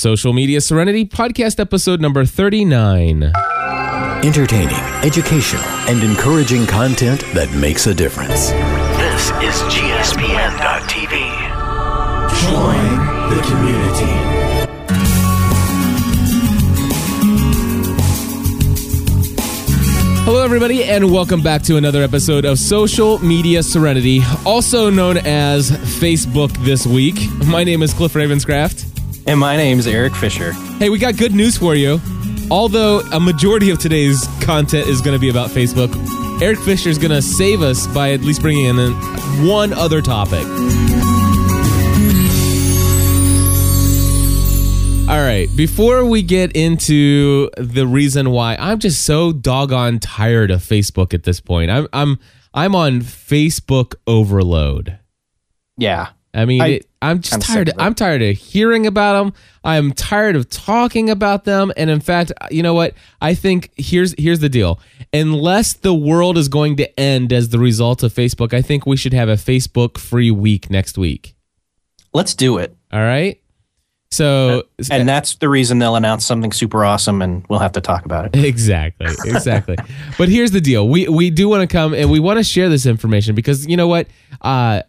Social 0.00 0.32
Media 0.32 0.62
Serenity 0.62 1.04
Podcast 1.04 1.60
episode 1.60 2.00
number 2.00 2.24
39. 2.24 3.32
Entertaining, 4.24 4.74
educational, 5.04 5.62
and 5.90 6.02
encouraging 6.02 6.66
content 6.66 7.20
that 7.34 7.52
makes 7.52 7.86
a 7.86 7.92
difference. 7.92 8.48
This 8.96 9.26
is 9.44 9.60
GSPN.TV. 9.68 11.20
Join 12.40 12.96
the 13.28 13.42
community. 13.42 14.30
Hello, 20.24 20.42
everybody, 20.42 20.84
and 20.84 21.12
welcome 21.12 21.42
back 21.42 21.60
to 21.64 21.76
another 21.76 22.02
episode 22.02 22.46
of 22.46 22.58
Social 22.58 23.18
Media 23.18 23.62
Serenity, 23.62 24.22
also 24.46 24.88
known 24.88 25.18
as 25.18 25.70
Facebook 25.70 26.56
This 26.64 26.86
Week. 26.86 27.16
My 27.44 27.64
name 27.64 27.82
is 27.82 27.92
Cliff 27.92 28.14
Ravenscraft. 28.14 28.89
And 29.26 29.38
my 29.38 29.56
name's 29.56 29.86
Eric 29.86 30.14
Fisher. 30.16 30.52
Hey, 30.78 30.88
we 30.90 30.98
got 30.98 31.16
good 31.16 31.34
news 31.34 31.56
for 31.56 31.74
you. 31.74 32.00
Although 32.50 33.00
a 33.12 33.20
majority 33.20 33.70
of 33.70 33.78
today's 33.78 34.26
content 34.40 34.88
is 34.88 35.00
going 35.00 35.14
to 35.16 35.20
be 35.20 35.28
about 35.30 35.50
Facebook, 35.50 35.90
Eric 36.42 36.58
Fisher 36.60 36.88
is 36.88 36.98
going 36.98 37.12
to 37.12 37.22
save 37.22 37.62
us 37.62 37.86
by 37.88 38.12
at 38.12 38.22
least 38.22 38.40
bringing 38.42 38.64
in 38.66 38.92
one 39.46 39.72
other 39.72 40.00
topic. 40.02 40.44
All 45.08 45.18
right, 45.20 45.48
before 45.56 46.04
we 46.04 46.22
get 46.22 46.54
into 46.54 47.50
the 47.56 47.84
reason 47.84 48.30
why 48.30 48.56
I'm 48.60 48.78
just 48.78 49.04
so 49.04 49.32
doggone 49.32 49.98
tired 49.98 50.52
of 50.52 50.60
Facebook 50.62 51.12
at 51.12 51.24
this 51.24 51.40
point. 51.40 51.68
I'm 51.68 51.88
I'm 51.92 52.18
I'm 52.54 52.76
on 52.76 53.00
Facebook 53.00 53.94
overload. 54.06 54.98
Yeah. 55.76 56.10
I 56.32 56.44
mean, 56.44 56.60
I- 56.62 56.66
it, 56.68 56.89
I'm 57.02 57.20
just 57.20 57.34
I'm 57.34 57.40
tired. 57.40 57.68
of. 57.70 57.74
I'm 57.78 57.94
tired 57.94 58.22
of 58.22 58.36
hearing 58.36 58.86
about 58.86 59.22
them. 59.22 59.32
I'm 59.64 59.92
tired 59.92 60.36
of 60.36 60.50
talking 60.50 61.08
about 61.08 61.44
them. 61.44 61.72
And 61.76 61.88
in 61.88 62.00
fact, 62.00 62.32
uh, 62.40 62.48
you 62.50 62.62
know 62.62 62.74
what? 62.74 62.94
I 63.20 63.34
think 63.34 63.70
here's 63.76 64.14
here's 64.18 64.40
the 64.40 64.48
deal. 64.48 64.80
Unless 65.12 65.74
the 65.74 65.94
world 65.94 66.36
is 66.36 66.48
going 66.48 66.76
to 66.76 67.00
end 67.00 67.32
as 67.32 67.48
the 67.48 67.58
result 67.58 68.02
of 68.02 68.12
Facebook, 68.12 68.52
I 68.52 68.62
think 68.62 68.86
we 68.86 68.96
should 68.96 69.14
have 69.14 69.28
a 69.28 69.34
Facebook 69.34 69.98
free 69.98 70.30
week 70.30 70.68
next 70.70 70.98
week. 70.98 71.34
Let's 72.12 72.34
do 72.34 72.58
it. 72.58 72.76
All 72.92 73.00
right. 73.00 73.40
So 74.12 74.64
And 74.90 75.08
that's 75.08 75.36
the 75.36 75.48
reason 75.48 75.78
they'll 75.78 75.94
announce 75.94 76.26
something 76.26 76.50
super 76.50 76.84
awesome 76.84 77.22
and 77.22 77.46
we'll 77.48 77.60
have 77.60 77.72
to 77.72 77.80
talk 77.80 78.04
about 78.04 78.26
it. 78.26 78.44
Exactly, 78.44 79.06
exactly. 79.24 79.76
but 80.18 80.28
here's 80.28 80.50
the 80.50 80.60
deal: 80.60 80.88
we 80.88 81.08
we 81.08 81.30
do 81.30 81.48
want 81.48 81.68
to 81.68 81.72
come 81.72 81.94
and 81.94 82.10
we 82.10 82.18
want 82.18 82.38
to 82.38 82.44
share 82.44 82.68
this 82.68 82.86
information 82.86 83.36
because 83.36 83.68
you 83.68 83.76
know 83.76 83.86
what, 83.86 84.08
uh, 84.40 84.82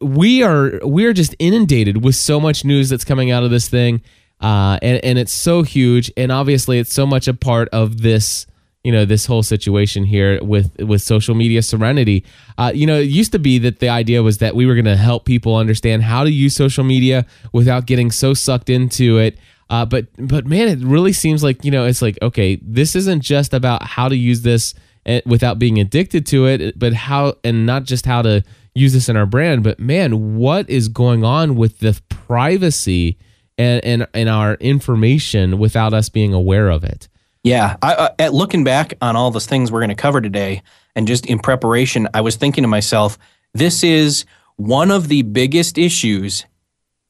we 0.00 0.42
are 0.42 0.80
we 0.84 1.06
are 1.06 1.14
just 1.14 1.34
inundated 1.38 2.04
with 2.04 2.14
so 2.14 2.38
much 2.38 2.62
news 2.62 2.90
that's 2.90 3.04
coming 3.04 3.30
out 3.30 3.42
of 3.42 3.50
this 3.50 3.70
thing, 3.70 4.02
uh, 4.42 4.78
and 4.82 5.02
and 5.02 5.18
it's 5.18 5.32
so 5.32 5.62
huge, 5.62 6.12
and 6.18 6.30
obviously 6.30 6.78
it's 6.78 6.92
so 6.92 7.06
much 7.06 7.28
a 7.28 7.34
part 7.34 7.70
of 7.70 8.02
this 8.02 8.46
you 8.84 8.90
know 8.90 9.04
this 9.04 9.26
whole 9.26 9.42
situation 9.42 10.04
here 10.04 10.42
with 10.42 10.76
with 10.80 11.02
social 11.02 11.34
media 11.34 11.62
serenity. 11.62 12.24
Uh, 12.58 12.72
you 12.74 12.86
know 12.86 12.98
it 12.98 13.08
used 13.08 13.32
to 13.32 13.38
be 13.38 13.58
that 13.58 13.78
the 13.78 13.88
idea 13.88 14.22
was 14.22 14.38
that 14.38 14.54
we 14.54 14.66
were 14.66 14.74
going 14.74 14.84
to 14.84 14.96
help 14.96 15.24
people 15.24 15.56
understand 15.56 16.02
how 16.02 16.24
to 16.24 16.30
use 16.30 16.54
social 16.54 16.84
media 16.84 17.24
without 17.52 17.86
getting 17.86 18.10
so 18.10 18.34
sucked 18.34 18.70
into 18.70 19.18
it. 19.18 19.38
Uh, 19.70 19.86
but 19.86 20.06
but 20.18 20.46
man 20.46 20.68
it 20.68 20.78
really 20.80 21.12
seems 21.12 21.42
like 21.42 21.64
you 21.64 21.70
know 21.70 21.86
it's 21.86 22.02
like 22.02 22.18
okay 22.20 22.56
this 22.56 22.94
isn't 22.94 23.22
just 23.22 23.54
about 23.54 23.82
how 23.82 24.06
to 24.08 24.16
use 24.16 24.42
this 24.42 24.74
eh, 25.06 25.22
without 25.24 25.58
being 25.58 25.78
addicted 25.78 26.26
to 26.26 26.44
it 26.46 26.78
but 26.78 26.92
how 26.92 27.34
and 27.42 27.64
not 27.64 27.84
just 27.84 28.04
how 28.04 28.20
to 28.20 28.42
use 28.74 28.92
this 28.92 29.08
in 29.08 29.16
our 29.16 29.24
brand 29.24 29.62
but 29.62 29.78
man 29.78 30.36
what 30.36 30.68
is 30.68 30.88
going 30.88 31.24
on 31.24 31.56
with 31.56 31.78
the 31.78 31.98
privacy 32.10 33.16
and 33.56 33.82
and, 33.82 34.06
and 34.12 34.28
our 34.28 34.54
information 34.56 35.58
without 35.58 35.94
us 35.94 36.10
being 36.10 36.34
aware 36.34 36.68
of 36.68 36.84
it 36.84 37.08
Yeah. 37.44 37.76
I, 37.82 37.94
uh, 37.94 38.08
at 38.18 38.34
looking 38.34 38.64
back 38.64 38.94
on 39.00 39.16
all 39.16 39.30
the 39.30 39.40
things 39.40 39.72
we're 39.72 39.80
going 39.80 39.88
to 39.88 39.94
cover 39.94 40.20
today 40.20 40.62
and 40.94 41.06
just 41.06 41.26
in 41.26 41.38
preparation, 41.38 42.08
I 42.14 42.20
was 42.20 42.36
thinking 42.36 42.62
to 42.62 42.68
myself, 42.68 43.18
this 43.54 43.82
is 43.82 44.24
one 44.56 44.90
of 44.90 45.08
the 45.08 45.22
biggest 45.22 45.78
issues, 45.78 46.46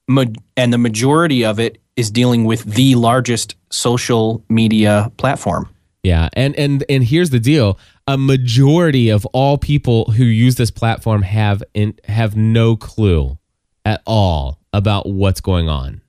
and 0.08 0.72
the 0.72 0.78
majority 0.78 1.44
of 1.44 1.60
it 1.60 1.78
is 1.96 2.10
dealing 2.10 2.44
with 2.44 2.64
the 2.64 2.94
largest 2.94 3.56
social 3.70 4.44
media 4.48 5.12
platform. 5.16 5.68
Yeah, 6.02 6.28
and 6.32 6.56
and 6.56 6.84
and 6.88 7.04
here's 7.04 7.30
the 7.30 7.38
deal: 7.38 7.78
a 8.08 8.18
majority 8.18 9.08
of 9.08 9.24
all 9.26 9.56
people 9.56 10.06
who 10.12 10.24
use 10.24 10.56
this 10.56 10.70
platform 10.70 11.22
have 11.22 11.62
in, 11.74 11.94
have 12.04 12.36
no 12.36 12.74
clue 12.74 13.38
at 13.84 14.02
all 14.06 14.58
about 14.72 15.08
what's 15.08 15.40
going 15.40 15.68
on. 15.68 16.00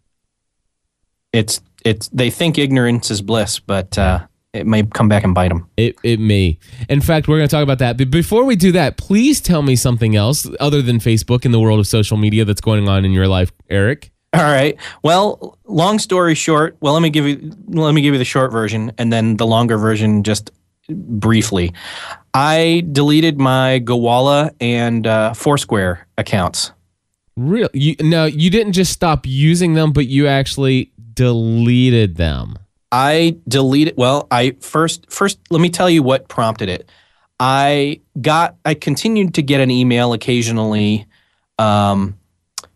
It's 1.32 1.62
it's 1.84 2.08
they 2.10 2.30
think 2.30 2.58
ignorance 2.58 3.12
is 3.12 3.22
bliss, 3.22 3.60
but 3.60 3.98
uh, 3.98 4.26
it 4.54 4.68
may 4.68 4.84
come 4.84 5.08
back 5.08 5.24
and 5.24 5.34
bite 5.34 5.50
them. 5.50 5.70
It 5.78 5.98
it 6.04 6.20
may. 6.20 6.58
In 6.90 7.02
fact, 7.02 7.28
we're 7.28 7.38
going 7.38 7.48
to 7.48 7.54
talk 7.56 7.64
about 7.64 7.80
that. 7.80 7.98
But 7.98 8.12
before 8.12 8.46
we 8.46 8.56
do 8.56 8.72
that, 8.74 8.98
please 8.98 9.42
tell 9.42 9.62
me 9.62 9.76
something 9.76 10.16
else 10.16 10.48
other 10.60 10.82
than 10.82 11.00
Facebook 11.00 11.46
in 11.46 11.52
the 11.52 11.60
world 11.60 11.80
of 11.80 11.88
social 11.88 12.18
media 12.18 12.46
that's 12.46 12.62
going 12.62 12.88
on 12.88 13.04
in 13.06 13.12
your 13.12 13.28
life, 13.28 13.52
Eric. 13.70 14.12
All 14.34 14.42
right. 14.42 14.76
Well, 15.04 15.60
long 15.66 16.00
story 16.00 16.34
short, 16.34 16.76
well, 16.82 16.94
let 16.94 17.02
me 17.02 17.10
give 17.10 17.28
you 17.28 17.52
let 17.68 17.94
me 17.94 18.02
give 18.02 18.14
you 18.14 18.18
the 18.20 18.26
short 18.26 18.52
version 18.52 18.92
and 18.98 19.12
then 19.12 19.38
the 19.38 19.46
longer 19.46 19.78
version 19.78 20.24
just 20.24 20.52
briefly. 20.90 21.74
I 22.34 22.84
deleted 22.92 23.40
my 23.40 23.80
Gowalla 23.84 24.52
and 24.60 25.06
uh, 25.06 25.34
Foursquare 25.34 26.08
accounts. 26.18 26.72
Real? 27.36 27.70
You 27.74 27.96
no, 28.00 28.26
you 28.26 28.50
didn't 28.50 28.74
just 28.74 28.92
stop 28.92 29.26
using 29.26 29.74
them, 29.74 29.92
but 29.92 30.08
you 30.08 30.28
actually 30.28 30.92
deleted 31.14 32.16
them. 32.16 32.58
I 32.92 33.38
deleted. 33.48 33.96
Well, 33.98 34.28
I 34.30 34.56
first 34.60 35.12
first 35.12 35.40
let 35.50 35.62
me 35.62 35.70
tell 35.70 35.90
you 35.90 36.04
what 36.04 36.28
prompted 36.28 36.70
it. 36.70 36.90
I 37.40 38.02
got 38.22 38.56
I 38.64 38.76
continued 38.76 39.34
to 39.34 39.42
get 39.42 39.60
an 39.60 39.72
email 39.72 40.14
occasionally, 40.14 41.08
um, 41.58 42.20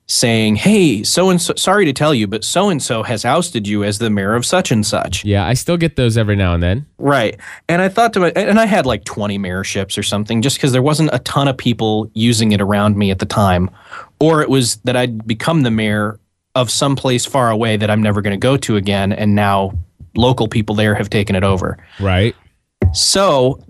saying, 0.07 0.55
"Hey, 0.55 1.03
so 1.03 1.29
and 1.29 1.39
so. 1.39 1.53
Sorry 1.55 1.85
to 1.85 1.93
tell 1.93 2.15
you, 2.15 2.25
but 2.25 2.43
so 2.43 2.69
and 2.69 2.81
so 2.81 3.03
has 3.03 3.25
ousted 3.25 3.67
you 3.67 3.83
as 3.83 3.99
the 3.99 4.09
mayor 4.09 4.33
of 4.33 4.43
such 4.43 4.71
and 4.71 4.83
such." 4.83 5.23
Yeah, 5.23 5.45
I 5.45 5.53
still 5.53 5.77
get 5.77 5.97
those 5.97 6.17
every 6.17 6.35
now 6.35 6.55
and 6.55 6.63
then. 6.63 6.87
Right. 6.97 7.39
And 7.69 7.79
I 7.79 7.87
thought 7.87 8.11
to 8.13 8.21
my, 8.21 8.31
and 8.35 8.59
I 8.59 8.65
had 8.65 8.87
like 8.87 9.03
20 9.03 9.37
mayorships 9.37 9.99
or 9.99 10.03
something 10.03 10.41
just 10.41 10.57
because 10.57 10.71
there 10.71 10.81
wasn't 10.81 11.11
a 11.13 11.19
ton 11.19 11.47
of 11.47 11.57
people 11.57 12.09
using 12.15 12.53
it 12.53 12.59
around 12.59 12.97
me 12.97 13.11
at 13.11 13.19
the 13.19 13.27
time. 13.27 13.69
Or 14.19 14.41
it 14.41 14.49
was 14.49 14.77
that 14.77 14.97
I'd 14.97 15.27
become 15.27 15.61
the 15.61 15.71
mayor 15.71 16.19
of 16.57 16.72
some 16.72 16.95
place 16.95 17.23
far 17.25 17.51
away 17.51 17.78
that 17.78 17.91
I'm 17.91 18.01
never 18.01 18.22
going 18.22 18.31
to 18.31 18.38
go 18.38 18.57
to 18.57 18.78
again. 18.78 19.13
And 19.13 19.35
now 19.35 19.78
local 20.16 20.47
people 20.47 20.73
there 20.73 20.95
have 20.95 21.09
taken 21.09 21.35
it 21.35 21.44
over. 21.44 21.78
Right? 22.00 22.35
So 22.94 23.63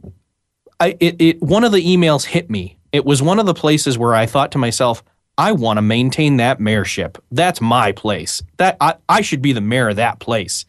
I, 0.80 0.96
it, 1.02 1.22
it, 1.22 1.42
one 1.42 1.66
of 1.66 1.74
the 1.74 1.86
emails 1.86 2.24
hit 2.24 2.50
me. 2.50 2.78
It 2.94 3.06
was 3.06 3.22
one 3.22 3.40
of 3.40 3.46
the 3.46 3.54
places 3.54 3.98
where 3.98 4.16
I 4.16 4.26
thought 4.26 4.54
to 4.54 4.58
myself, 4.58 5.04
I 5.38 5.52
want 5.52 5.78
to 5.78 5.82
maintain 5.82 6.38
that 6.38 6.60
mayorship. 6.60 7.20
That's 7.30 7.60
my 7.60 7.92
place. 7.92 8.42
That 8.56 8.78
I, 8.80 8.96
I 9.10 9.20
should 9.22 9.42
be 9.42 9.52
the 9.52 9.62
mayor 9.62 9.90
of 9.90 9.98
that 9.98 10.20
place. 10.20 10.66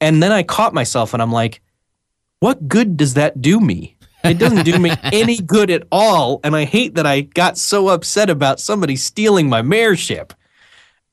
And 0.00 0.22
then 0.22 0.30
I 0.30 0.44
caught 0.44 0.72
myself 0.72 1.14
and 1.14 1.22
I'm 1.22 1.32
like, 1.32 1.60
what 2.38 2.68
good 2.68 2.96
does 2.96 3.14
that 3.14 3.42
do 3.42 3.58
me? 3.58 3.96
It 4.22 4.38
doesn't 4.38 4.64
do 4.64 4.78
me 4.78 4.92
any 5.02 5.38
good 5.38 5.70
at 5.70 5.82
all. 5.90 6.40
And 6.44 6.54
I 6.54 6.64
hate 6.64 6.94
that 6.94 7.06
I 7.06 7.22
got 7.22 7.58
so 7.58 7.88
upset 7.88 8.30
about 8.30 8.60
somebody 8.60 8.94
stealing 8.94 9.48
my 9.48 9.62
mayorship. 9.62 10.30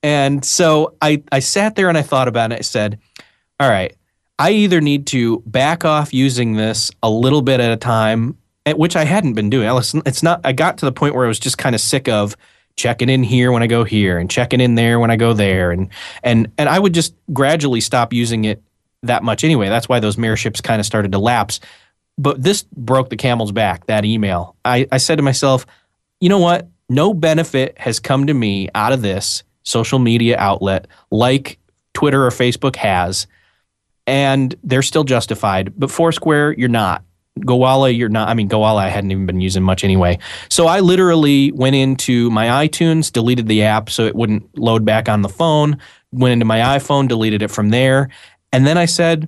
And 0.04 0.44
so 0.44 0.96
I, 1.02 1.24
I 1.32 1.40
sat 1.40 1.76
there 1.76 1.88
and 1.90 1.98
I 1.98 2.02
thought 2.02 2.28
about 2.28 2.52
it. 2.52 2.60
I 2.60 2.62
said, 2.62 3.00
all 3.60 3.70
right, 3.70 3.96
I 4.38 4.52
either 4.52 4.82
need 4.82 5.08
to 5.08 5.40
back 5.46 5.86
off 5.86 6.14
using 6.14 6.54
this 6.54 6.92
a 7.02 7.10
little 7.10 7.42
bit 7.42 7.62
at 7.62 7.72
a 7.72 7.78
time, 7.78 8.38
at 8.66 8.78
which 8.78 8.98
I 8.98 9.06
hadn't 9.06 9.34
been 9.34 9.50
doing. 9.50 9.70
It's 10.06 10.22
not. 10.22 10.42
I 10.44 10.52
got 10.52 10.78
to 10.80 10.86
the 10.86 10.92
point 10.92 11.16
where 11.16 11.26
I 11.26 11.28
was 11.30 11.40
just 11.40 11.58
kind 11.58 11.74
of 11.74 11.82
sick 11.82 12.10
of 12.10 12.36
checking 12.76 13.08
in 13.08 13.24
here 13.24 13.52
when 13.52 13.64
I 13.64 13.68
go 13.68 13.84
here 13.84 14.18
and 14.18 14.30
checking 14.30 14.60
in 14.60 14.76
there 14.76 15.00
when 15.00 15.12
I 15.12 15.16
go 15.16 15.34
there, 15.34 15.72
and 15.72 15.90
and 16.24 16.52
and 16.58 16.68
I 16.68 16.80
would 16.80 16.94
just 16.94 17.14
gradually 17.32 17.80
stop 17.80 18.12
using 18.12 18.46
it 18.46 18.62
that 19.04 19.24
much 19.24 19.44
anyway. 19.44 19.70
That's 19.70 19.88
why 19.88 20.00
those 20.00 20.16
mayorships 20.16 20.62
kind 20.62 20.80
of 20.80 20.86
started 20.86 21.12
to 21.12 21.20
lapse. 21.20 21.60
But 22.18 22.42
this 22.42 22.64
broke 22.76 23.10
the 23.10 23.18
camel's 23.18 23.52
back. 23.52 23.86
That 23.86 24.06
email. 24.06 24.56
I, 24.66 24.88
I 24.92 24.98
said 24.98 25.18
to 25.18 25.24
myself, 25.24 25.66
you 26.20 26.30
know 26.30 26.40
what? 26.40 26.68
No 26.90 27.14
benefit 27.14 27.78
has 27.78 28.00
come 28.00 28.28
to 28.28 28.34
me 28.34 28.70
out 28.76 28.94
of 28.94 29.02
this 29.02 29.44
social 29.64 30.00
media 30.00 30.38
outlet 30.38 30.88
like 31.12 31.60
Twitter 31.94 32.26
or 32.26 32.30
Facebook 32.30 32.76
has 32.76 33.28
and 34.08 34.56
they're 34.64 34.82
still 34.82 35.04
justified. 35.04 35.74
But 35.78 35.92
Foursquare, 35.92 36.54
you're 36.54 36.70
not. 36.70 37.04
Gowalla, 37.40 37.96
you're 37.96 38.10
not. 38.10 38.30
I 38.30 38.36
mean, 38.36 38.48
Gowalla, 38.48 38.82
I 38.82 38.90
hadn't 38.90 39.12
even 39.12 39.26
been 39.26 39.42
using 39.42 39.64
much 39.64 39.84
anyway. 39.84 40.20
So 40.50 40.68
I 40.68 40.82
literally 40.82 41.52
went 41.52 41.76
into 41.76 42.30
my 42.30 42.68
iTunes, 42.68 43.12
deleted 43.12 43.48
the 43.48 43.64
app 43.64 43.90
so 43.90 44.06
it 44.06 44.16
wouldn't 44.16 44.58
load 44.58 44.86
back 44.86 45.10
on 45.10 45.24
the 45.24 45.30
phone, 45.30 45.78
went 46.12 46.34
into 46.34 46.46
my 46.46 46.60
iPhone, 46.78 47.08
deleted 47.08 47.42
it 47.42 47.50
from 47.50 47.70
there. 47.70 48.10
And 48.52 48.68
then 48.68 48.78
I 48.78 48.86
said, 48.86 49.28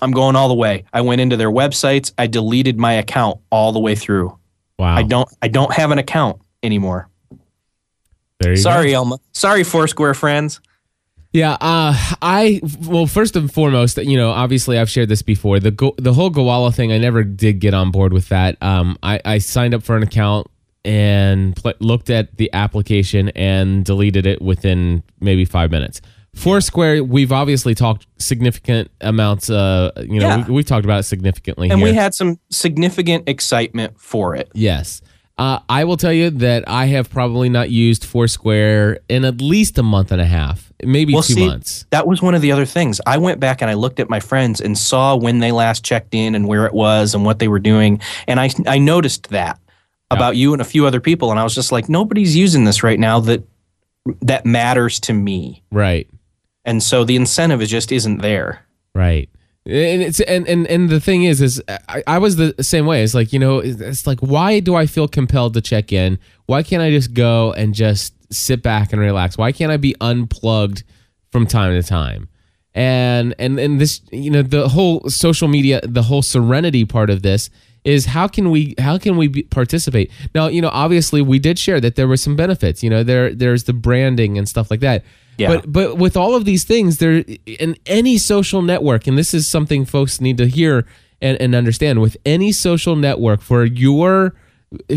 I'm 0.00 0.12
going 0.12 0.36
all 0.36 0.48
the 0.48 0.54
way. 0.54 0.84
I 0.92 1.00
went 1.00 1.20
into 1.20 1.36
their 1.36 1.50
websites, 1.50 2.12
I 2.16 2.26
deleted 2.26 2.78
my 2.78 2.92
account 2.92 3.40
all 3.50 3.72
the 3.72 3.80
way 3.80 3.96
through. 3.96 4.38
Wow. 4.78 4.96
I 4.96 5.02
don't 5.02 5.28
I 5.42 5.48
don't 5.48 5.72
have 5.74 5.90
an 5.90 5.98
account 5.98 6.40
anymore. 6.62 7.09
There 8.40 8.50
you 8.52 8.56
go. 8.56 8.62
Sorry, 8.62 8.94
Elma. 8.94 9.18
Sorry, 9.32 9.62
Foursquare 9.64 10.14
friends. 10.14 10.60
Yeah, 11.32 11.52
uh, 11.60 11.94
I 12.20 12.60
well, 12.88 13.06
first 13.06 13.36
and 13.36 13.52
foremost, 13.52 13.98
you 13.98 14.16
know, 14.16 14.30
obviously 14.30 14.78
I've 14.80 14.90
shared 14.90 15.08
this 15.08 15.22
before. 15.22 15.60
The 15.60 15.70
go, 15.70 15.94
the 15.96 16.12
whole 16.12 16.30
Gowalla 16.30 16.74
thing, 16.74 16.90
I 16.90 16.98
never 16.98 17.22
did 17.22 17.60
get 17.60 17.72
on 17.72 17.92
board 17.92 18.12
with 18.12 18.28
that. 18.30 18.60
Um, 18.60 18.98
I, 19.04 19.20
I 19.24 19.38
signed 19.38 19.72
up 19.72 19.84
for 19.84 19.96
an 19.96 20.02
account 20.02 20.48
and 20.84 21.54
pl- 21.54 21.74
looked 21.78 22.10
at 22.10 22.36
the 22.36 22.52
application 22.52 23.28
and 23.36 23.84
deleted 23.84 24.26
it 24.26 24.42
within 24.42 25.04
maybe 25.20 25.44
five 25.44 25.70
minutes. 25.70 26.00
Foursquare, 26.34 27.04
we've 27.04 27.30
obviously 27.32 27.76
talked 27.76 28.08
significant 28.18 28.90
amounts. 29.00 29.50
Uh, 29.50 29.92
you 29.98 30.18
know, 30.18 30.26
Yeah. 30.28 30.46
we, 30.48 30.54
we've 30.54 30.66
talked 30.66 30.84
about 30.84 31.00
it 31.00 31.02
significantly 31.04 31.70
And 31.70 31.78
here. 31.78 31.88
we 31.90 31.94
had 31.94 32.12
some 32.14 32.40
significant 32.50 33.28
excitement 33.28 34.00
for 34.00 34.34
it. 34.34 34.50
Yes. 34.54 35.00
Uh, 35.40 35.58
I 35.70 35.84
will 35.84 35.96
tell 35.96 36.12
you 36.12 36.28
that 36.28 36.68
I 36.68 36.84
have 36.88 37.08
probably 37.08 37.48
not 37.48 37.70
used 37.70 38.04
Foursquare 38.04 39.00
in 39.08 39.24
at 39.24 39.40
least 39.40 39.78
a 39.78 39.82
month 39.82 40.12
and 40.12 40.20
a 40.20 40.26
half, 40.26 40.70
maybe 40.84 41.14
Well, 41.14 41.22
two 41.22 41.32
see, 41.32 41.46
months. 41.46 41.86
That 41.88 42.06
was 42.06 42.20
one 42.20 42.34
of 42.34 42.42
the 42.42 42.52
other 42.52 42.66
things. 42.66 43.00
I 43.06 43.16
went 43.16 43.40
back 43.40 43.62
and 43.62 43.70
I 43.70 43.74
looked 43.74 44.00
at 44.00 44.10
my 44.10 44.20
friends 44.20 44.60
and 44.60 44.76
saw 44.76 45.16
when 45.16 45.38
they 45.38 45.50
last 45.50 45.82
checked 45.82 46.14
in 46.14 46.34
and 46.34 46.46
where 46.46 46.66
it 46.66 46.74
was 46.74 47.14
and 47.14 47.24
what 47.24 47.38
they 47.38 47.48
were 47.48 47.58
doing. 47.58 48.02
And 48.28 48.38
I, 48.38 48.50
I 48.66 48.76
noticed 48.76 49.30
that 49.30 49.58
about 50.10 50.36
you 50.36 50.52
and 50.52 50.60
a 50.60 50.64
few 50.64 50.86
other 50.86 51.00
people. 51.00 51.30
And 51.30 51.40
I 51.40 51.44
was 51.44 51.54
just 51.54 51.72
like, 51.72 51.88
nobody's 51.88 52.36
using 52.36 52.64
this 52.64 52.82
right 52.82 53.00
now 53.00 53.18
that 53.20 53.42
that 54.20 54.44
matters 54.44 55.00
to 55.00 55.14
me. 55.14 55.62
Right. 55.72 56.06
And 56.66 56.82
so 56.82 57.02
the 57.02 57.16
incentive 57.16 57.62
is 57.62 57.70
just 57.70 57.92
isn't 57.92 58.18
there. 58.18 58.66
Right. 58.94 59.30
And 59.66 60.02
it's 60.02 60.20
and, 60.20 60.48
and 60.48 60.66
and 60.66 60.88
the 60.88 61.00
thing 61.00 61.24
is 61.24 61.42
is 61.42 61.62
I, 61.68 62.02
I 62.06 62.18
was 62.18 62.36
the 62.36 62.54
same 62.62 62.86
way. 62.86 63.02
It's 63.04 63.14
like, 63.14 63.32
you 63.32 63.38
know, 63.38 63.58
it's 63.58 64.06
like 64.06 64.20
why 64.20 64.60
do 64.60 64.74
I 64.74 64.86
feel 64.86 65.06
compelled 65.06 65.54
to 65.54 65.60
check 65.60 65.92
in? 65.92 66.18
Why 66.46 66.62
can't 66.62 66.82
I 66.82 66.90
just 66.90 67.12
go 67.12 67.52
and 67.52 67.74
just 67.74 68.14
sit 68.32 68.62
back 68.62 68.92
and 68.92 69.00
relax? 69.00 69.36
Why 69.36 69.52
can't 69.52 69.70
I 69.70 69.76
be 69.76 69.94
unplugged 70.00 70.82
from 71.30 71.46
time 71.46 71.80
to 71.80 71.86
time? 71.86 72.28
And 72.74 73.34
and 73.38 73.58
and 73.60 73.80
this, 73.80 74.00
you 74.10 74.30
know, 74.30 74.42
the 74.42 74.68
whole 74.68 75.08
social 75.10 75.48
media, 75.48 75.80
the 75.82 76.02
whole 76.02 76.22
serenity 76.22 76.86
part 76.86 77.10
of 77.10 77.20
this 77.22 77.50
is 77.84 78.06
how 78.06 78.28
can 78.28 78.50
we 78.50 78.74
how 78.78 78.98
can 78.98 79.16
we 79.16 79.28
be, 79.28 79.42
participate? 79.44 80.10
Now, 80.34 80.48
you 80.48 80.60
know, 80.60 80.70
obviously 80.72 81.22
we 81.22 81.38
did 81.38 81.58
share 81.58 81.80
that 81.80 81.96
there 81.96 82.08
were 82.08 82.16
some 82.16 82.36
benefits. 82.36 82.82
You 82.82 82.90
know, 82.90 83.02
there 83.02 83.34
there's 83.34 83.64
the 83.64 83.72
branding 83.72 84.38
and 84.38 84.48
stuff 84.48 84.70
like 84.70 84.80
that. 84.80 85.04
Yeah. 85.38 85.48
But 85.48 85.72
but 85.72 85.96
with 85.96 86.16
all 86.16 86.34
of 86.34 86.44
these 86.44 86.64
things, 86.64 86.98
there 86.98 87.24
in 87.46 87.76
any 87.86 88.18
social 88.18 88.62
network, 88.62 89.06
and 89.06 89.16
this 89.16 89.32
is 89.32 89.48
something 89.48 89.84
folks 89.84 90.20
need 90.20 90.36
to 90.38 90.46
hear 90.46 90.86
and, 91.22 91.40
and 91.40 91.54
understand. 91.54 92.00
With 92.00 92.16
any 92.26 92.52
social 92.52 92.96
network, 92.96 93.40
for 93.40 93.64
your 93.64 94.34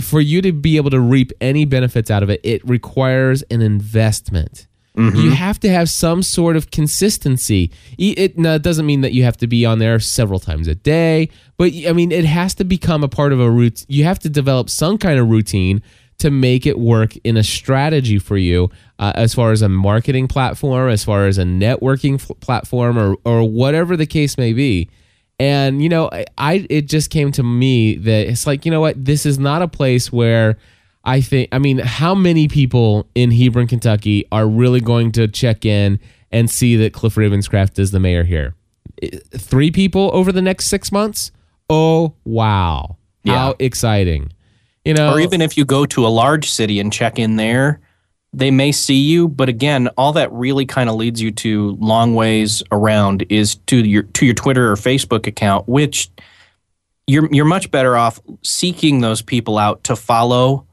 for 0.02 0.22
you 0.22 0.42
to 0.42 0.52
be 0.52 0.78
able 0.78 0.92
to 0.92 1.00
reap 1.00 1.32
any 1.40 1.66
benefits 1.66 2.12
out 2.12 2.24
of 2.24 2.30
it, 2.30 2.42
it 2.44 2.68
requires 2.68 3.42
an 3.44 3.62
investment. 3.62 4.68
You 4.96 5.32
have 5.32 5.60
to 5.62 5.70
have 5.70 5.90
some 5.90 6.22
sort 6.22 6.56
of 6.56 6.70
consistency. 6.70 7.72
It 7.98 8.38
now, 8.38 8.54
it 8.54 8.62
doesn't 8.62 8.86
mean 8.86 9.02
that 9.02 9.12
you 9.12 9.24
have 9.24 9.38
to 9.38 9.48
be 9.48 9.66
on 9.66 9.80
there 9.80 10.00
several 10.00 10.40
times 10.40 10.68
a 10.68 10.76
day, 10.76 11.30
but 11.58 11.72
I 11.88 11.94
mean 11.94 12.12
it 12.12 12.26
has 12.26 12.54
to 12.56 12.64
become 12.64 13.04
a 13.04 13.08
part 13.08 13.34
of 13.34 13.40
a 13.40 13.50
route. 13.50 13.86
You 13.88 14.04
have 14.04 14.20
to 14.20 14.30
develop 14.30 14.70
some 14.70 15.00
kind 15.00 15.20
of 15.20 15.30
routine 15.30 15.82
to 16.20 16.30
make 16.30 16.68
it 16.68 16.78
work 16.78 17.16
in 17.24 17.38
a 17.38 17.44
strategy 17.44 18.20
for 18.20 18.38
you 18.38 18.70
uh, 19.00 19.14
as 19.16 19.34
far 19.34 19.52
as 19.52 19.64
a 19.64 19.70
marketing 19.70 20.28
platform, 20.28 20.90
as 20.90 21.04
far 21.04 21.26
as 21.26 21.40
a 21.40 21.44
networking 21.44 22.16
f- 22.16 22.32
platform, 22.40 22.98
or 22.98 23.18
or 23.26 23.50
whatever 23.50 23.98
the 23.98 24.06
case 24.06 24.38
may 24.38 24.54
be. 24.54 24.90
And 25.40 25.82
you 25.82 25.90
know, 25.90 26.10
I, 26.12 26.26
I 26.38 26.68
it 26.70 26.84
just 26.84 27.10
came 27.10 27.32
to 27.32 27.44
me 27.44 27.96
that 27.96 28.28
it's 28.28 28.46
like 28.46 28.64
you 28.64 28.72
know 28.72 28.82
what, 28.82 29.04
this 29.04 29.26
is 29.26 29.40
not 29.40 29.64
a 29.64 29.68
place 29.68 30.12
where 30.12 30.58
I 31.04 31.22
think. 31.22 31.50
I 31.52 31.60
mean, 31.60 31.80
how 31.80 32.16
many 32.16 32.48
people 32.48 33.08
in 33.14 33.32
Hebron, 33.32 33.68
Kentucky, 33.68 34.26
are 34.32 34.48
really 34.48 34.80
going 34.80 35.12
to 35.14 35.28
check 35.28 35.66
in 35.66 36.00
and 36.32 36.50
see 36.50 36.76
that 36.78 36.94
Cliff 36.94 37.16
Ravenscraft 37.16 37.78
is 37.78 37.92
the 37.92 38.00
mayor 38.00 38.24
here? 38.24 38.56
Three 39.32 39.72
people 39.72 40.10
over 40.14 40.32
the 40.32 40.42
next 40.42 40.66
six 40.66 40.92
months. 40.92 41.32
Oh 41.70 42.16
wow, 42.24 42.98
how 43.26 43.56
exciting! 43.60 44.32
You 44.86 44.94
know, 44.94 45.14
or 45.14 45.20
even 45.20 45.42
if 45.42 45.58
you 45.58 45.66
go 45.66 45.86
to 45.88 46.06
a 46.06 46.10
large 46.10 46.50
city 46.50 46.80
and 46.80 46.92
check 46.92 47.20
in 47.20 47.36
there, 47.36 47.82
they 48.34 48.52
may 48.52 48.72
see 48.72 49.00
you. 49.00 49.28
But 49.28 49.50
again, 49.50 49.88
all 49.98 50.14
that 50.14 50.32
really 50.32 50.66
kind 50.66 50.90
of 50.90 50.96
leads 50.96 51.22
you 51.22 51.32
to 51.32 51.78
long 51.80 52.16
ways 52.16 52.64
around 52.72 53.26
is 53.30 53.56
to 53.68 53.78
your 53.78 54.04
to 54.04 54.26
your 54.26 54.36
Twitter 54.36 54.72
or 54.72 54.76
Facebook 54.76 55.28
account, 55.28 55.68
which 55.68 56.10
you're 57.08 57.28
you're 57.34 57.46
much 57.46 57.72
better 57.72 57.98
off 57.98 58.20
seeking 58.42 59.02
those 59.02 59.22
people 59.22 59.58
out 59.58 59.84
to 59.86 59.96
follow 59.96 60.66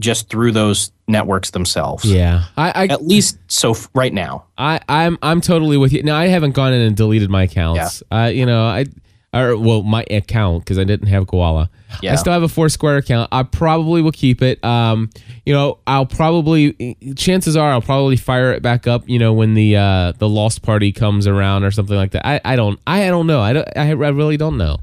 just 0.00 0.28
through 0.28 0.52
those 0.52 0.90
networks 1.06 1.50
themselves. 1.50 2.04
yeah, 2.04 2.44
I, 2.56 2.70
I 2.70 2.84
At 2.86 3.06
least 3.06 3.38
so 3.48 3.72
f- 3.72 3.88
right 3.94 4.12
now. 4.12 4.44
I, 4.58 4.80
I'm 4.88 5.18
I'm 5.22 5.40
totally 5.40 5.76
with 5.76 5.92
you. 5.92 6.02
Now 6.02 6.16
I 6.16 6.26
haven't 6.26 6.52
gone 6.52 6.72
in 6.72 6.80
and 6.80 6.96
deleted 6.96 7.30
my 7.30 7.44
accounts. 7.44 8.02
Yeah. 8.10 8.24
Uh, 8.24 8.26
you 8.28 8.46
know, 8.46 8.64
I 8.64 8.86
or 9.32 9.56
well 9.56 9.82
my 9.82 10.04
account 10.10 10.64
because 10.64 10.78
I 10.78 10.84
didn't 10.84 11.06
have 11.06 11.24
Gowalla. 11.26 11.68
Yeah. 12.02 12.12
I 12.12 12.16
still 12.16 12.32
have 12.32 12.42
a 12.42 12.48
Foursquare 12.48 12.96
account. 12.96 13.28
I 13.32 13.42
probably 13.44 14.02
will 14.02 14.12
keep 14.12 14.42
it. 14.42 14.62
Um, 14.64 15.10
you 15.46 15.52
know, 15.52 15.78
I'll 15.86 16.06
probably 16.06 16.96
chances 17.16 17.56
are 17.56 17.70
I'll 17.70 17.82
probably 17.82 18.16
fire 18.16 18.52
it 18.52 18.62
back 18.62 18.86
up. 18.86 19.08
You 19.08 19.18
know, 19.18 19.32
when 19.32 19.54
the 19.54 19.76
uh 19.76 20.12
the 20.18 20.28
lost 20.28 20.62
party 20.62 20.90
comes 20.92 21.26
around 21.26 21.64
or 21.64 21.70
something 21.70 21.96
like 21.96 22.12
that. 22.12 22.26
I, 22.26 22.40
I 22.44 22.56
don't 22.56 22.80
I 22.86 23.06
don't 23.08 23.26
know. 23.26 23.40
I 23.40 23.52
don't 23.52 23.68
I, 23.76 23.90
I 23.90 23.92
really 23.92 24.36
don't 24.36 24.56
know. 24.58 24.78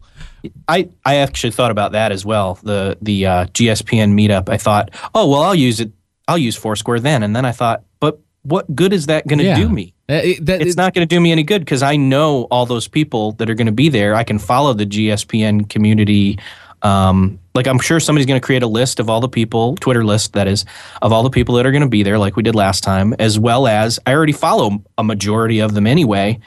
I, 0.67 0.89
I 1.05 1.15
actually 1.17 1.51
thought 1.51 1.71
about 1.71 1.91
that 1.93 2.11
as 2.11 2.25
well. 2.25 2.59
The 2.63 2.97
the 3.01 3.25
uh, 3.25 3.45
GSPN 3.47 4.13
meetup. 4.13 4.49
I 4.49 4.57
thought, 4.57 4.89
oh 5.15 5.29
well, 5.29 5.41
I'll 5.41 5.55
use 5.55 5.79
it. 5.79 5.91
I'll 6.27 6.37
use 6.37 6.55
Foursquare 6.55 6.99
then. 6.99 7.23
And 7.23 7.35
then 7.35 7.45
I 7.45 7.51
thought, 7.51 7.83
but 7.99 8.19
what 8.43 8.73
good 8.75 8.93
is 8.93 9.05
that 9.07 9.27
going 9.27 9.39
to 9.39 9.45
Yeah. 9.45 9.55
do 9.55 9.69
me? 9.69 9.93
Uh, 10.09 10.13
it- 10.23 10.45
that- 10.45 10.61
It's 10.61 10.75
not 10.77 10.93
going 10.93 11.07
to 11.07 11.15
do 11.15 11.19
me 11.21 11.31
any 11.31 11.43
good 11.43 11.61
because 11.61 11.81
I 11.83 11.95
know 11.97 12.43
all 12.51 12.65
those 12.65 12.87
people 12.87 13.33
that 13.33 13.49
are 13.49 13.53
going 13.55 13.67
to 13.67 13.71
be 13.73 13.89
there. 13.89 14.13
I 14.15 14.23
can 14.23 14.39
follow 14.39 14.73
the 14.73 14.85
GSPN 14.85 15.69
community. 15.69 16.37
Um, 16.83 17.39
like 17.55 17.65
I'm 17.67 17.79
sure 17.79 17.99
somebody's 17.99 18.27
going 18.27 18.39
to 18.39 18.45
create 18.45 18.61
a 18.61 18.67
list 18.67 18.99
of 18.99 19.09
all 19.09 19.19
the 19.19 19.27
people, 19.29 19.75
Twitter 19.77 20.05
list 20.05 20.33
that 20.33 20.47
is, 20.47 20.63
of 21.01 21.11
all 21.11 21.23
the 21.23 21.29
people 21.31 21.55
that 21.55 21.65
are 21.65 21.71
going 21.71 21.81
to 21.81 21.89
be 21.89 22.03
there, 22.03 22.19
like 22.19 22.35
we 22.35 22.43
did 22.43 22.53
last 22.55 22.83
time, 22.83 23.13
as 23.17 23.39
well 23.39 23.65
as 23.67 23.99
I 24.05 24.13
already 24.13 24.31
follow 24.33 24.83
a 24.97 25.03
majority 25.03 25.59
of 25.59 25.73
them 25.73 25.87
anyway, 25.87 26.39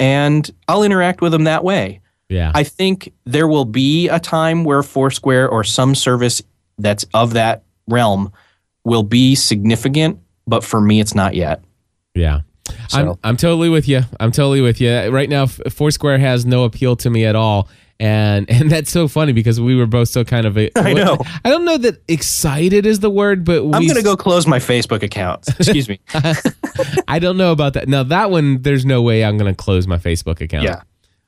and 0.00 0.48
I'll 0.68 0.82
interact 0.84 1.20
with 1.20 1.32
them 1.32 1.44
that 1.44 1.62
way. 1.64 2.00
Yeah. 2.34 2.52
I 2.54 2.64
think 2.64 3.12
there 3.24 3.46
will 3.46 3.64
be 3.64 4.08
a 4.08 4.18
time 4.18 4.64
where 4.64 4.82
Foursquare 4.82 5.48
or 5.48 5.64
some 5.64 5.94
service 5.94 6.42
that's 6.78 7.04
of 7.14 7.34
that 7.34 7.62
realm 7.88 8.32
will 8.84 9.02
be 9.02 9.34
significant, 9.34 10.18
but 10.46 10.64
for 10.64 10.80
me, 10.80 11.00
it's 11.00 11.14
not 11.14 11.34
yet. 11.34 11.62
Yeah. 12.14 12.40
I'm 12.92 13.14
I'm 13.22 13.36
totally 13.36 13.68
with 13.68 13.88
you. 13.88 14.02
I'm 14.20 14.32
totally 14.32 14.60
with 14.60 14.80
you. 14.80 15.08
Right 15.08 15.28
now, 15.28 15.46
Foursquare 15.46 16.18
has 16.18 16.44
no 16.44 16.64
appeal 16.64 16.96
to 16.96 17.10
me 17.10 17.24
at 17.24 17.36
all, 17.36 17.68
and 18.00 18.48
and 18.50 18.70
that's 18.70 18.90
so 18.90 19.08
funny 19.08 19.32
because 19.32 19.60
we 19.60 19.76
were 19.76 19.86
both 19.86 20.08
so 20.08 20.24
kind 20.24 20.46
of. 20.46 20.56
A, 20.58 20.70
I 20.78 20.92
know. 20.92 21.18
I 21.44 21.50
don't 21.50 21.64
know 21.64 21.78
that 21.78 22.02
excited 22.08 22.86
is 22.86 23.00
the 23.00 23.10
word, 23.10 23.44
but 23.44 23.64
we, 23.64 23.72
I'm 23.72 23.82
going 23.82 23.96
to 23.96 24.02
go 24.02 24.16
close 24.16 24.46
my 24.46 24.58
Facebook 24.58 25.02
account. 25.02 25.46
Excuse 25.58 25.88
me. 25.88 26.00
I 27.08 27.18
don't 27.18 27.36
know 27.36 27.52
about 27.52 27.74
that. 27.74 27.88
Now 27.88 28.02
that 28.04 28.30
one, 28.30 28.62
there's 28.62 28.84
no 28.84 29.02
way 29.02 29.24
I'm 29.24 29.38
going 29.38 29.52
to 29.52 29.56
close 29.56 29.86
my 29.86 29.98
Facebook 29.98 30.40
account. 30.40 30.64
yeah. 30.64 30.82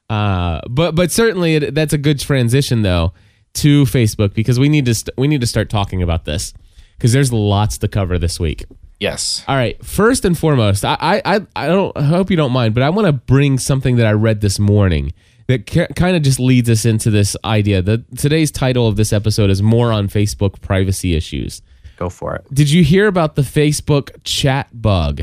Uh, 0.08 0.60
but 0.68 0.94
but 0.94 1.10
certainly 1.10 1.56
it, 1.56 1.74
that's 1.74 1.92
a 1.92 1.98
good 1.98 2.18
transition 2.20 2.82
though 2.82 3.12
to 3.54 3.84
Facebook 3.84 4.34
because 4.34 4.58
we 4.60 4.68
need 4.68 4.84
to 4.84 4.94
st- 4.94 5.16
we 5.18 5.26
need 5.28 5.40
to 5.40 5.46
start 5.46 5.68
talking 5.70 6.02
about 6.02 6.24
this 6.24 6.52
because 6.96 7.12
there's 7.12 7.32
lots 7.32 7.78
to 7.78 7.88
cover 7.88 8.18
this 8.18 8.38
week. 8.38 8.64
Yes. 9.00 9.44
All 9.48 9.56
right. 9.56 9.82
First 9.84 10.24
and 10.24 10.38
foremost, 10.38 10.84
I 10.84 10.96
I 11.24 11.40
I, 11.56 11.66
don't 11.66 11.96
I 11.96 12.02
hope 12.04 12.30
you 12.30 12.36
don't 12.36 12.52
mind, 12.52 12.74
but 12.74 12.82
I 12.82 12.90
want 12.90 13.06
to 13.06 13.12
bring 13.12 13.58
something 13.58 13.96
that 13.96 14.06
I 14.06 14.12
read 14.12 14.40
this 14.40 14.58
morning 14.58 15.12
that 15.48 15.66
ca- 15.66 15.88
kind 15.96 16.16
of 16.16 16.22
just 16.22 16.40
leads 16.40 16.70
us 16.70 16.84
into 16.84 17.10
this 17.10 17.36
idea. 17.44 17.82
that 17.82 18.16
today's 18.18 18.50
title 18.50 18.88
of 18.88 18.96
this 18.96 19.12
episode 19.12 19.50
is 19.50 19.60
more 19.62 19.92
on 19.92 20.08
Facebook 20.08 20.60
privacy 20.60 21.14
issues. 21.14 21.62
Go 21.98 22.08
for 22.08 22.34
it. 22.36 22.46
Did 22.52 22.70
you 22.70 22.82
hear 22.84 23.06
about 23.06 23.34
the 23.36 23.42
Facebook 23.42 24.10
chat 24.24 24.68
bug? 24.72 25.22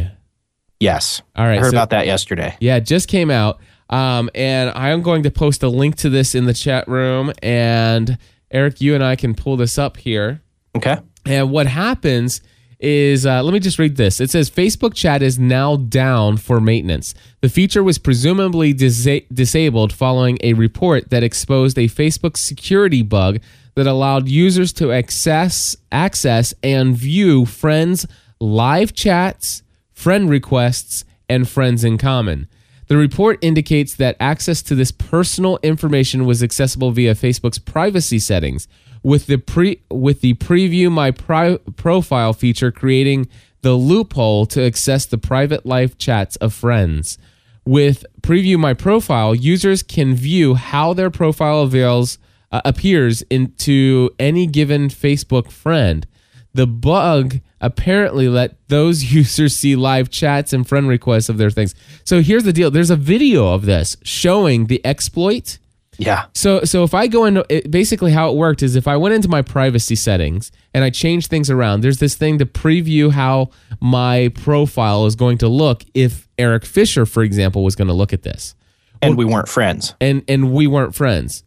Yes. 0.79 1.21
All 1.35 1.45
right, 1.45 1.57
I 1.57 1.61
heard 1.61 1.71
so- 1.71 1.77
about 1.77 1.91
that 1.91 2.05
yesterday. 2.05 2.55
Yeah, 2.59 2.75
it 2.77 2.85
just 2.85 3.07
came 3.07 3.31
out. 3.31 3.59
Um, 3.89 4.29
and 4.33 4.71
I 4.71 4.89
am 4.89 5.01
going 5.01 5.23
to 5.23 5.31
post 5.31 5.63
a 5.63 5.69
link 5.69 5.95
to 5.97 6.09
this 6.09 6.35
in 6.35 6.45
the 6.45 6.53
chat 6.53 6.87
room. 6.87 7.31
And 7.41 8.17
Eric, 8.51 8.81
you 8.81 8.95
and 8.95 9.03
I 9.03 9.15
can 9.15 9.35
pull 9.35 9.57
this 9.57 9.77
up 9.77 9.97
here. 9.97 10.41
Okay. 10.75 10.97
And 11.25 11.51
what 11.51 11.67
happens 11.67 12.41
is, 12.79 13.25
uh, 13.25 13.41
let 13.41 13.53
me 13.53 13.59
just 13.59 13.79
read 13.79 13.95
this. 13.95 14.19
It 14.19 14.29
says 14.29 14.49
Facebook 14.49 14.93
chat 14.93 15.21
is 15.21 15.39
now 15.39 15.77
down 15.77 16.37
for 16.37 16.59
maintenance. 16.59 17.13
The 17.41 17.49
feature 17.49 17.83
was 17.83 17.97
presumably 17.97 18.73
disa- 18.73 19.21
disabled 19.33 19.93
following 19.93 20.37
a 20.41 20.53
report 20.53 21.09
that 21.09 21.23
exposed 21.23 21.77
a 21.77 21.87
Facebook 21.87 22.35
security 22.35 23.01
bug 23.01 23.39
that 23.75 23.87
allowed 23.87 24.27
users 24.27 24.73
to 24.73 24.91
access, 24.91 25.75
access 25.91 26.53
and 26.61 26.95
view 26.95 27.45
friends' 27.45 28.05
live 28.39 28.93
chats, 28.93 29.63
friend 29.93 30.29
requests, 30.29 31.05
and 31.29 31.47
friends 31.47 31.83
in 31.83 31.97
common. 31.97 32.47
The 32.93 32.99
report 32.99 33.39
indicates 33.41 33.95
that 33.95 34.15
access 34.19 34.61
to 34.61 34.75
this 34.75 34.91
personal 34.91 35.57
information 35.63 36.27
was 36.27 36.43
accessible 36.43 36.91
via 36.91 37.15
Facebook's 37.15 37.57
privacy 37.57 38.19
settings, 38.19 38.67
with 39.01 39.25
the 39.25 39.37
pre 39.37 39.81
with 39.89 40.21
the 40.21 40.35
preview 40.35 40.91
my 40.91 41.09
pri- 41.09 41.57
profile 41.75 42.33
feature 42.33 42.71
creating 42.71 43.27
the 43.61 43.73
loophole 43.73 44.45
to 44.45 44.63
access 44.63 45.07
the 45.07 45.17
private 45.17 45.65
life 45.65 45.97
chats 45.97 46.35
of 46.35 46.53
friends. 46.53 47.17
With 47.65 48.05
Preview 48.21 48.59
My 48.59 48.75
Profile, 48.75 49.33
users 49.33 49.81
can 49.81 50.13
view 50.13 50.53
how 50.53 50.93
their 50.93 51.09
profile 51.09 51.61
avails 51.61 52.19
uh, 52.51 52.61
appears 52.63 53.23
into 53.23 54.11
any 54.19 54.45
given 54.45 54.89
Facebook 54.89 55.49
friend. 55.49 56.05
The 56.53 56.67
bug 56.67 57.39
apparently 57.63 58.27
let 58.27 58.55
those 58.67 59.03
users 59.13 59.57
see 59.57 59.75
live 59.75 60.11
chats 60.11 60.53
and 60.53 60.67
friend 60.67 60.87
requests 60.87 61.29
of 61.29 61.37
their 61.39 61.49
things. 61.49 61.73
So 62.03 62.21
here's 62.21 62.43
the 62.43 62.53
deal: 62.53 62.69
there's 62.69 62.91
a 62.91 62.95
video 62.95 63.47
of 63.47 63.65
this 63.65 63.97
showing 64.03 64.67
the 64.67 64.85
exploit. 64.85 65.57
Yeah. 65.97 66.25
So 66.33 66.63
so 66.63 66.83
if 66.83 66.93
I 66.93 67.07
go 67.07 67.25
into 67.25 67.45
it, 67.49 67.69
basically 67.71 68.11
how 68.11 68.29
it 68.31 68.35
worked 68.35 68.63
is 68.63 68.75
if 68.75 68.87
I 68.87 68.97
went 68.97 69.15
into 69.15 69.29
my 69.29 69.41
privacy 69.41 69.95
settings 69.95 70.51
and 70.73 70.83
I 70.83 70.89
changed 70.89 71.29
things 71.29 71.49
around, 71.49 71.81
there's 71.81 71.99
this 71.99 72.15
thing 72.15 72.39
to 72.39 72.45
preview 72.45 73.11
how 73.11 73.49
my 73.79 74.31
profile 74.35 75.05
is 75.05 75.15
going 75.15 75.37
to 75.39 75.47
look 75.47 75.83
if 75.93 76.27
Eric 76.37 76.65
Fisher, 76.65 77.05
for 77.05 77.23
example, 77.23 77.63
was 77.63 77.75
going 77.75 77.87
to 77.87 77.93
look 77.93 78.11
at 78.11 78.23
this. 78.23 78.55
And 79.01 79.17
we 79.17 79.25
weren't 79.25 79.49
friends. 79.49 79.93
And 80.01 80.23
and 80.27 80.51
we 80.51 80.67
weren't 80.67 80.95
friends. 80.95 81.43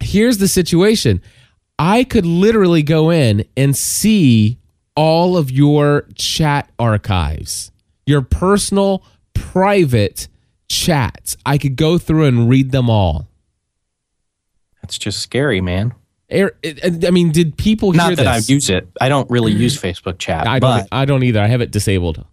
Here's 0.00 0.38
the 0.38 0.48
situation. 0.48 1.22
I 1.78 2.04
could 2.04 2.26
literally 2.26 2.82
go 2.82 3.10
in 3.10 3.44
and 3.56 3.76
see 3.76 4.59
all 4.96 5.36
of 5.36 5.50
your 5.50 6.06
chat 6.14 6.70
archives, 6.78 7.70
your 8.06 8.22
personal 8.22 9.04
private 9.34 10.28
chats. 10.68 11.36
I 11.44 11.58
could 11.58 11.76
go 11.76 11.98
through 11.98 12.26
and 12.26 12.48
read 12.48 12.70
them 12.70 12.88
all. 12.90 13.28
That's 14.82 14.98
just 14.98 15.20
scary, 15.20 15.60
man. 15.60 15.94
Er- 16.32 16.56
I 16.64 17.10
mean, 17.10 17.32
did 17.32 17.56
people 17.56 17.92
hear 17.92 17.98
Not 17.98 18.16
that 18.16 18.26
I 18.26 18.38
use 18.38 18.70
it. 18.70 18.88
I 19.00 19.08
don't 19.08 19.28
really 19.30 19.52
use 19.52 19.76
Facebook 19.82 20.18
chat. 20.18 20.46
I 20.46 20.60
but 20.60 20.78
don't. 20.78 20.88
I 20.92 21.04
don't 21.04 21.22
either. 21.24 21.40
I 21.40 21.48
have 21.48 21.60
it 21.60 21.70
disabled. 21.70 22.24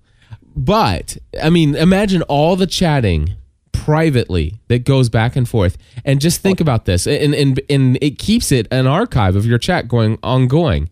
But 0.55 1.17
I 1.41 1.49
mean, 1.49 1.75
imagine 1.75 2.21
all 2.23 2.55
the 2.55 2.67
chatting 2.67 3.35
privately 3.71 4.59
that 4.67 4.85
goes 4.85 5.07
back 5.09 5.35
and 5.35 5.47
forth, 5.47 5.77
and 6.03 6.19
just 6.19 6.41
think 6.41 6.59
about 6.59 6.85
this, 6.85 7.07
and 7.07 7.33
and 7.33 7.61
and 7.69 7.97
it 8.01 8.19
keeps 8.19 8.51
it 8.51 8.67
an 8.71 8.87
archive 8.87 9.35
of 9.35 9.45
your 9.45 9.57
chat 9.57 9.87
going 9.87 10.17
ongoing. 10.23 10.89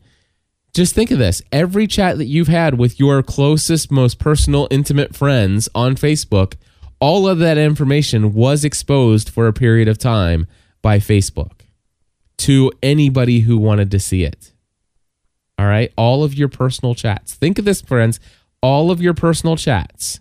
Just 0.76 0.94
think 0.94 1.10
of 1.10 1.18
this: 1.18 1.42
every 1.54 1.88
chat 1.88 2.18
that 2.18 2.26
you've 2.26 2.50
had 2.50 2.78
with 2.78 3.00
your 3.00 3.24
closest, 3.24 3.92
most 3.92 4.20
personal, 4.20 4.68
intimate 4.70 5.16
friends 5.16 5.70
on 5.74 5.96
Facebook, 5.96 6.56
all 7.00 7.30
of 7.30 7.40
that 7.40 7.58
information 7.58 8.34
was 8.34 8.66
exposed 8.66 9.30
for 9.30 9.48
a 9.48 9.54
period 9.54 9.88
of 9.88 9.98
time 9.98 10.46
by 10.82 11.00
Facebook 11.00 11.62
to 12.40 12.74
anybody 12.84 13.40
who 13.40 13.58
wanted 13.58 13.90
to 13.92 14.00
see 14.00 14.26
it. 14.26 14.52
All 15.58 15.66
right. 15.66 15.94
All 15.98 16.26
of 16.26 16.34
your 16.34 16.50
personal 16.50 16.94
chats. 16.94 17.34
Think 17.36 17.58
of 17.58 17.64
this, 17.64 17.82
friends. 17.82 18.20
All 18.62 18.92
of 18.92 19.02
your 19.02 19.14
personal 19.14 19.56
chats, 19.56 20.20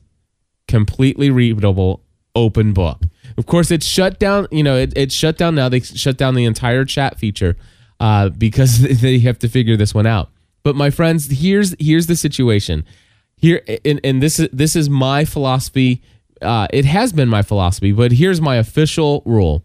completely 0.69 1.31
readable, 1.31 2.05
open 2.37 2.73
book. 2.73 3.03
Of 3.37 3.47
course, 3.47 3.73
it's 3.73 3.87
shut 3.87 4.21
down. 4.21 4.47
You 4.53 4.63
know, 4.63 4.77
it, 4.77 4.93
it's 4.95 5.15
shut 5.17 5.37
down 5.37 5.57
now. 5.57 5.69
They 5.69 5.81
shut 5.81 6.17
down 6.17 6.37
the 6.37 6.45
entire 6.45 6.85
chat 6.85 7.19
feature 7.19 7.57
uh, 7.99 8.29
because 8.29 8.81
they 9.01 9.19
have 9.19 9.41
to 9.41 9.49
figure 9.49 9.77
this 9.77 9.93
one 9.93 10.07
out. 10.07 10.31
But 10.65 10.75
my 10.75 10.91
friends, 10.91 11.31
here's 11.31 11.77
here's 11.79 12.07
the 12.07 12.17
situation. 12.17 12.85
Here, 13.37 13.63
and, 13.85 14.01
and 14.03 14.23
this 14.23 14.41
is 14.41 14.49
this 14.53 14.75
is 14.75 14.91
my 14.91 15.25
philosophy. 15.25 16.03
Uh, 16.43 16.67
it 16.73 16.85
has 16.85 17.13
been 17.13 17.29
my 17.29 17.43
philosophy, 17.43 17.93
but 17.93 18.13
here's 18.13 18.41
my 18.41 18.57
official 18.57 19.23
rule. 19.25 19.63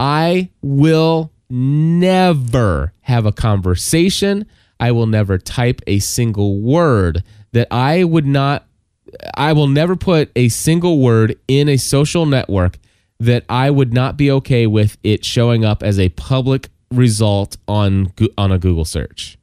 I 0.00 0.50
will 0.62 1.32
never 1.50 2.92
have 3.02 3.26
a 3.26 3.32
conversation. 3.32 4.46
I 4.80 4.92
will 4.92 5.06
never 5.06 5.38
type 5.38 5.80
a 5.86 5.98
single 5.98 6.60
word 6.60 7.22
that 7.52 7.68
I 7.70 8.04
would 8.04 8.26
not, 8.26 8.66
I 9.34 9.52
will 9.52 9.66
never 9.66 9.96
put 9.96 10.30
a 10.36 10.48
single 10.48 11.00
word 11.00 11.38
in 11.48 11.68
a 11.68 11.76
social 11.76 12.26
network 12.26 12.78
that 13.20 13.44
I 13.48 13.70
would 13.70 13.92
not 13.92 14.16
be 14.16 14.30
okay 14.30 14.66
with 14.66 14.96
it 15.02 15.24
showing 15.24 15.64
up 15.64 15.82
as 15.82 15.98
a 15.98 16.10
public 16.10 16.68
result 16.90 17.56
on 17.66 18.12
on 18.36 18.52
a 18.52 18.58
Google 18.58 18.84
search. 18.84 19.37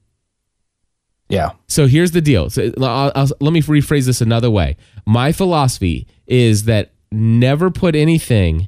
Yeah. 1.30 1.52
So 1.68 1.88
here's 1.88 2.12
the 2.12 2.22
deal. 2.22 2.50
So 2.50 2.72
I'll, 2.82 3.12
I'll, 3.16 3.28
let 3.40 3.54
me 3.54 3.62
rephrase 3.62 4.06
this 4.06 4.22
another 4.22 4.50
way. 4.50 4.78
My 5.06 5.32
philosophy 5.32 6.08
is 6.28 6.66
that 6.66 6.94
never 7.12 7.72
put 7.72 7.96
anything 7.96 8.68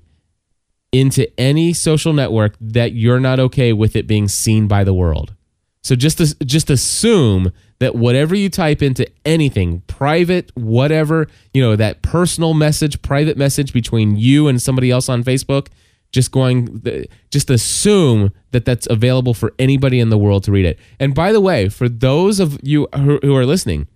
into 0.92 1.28
any 1.40 1.74
social 1.74 2.14
network 2.14 2.56
that 2.60 2.94
you're 2.94 3.20
not 3.20 3.40
okay 3.40 3.74
with 3.74 3.96
it 3.96 4.08
being 4.08 4.28
seen 4.28 4.68
by 4.68 4.84
the 4.84 4.94
world. 4.94 5.34
So 5.84 5.96
just 5.96 6.20
just 6.46 6.70
assume 6.70 7.52
that 7.80 7.96
whatever 7.96 8.36
you 8.36 8.50
type 8.50 8.82
into 8.82 9.08
anything, 9.24 9.82
private, 9.88 10.52
whatever, 10.56 11.28
you 11.54 11.62
know, 11.62 11.76
that 11.76 12.02
personal 12.02 12.54
message, 12.54 13.02
private 13.02 13.38
message 13.38 13.72
between 13.72 14.16
you 14.16 14.48
and 14.48 14.62
somebody 14.62 14.90
else 14.90 15.08
on 15.08 15.24
Facebook, 15.24 15.68
just 16.12 16.32
going 16.32 16.82
just 17.32 17.50
assume 17.50 18.32
that 18.52 18.66
that's 18.66 18.88
available 18.90 19.34
for 19.34 19.54
anybody 19.60 20.00
in 20.00 20.10
the 20.10 20.18
world 20.18 20.44
to 20.46 20.52
read 20.52 20.66
it. 20.66 20.80
And 21.00 21.14
by 21.14 21.32
the 21.32 21.42
way, 21.42 21.70
for 21.70 21.90
those 21.90 22.40
of 22.40 22.60
you 22.64 22.88
who, 22.96 23.36
are 23.36 23.46
listening, 23.46 23.88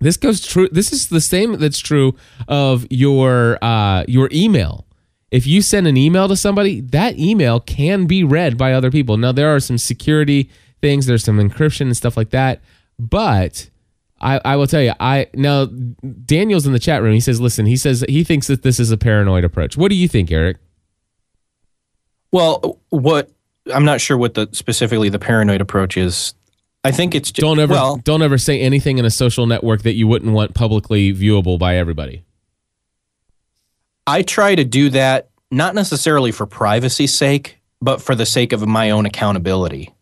this 0.00 0.16
goes 0.16 0.46
true. 0.46 0.68
This 0.70 0.92
is 0.92 1.08
the 1.08 1.20
same 1.20 1.58
that's 1.58 1.78
true 1.78 2.14
of 2.48 2.86
your 2.90 3.62
uh, 3.62 4.04
your 4.06 4.28
email. 4.32 4.86
If 5.30 5.46
you 5.46 5.62
send 5.62 5.86
an 5.86 5.96
email 5.96 6.28
to 6.28 6.36
somebody, 6.36 6.80
that 6.80 7.18
email 7.18 7.58
can 7.58 8.06
be 8.06 8.22
read 8.22 8.56
by 8.56 8.72
other 8.72 8.90
people. 8.90 9.16
Now 9.16 9.32
there 9.32 9.54
are 9.54 9.58
some 9.60 9.78
security 9.78 10.50
things, 10.80 11.06
there's 11.06 11.24
some 11.24 11.38
encryption 11.38 11.82
and 11.82 11.96
stuff 11.96 12.16
like 12.16 12.30
that, 12.30 12.60
but 12.98 13.70
I, 14.20 14.40
I 14.44 14.56
will 14.56 14.66
tell 14.66 14.82
you, 14.82 14.92
I 15.00 15.26
now 15.34 15.66
Daniel's 15.66 16.66
in 16.66 16.72
the 16.72 16.78
chat 16.78 17.02
room. 17.02 17.14
He 17.14 17.20
says, 17.20 17.40
"Listen," 17.40 17.66
he 17.66 17.76
says 17.76 18.04
he 18.08 18.24
thinks 18.24 18.46
that 18.46 18.62
this 18.62 18.78
is 18.78 18.90
a 18.90 18.96
paranoid 18.96 19.44
approach. 19.44 19.76
What 19.76 19.88
do 19.88 19.96
you 19.96 20.08
think, 20.08 20.30
Eric? 20.30 20.58
Well, 22.34 22.80
what 22.88 23.30
I'm 23.72 23.84
not 23.84 24.00
sure 24.00 24.16
what 24.18 24.34
the 24.34 24.48
specifically 24.50 25.08
the 25.08 25.20
paranoid 25.20 25.60
approach 25.60 25.96
is. 25.96 26.34
I 26.82 26.90
think 26.90 27.14
it's 27.14 27.30
just, 27.30 27.40
Don't 27.40 27.60
ever 27.60 27.72
well, 27.72 27.96
don't 27.98 28.22
ever 28.22 28.38
say 28.38 28.60
anything 28.60 28.98
in 28.98 29.04
a 29.04 29.10
social 29.10 29.46
network 29.46 29.82
that 29.82 29.94
you 29.94 30.08
wouldn't 30.08 30.32
want 30.32 30.52
publicly 30.52 31.12
viewable 31.14 31.60
by 31.60 31.76
everybody. 31.76 32.24
I 34.08 34.22
try 34.22 34.56
to 34.56 34.64
do 34.64 34.90
that 34.90 35.28
not 35.52 35.76
necessarily 35.76 36.32
for 36.32 36.44
privacy's 36.44 37.14
sake, 37.14 37.60
but 37.80 38.02
for 38.02 38.16
the 38.16 38.26
sake 38.26 38.52
of 38.52 38.66
my 38.66 38.90
own 38.90 39.06
accountability. 39.06 39.94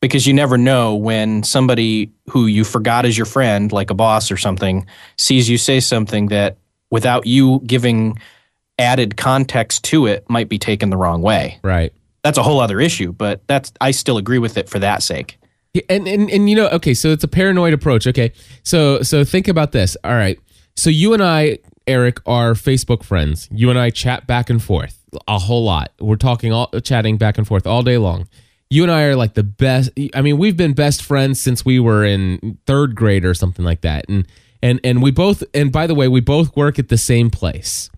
Because 0.00 0.28
you 0.28 0.32
never 0.32 0.56
know 0.56 0.94
when 0.94 1.42
somebody 1.42 2.12
who 2.28 2.46
you 2.46 2.62
forgot 2.62 3.06
is 3.06 3.18
your 3.18 3.26
friend, 3.26 3.72
like 3.72 3.90
a 3.90 3.94
boss 3.94 4.30
or 4.30 4.36
something, 4.36 4.86
sees 5.18 5.50
you 5.50 5.58
say 5.58 5.80
something 5.80 6.28
that 6.28 6.58
without 6.90 7.26
you 7.26 7.60
giving 7.66 8.20
added 8.80 9.16
context 9.16 9.84
to 9.84 10.06
it 10.06 10.28
might 10.28 10.48
be 10.48 10.58
taken 10.58 10.90
the 10.90 10.96
wrong 10.96 11.22
way. 11.22 11.60
Right. 11.62 11.92
That's 12.22 12.38
a 12.38 12.42
whole 12.42 12.60
other 12.60 12.80
issue, 12.80 13.12
but 13.12 13.46
that's 13.46 13.72
I 13.80 13.92
still 13.92 14.18
agree 14.18 14.38
with 14.38 14.56
it 14.56 14.68
for 14.68 14.78
that 14.78 15.02
sake. 15.02 15.38
And, 15.88 16.08
and 16.08 16.28
and 16.30 16.50
you 16.50 16.56
know, 16.56 16.68
okay, 16.70 16.94
so 16.94 17.10
it's 17.10 17.22
a 17.22 17.28
paranoid 17.28 17.72
approach. 17.72 18.06
Okay, 18.06 18.32
so 18.64 19.02
so 19.02 19.22
think 19.24 19.46
about 19.46 19.70
this. 19.70 19.96
All 20.02 20.14
right, 20.14 20.38
so 20.76 20.90
you 20.90 21.14
and 21.14 21.22
I, 21.22 21.58
Eric, 21.86 22.18
are 22.26 22.54
Facebook 22.54 23.04
friends. 23.04 23.48
You 23.52 23.70
and 23.70 23.78
I 23.78 23.90
chat 23.90 24.26
back 24.26 24.50
and 24.50 24.60
forth 24.60 25.00
a 25.28 25.38
whole 25.38 25.64
lot. 25.64 25.92
We're 26.00 26.16
talking 26.16 26.52
all 26.52 26.68
chatting 26.82 27.18
back 27.18 27.38
and 27.38 27.46
forth 27.46 27.66
all 27.66 27.82
day 27.82 27.98
long. 27.98 28.28
You 28.68 28.82
and 28.82 28.92
I 28.92 29.02
are 29.04 29.16
like 29.16 29.34
the 29.34 29.42
best. 29.42 29.90
I 30.14 30.22
mean, 30.22 30.38
we've 30.38 30.56
been 30.56 30.72
best 30.72 31.02
friends 31.02 31.40
since 31.40 31.64
we 31.64 31.80
were 31.80 32.04
in 32.04 32.58
third 32.66 32.94
grade 32.94 33.24
or 33.24 33.34
something 33.34 33.64
like 33.64 33.80
that. 33.82 34.08
And 34.08 34.26
and 34.62 34.80
and 34.84 35.02
we 35.02 35.10
both. 35.10 35.42
And 35.54 35.72
by 35.72 35.86
the 35.86 35.94
way, 35.94 36.08
we 36.08 36.20
both 36.20 36.56
work 36.56 36.78
at 36.78 36.88
the 36.88 36.98
same 36.98 37.30
place, 37.30 37.90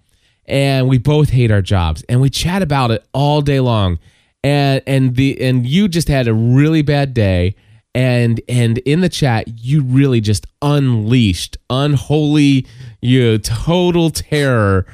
and 0.47 0.89
we 0.89 0.99
both 0.99 1.31
hate 1.31 1.51
our 1.51 1.63
jobs, 1.63 2.03
and 2.09 2.21
we 2.21 2.31
chat 2.31 2.63
about 2.63 2.91
it 2.91 3.07
all 3.13 3.41
day 3.41 3.61
long. 3.61 3.99
And 4.45 4.83
and 4.87 5.15
the 5.15 5.41
and 5.41 5.67
you 5.67 5.89
just 5.89 6.09
had 6.09 6.27
a 6.27 6.35
really 6.35 6.83
bad 6.83 7.15
day. 7.15 7.55
And 7.95 8.41
and 8.49 8.79
in 8.79 9.03
the 9.03 9.09
chat 9.09 9.45
you 9.59 9.83
really 9.83 10.21
just 10.21 10.47
unleashed 10.63 11.59
unholy 11.69 12.67
you 13.03 13.39
total 13.39 14.11
terror 14.11 14.87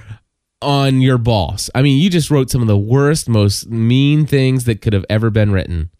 on 0.60 1.00
your 1.00 1.16
boss. 1.16 1.70
I 1.74 1.82
mean 1.82 2.02
you 2.02 2.10
just 2.10 2.30
wrote 2.30 2.50
some 2.50 2.60
of 2.60 2.68
the 2.68 2.76
worst 2.76 3.28
most 3.28 3.70
mean 3.70 4.26
things 4.26 4.64
that 4.64 4.82
could 4.82 4.92
have 4.92 5.06
ever 5.08 5.30
been 5.30 5.52
written. 5.52 5.90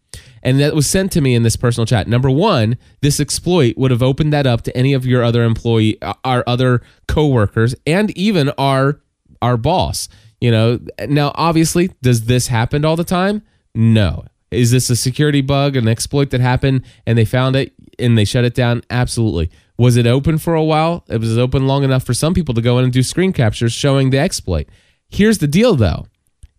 And 0.42 0.60
that 0.60 0.74
was 0.74 0.86
sent 0.86 1.12
to 1.12 1.20
me 1.20 1.34
in 1.34 1.42
this 1.42 1.56
personal 1.56 1.86
chat. 1.86 2.08
Number 2.08 2.30
one 2.30 2.76
this 3.00 3.20
exploit 3.20 3.78
would 3.78 3.92
have 3.92 4.02
opened 4.02 4.32
that 4.32 4.46
up 4.46 4.62
to 4.62 4.76
any 4.76 4.92
of 4.92 5.06
your 5.06 5.22
other 5.22 5.44
employee 5.44 6.02
uh, 6.02 6.14
our 6.24 6.42
other 6.48 6.82
coworkers 7.06 7.76
and 7.86 8.10
even 8.18 8.50
our 8.58 9.00
our 9.42 9.56
boss 9.56 10.08
you 10.40 10.50
know? 10.50 10.80
Now 11.08 11.32
obviously 11.34 11.90
does 12.02 12.26
this 12.26 12.48
happen 12.48 12.84
all 12.84 12.96
the 12.96 13.04
time? 13.04 13.42
No. 13.74 14.24
Is 14.50 14.70
this 14.70 14.88
a 14.88 14.96
security 14.96 15.40
bug 15.40 15.76
an 15.76 15.88
exploit 15.88 16.30
that 16.30 16.40
happened 16.40 16.84
and 17.06 17.18
they 17.18 17.24
found 17.24 17.56
it 17.56 17.72
and 17.98 18.16
they 18.16 18.24
shut 18.24 18.44
it 18.44 18.54
down? 18.54 18.82
Absolutely. 18.90 19.50
Was 19.76 19.96
it 19.96 20.06
open 20.06 20.38
for 20.38 20.54
a 20.54 20.64
while? 20.64 21.04
It 21.08 21.20
was 21.20 21.36
open 21.36 21.66
long 21.66 21.84
enough 21.84 22.04
for 22.04 22.14
some 22.14 22.34
people 22.34 22.54
to 22.54 22.62
go 22.62 22.78
in 22.78 22.84
and 22.84 22.92
do 22.92 23.02
screen 23.02 23.32
captures 23.32 23.72
showing 23.72 24.10
the 24.10 24.18
exploit. 24.18 24.68
Here's 25.08 25.38
the 25.38 25.46
deal 25.46 25.74
though. 25.74 26.06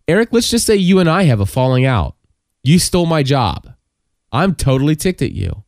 Eric 0.08 0.30
let's 0.32 0.50
just 0.50 0.66
say 0.66 0.76
you 0.76 0.98
and 0.98 1.08
i 1.08 1.24
have 1.24 1.40
a 1.40 1.46
falling 1.46 1.84
out. 1.84 2.16
You 2.62 2.78
stole 2.78 3.06
my 3.06 3.22
job. 3.22 3.72
I'm 4.32 4.54
totally 4.54 4.94
ticked 4.94 5.22
at 5.22 5.32
you. 5.32 5.64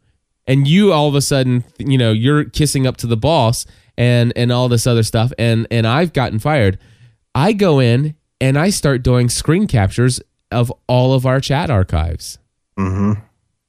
And 0.46 0.66
you 0.66 0.92
all 0.92 1.08
of 1.08 1.14
a 1.14 1.20
sudden, 1.20 1.64
you 1.78 1.96
know, 1.96 2.12
you're 2.12 2.44
kissing 2.44 2.86
up 2.86 2.96
to 2.98 3.06
the 3.06 3.16
boss 3.16 3.64
and 3.96 4.32
and 4.34 4.50
all 4.50 4.68
this 4.68 4.86
other 4.86 5.04
stuff, 5.04 5.32
and 5.38 5.68
and 5.70 5.86
I've 5.86 6.12
gotten 6.12 6.40
fired. 6.40 6.78
I 7.34 7.52
go 7.52 7.78
in 7.80 8.14
and 8.40 8.58
I 8.58 8.70
start 8.70 9.02
doing 9.02 9.28
screen 9.28 9.66
captures 9.66 10.20
of 10.50 10.72
all 10.86 11.14
of 11.14 11.24
our 11.26 11.40
chat 11.40 11.70
archives. 11.70 12.38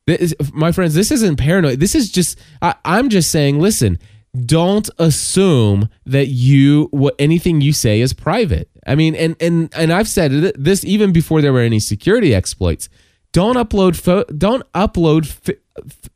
This, 0.05 0.33
my 0.53 0.71
friends, 0.71 0.95
this 0.95 1.11
isn't 1.11 1.37
paranoid. 1.37 1.79
This 1.79 1.95
is 1.95 2.11
just 2.11 2.37
I, 2.61 2.75
I'm 2.83 3.09
just 3.09 3.31
saying. 3.31 3.59
Listen, 3.59 3.99
don't 4.45 4.89
assume 4.97 5.87
that 6.05 6.27
you 6.27 6.89
what 6.91 7.15
anything 7.19 7.61
you 7.61 7.71
say 7.71 8.01
is 8.01 8.11
private. 8.13 8.69
I 8.85 8.95
mean, 8.95 9.15
and 9.15 9.35
and 9.39 9.73
and 9.75 9.93
I've 9.93 10.09
said 10.09 10.31
this 10.55 10.83
even 10.83 11.13
before 11.13 11.41
there 11.41 11.53
were 11.53 11.61
any 11.61 11.79
security 11.79 12.35
exploits. 12.35 12.89
Don't 13.31 13.55
upload 13.55 13.95
pho- 13.95 14.25
don't 14.37 14.69
upload 14.73 15.25
f- 15.47 15.55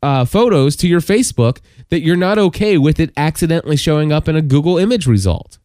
uh, 0.03 0.25
photos 0.25 0.75
to 0.77 0.87
your 0.87 1.01
Facebook 1.01 1.59
that 1.89 2.01
you're 2.01 2.17
not 2.17 2.37
okay 2.37 2.77
with 2.77 2.99
it 2.99 3.11
accidentally 3.15 3.77
showing 3.77 4.11
up 4.11 4.27
in 4.27 4.35
a 4.35 4.41
Google 4.41 4.77
image 4.77 5.07
result 5.07 5.59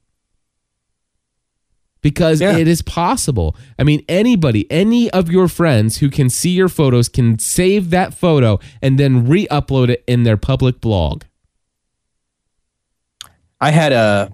because 2.03 2.41
Yeah. 2.41 2.57
it 2.57 2.69
is 2.69 2.83
possible. 2.83 3.57
I 3.79 3.85
mean, 3.85 4.05
anybody, 4.09 4.71
any 4.71 5.11
of 5.11 5.31
your 5.31 5.49
friends 5.49 5.99
who 5.99 6.11
can 6.11 6.29
see 6.29 6.51
your 6.51 6.69
photos 6.69 7.09
can 7.09 7.39
save 7.39 7.91
that 7.91 8.13
photo 8.13 8.59
and 8.83 8.99
then 8.99 9.27
re 9.27 9.47
upload 9.51 9.89
it 9.89 10.05
in 10.07 10.25
their 10.25 10.37
public 10.37 10.81
blog. 10.81 11.23
I 13.61 13.71
had 13.71 13.93
a 13.93 14.33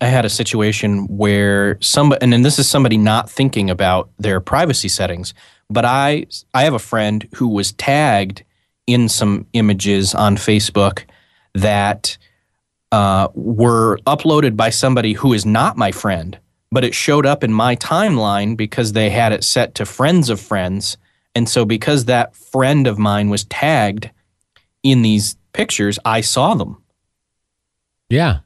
I 0.00 0.06
had 0.06 0.24
a 0.26 0.28
situation 0.28 1.06
where 1.06 1.78
somebody 1.80 2.20
and 2.22 2.32
then 2.32 2.42
this 2.42 2.58
is 2.58 2.68
somebody 2.68 2.98
not 2.98 3.30
thinking 3.30 3.70
about 3.70 4.10
their 4.18 4.40
privacy 4.40 4.88
settings, 4.88 5.32
but 5.70 5.84
I 5.84 6.26
I 6.52 6.64
have 6.64 6.74
a 6.74 6.78
friend 6.78 7.26
who 7.34 7.48
was 7.48 7.72
tagged 7.72 8.42
in 8.86 9.08
some 9.08 9.46
images 9.52 10.14
on 10.14 10.36
Facebook 10.36 11.04
that 11.54 12.18
uh, 12.92 13.28
were 13.34 13.98
uploaded 14.06 14.56
by 14.56 14.70
somebody 14.70 15.12
who 15.12 15.32
is 15.32 15.44
not 15.44 15.76
my 15.76 15.90
friend, 15.90 16.38
but 16.76 16.84
it 16.84 16.94
showed 16.94 17.24
up 17.24 17.42
in 17.42 17.50
my 17.54 17.74
timeline 17.76 18.54
because 18.54 18.92
they 18.92 19.08
had 19.08 19.32
it 19.32 19.42
set 19.42 19.74
to 19.76 19.86
friends 19.86 20.28
of 20.28 20.38
friends. 20.38 20.98
And 21.34 21.48
so, 21.48 21.64
because 21.64 22.04
that 22.04 22.36
friend 22.36 22.86
of 22.86 22.98
mine 22.98 23.30
was 23.30 23.44
tagged 23.44 24.10
in 24.82 25.00
these 25.00 25.36
pictures, 25.54 25.98
I 26.04 26.20
saw 26.20 26.52
them 26.54 26.76
Yeah. 28.10 28.40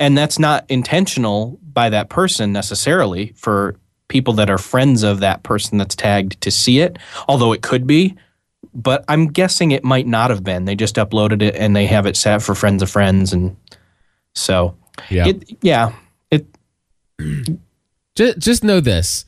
and 0.00 0.18
that's 0.18 0.36
not 0.40 0.64
intentional 0.68 1.60
by 1.62 1.90
that 1.90 2.08
person 2.08 2.52
necessarily 2.52 3.32
for 3.36 3.76
people 4.08 4.34
that 4.34 4.50
are 4.50 4.58
friends 4.58 5.04
of 5.04 5.20
that 5.20 5.44
person 5.44 5.78
that's 5.78 5.94
tagged 5.94 6.40
to 6.40 6.50
see 6.50 6.80
it 6.80 6.98
although 7.28 7.52
it 7.52 7.62
could 7.62 7.86
be 7.86 8.14
but 8.74 9.04
i'm 9.08 9.26
guessing 9.28 9.70
it 9.70 9.84
might 9.84 10.06
not 10.06 10.30
have 10.30 10.42
been 10.42 10.64
they 10.64 10.74
just 10.74 10.96
uploaded 10.96 11.40
it 11.42 11.54
and 11.54 11.76
they 11.76 11.86
have 11.86 12.06
it 12.06 12.16
set 12.16 12.42
for 12.42 12.54
friends 12.54 12.82
of 12.82 12.90
friends 12.90 13.32
and 13.32 13.56
so 14.34 14.74
Yeah. 15.10 15.28
it 15.28 15.56
yeah 15.62 15.92
it 16.30 16.46
just, 18.16 18.38
just 18.38 18.64
know 18.64 18.80
this. 18.80 19.24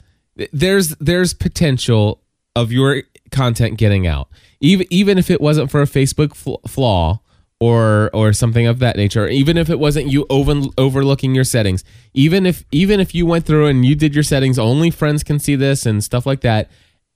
There's 0.52 0.90
there's 0.96 1.34
potential 1.34 2.20
of 2.56 2.72
your 2.72 3.02
content 3.30 3.78
getting 3.78 4.06
out. 4.06 4.28
Even 4.60 4.86
even 4.90 5.18
if 5.18 5.30
it 5.30 5.40
wasn't 5.40 5.70
for 5.70 5.80
a 5.82 5.86
facebook 5.86 6.34
fl- 6.34 6.66
flaw 6.66 7.20
or 7.60 8.10
or 8.12 8.32
something 8.32 8.66
of 8.66 8.78
that 8.78 8.96
nature 8.96 9.26
even 9.26 9.56
if 9.56 9.68
it 9.68 9.78
wasn't 9.78 10.06
you 10.06 10.24
over, 10.30 10.60
overlooking 10.76 11.34
your 11.34 11.44
settings 11.44 11.82
even 12.14 12.46
if 12.46 12.64
even 12.70 13.00
if 13.00 13.14
you 13.14 13.26
went 13.26 13.44
through 13.44 13.66
and 13.66 13.84
you 13.84 13.94
did 13.94 14.14
your 14.14 14.22
settings 14.22 14.58
only 14.58 14.90
friends 14.90 15.24
can 15.24 15.38
see 15.38 15.56
this 15.56 15.86
and 15.86 16.02
stuff 16.02 16.24
like 16.26 16.40
that. 16.40 16.70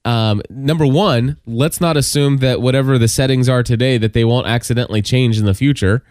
Um, 0.05 0.43
number 0.51 0.87
one 0.87 1.37
let's 1.47 1.81
not 1.81 1.97
assume 1.97 2.39
that 2.39 2.61
whatever 2.61 2.99
the 2.99 3.09
settings 3.09 3.49
are 3.49 3.63
today 3.63 3.99
that 3.99 4.15
they 4.15 4.25
won't 4.25 4.49
accidentally 4.49 5.01
change 5.01 5.39
in 5.39 5.45
the 5.45 5.55
future 5.55 6.03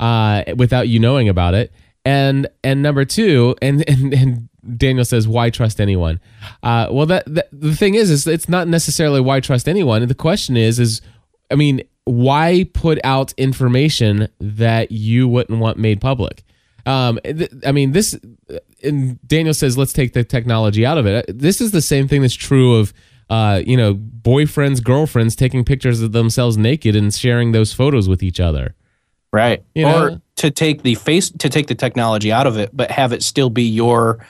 uh, 0.00 0.42
without 0.56 0.88
you 0.88 0.98
knowing 0.98 1.28
about 1.28 1.54
it. 1.54 1.72
And 2.04 2.48
and 2.64 2.82
number 2.82 3.04
two 3.04 3.54
and 3.62 3.88
and, 3.88 4.12
and 4.12 4.48
Daniel 4.76 5.04
says, 5.04 5.28
"Why 5.28 5.50
trust 5.50 5.80
anyone?" 5.80 6.20
Uh, 6.62 6.88
well, 6.90 7.06
that, 7.06 7.24
that 7.26 7.48
the 7.52 7.74
thing 7.74 7.94
is, 7.94 8.10
is 8.10 8.26
it's 8.26 8.48
not 8.48 8.68
necessarily 8.68 9.20
why 9.20 9.40
trust 9.40 9.68
anyone. 9.68 10.06
The 10.06 10.14
question 10.14 10.56
is, 10.56 10.78
is 10.78 11.00
I 11.50 11.54
mean, 11.54 11.82
why 12.04 12.66
put 12.72 12.98
out 13.04 13.32
information 13.36 14.28
that 14.40 14.90
you 14.92 15.28
wouldn't 15.28 15.58
want 15.58 15.78
made 15.78 16.00
public? 16.00 16.42
Um, 16.86 17.18
th- 17.24 17.50
I 17.66 17.72
mean, 17.72 17.92
this. 17.92 18.18
And 18.82 19.18
Daniel 19.26 19.54
says, 19.54 19.76
"Let's 19.76 19.92
take 19.92 20.12
the 20.12 20.22
technology 20.24 20.86
out 20.86 20.98
of 20.98 21.06
it." 21.06 21.26
This 21.28 21.60
is 21.60 21.72
the 21.72 21.82
same 21.82 22.06
thing 22.08 22.22
that's 22.22 22.34
true 22.34 22.76
of, 22.76 22.92
uh, 23.30 23.62
you 23.66 23.76
know, 23.76 23.94
boyfriends, 23.94 24.82
girlfriends 24.82 25.34
taking 25.34 25.64
pictures 25.64 26.00
of 26.00 26.12
themselves 26.12 26.56
naked 26.56 26.94
and 26.94 27.12
sharing 27.12 27.52
those 27.52 27.72
photos 27.72 28.08
with 28.08 28.22
each 28.22 28.38
other. 28.38 28.74
right 29.32 29.64
You 29.74 29.86
or 29.86 30.10
know? 30.10 30.20
to 30.36 30.50
take 30.50 30.82
the 30.82 30.94
face 30.94 31.30
to 31.30 31.48
take 31.48 31.66
the 31.66 31.74
technology 31.74 32.30
out 32.30 32.46
of 32.46 32.56
it 32.56 32.70
but 32.72 32.90
have 32.92 33.12
it 33.12 33.22
still 33.22 33.50
be 33.50 33.64
your 33.64 34.24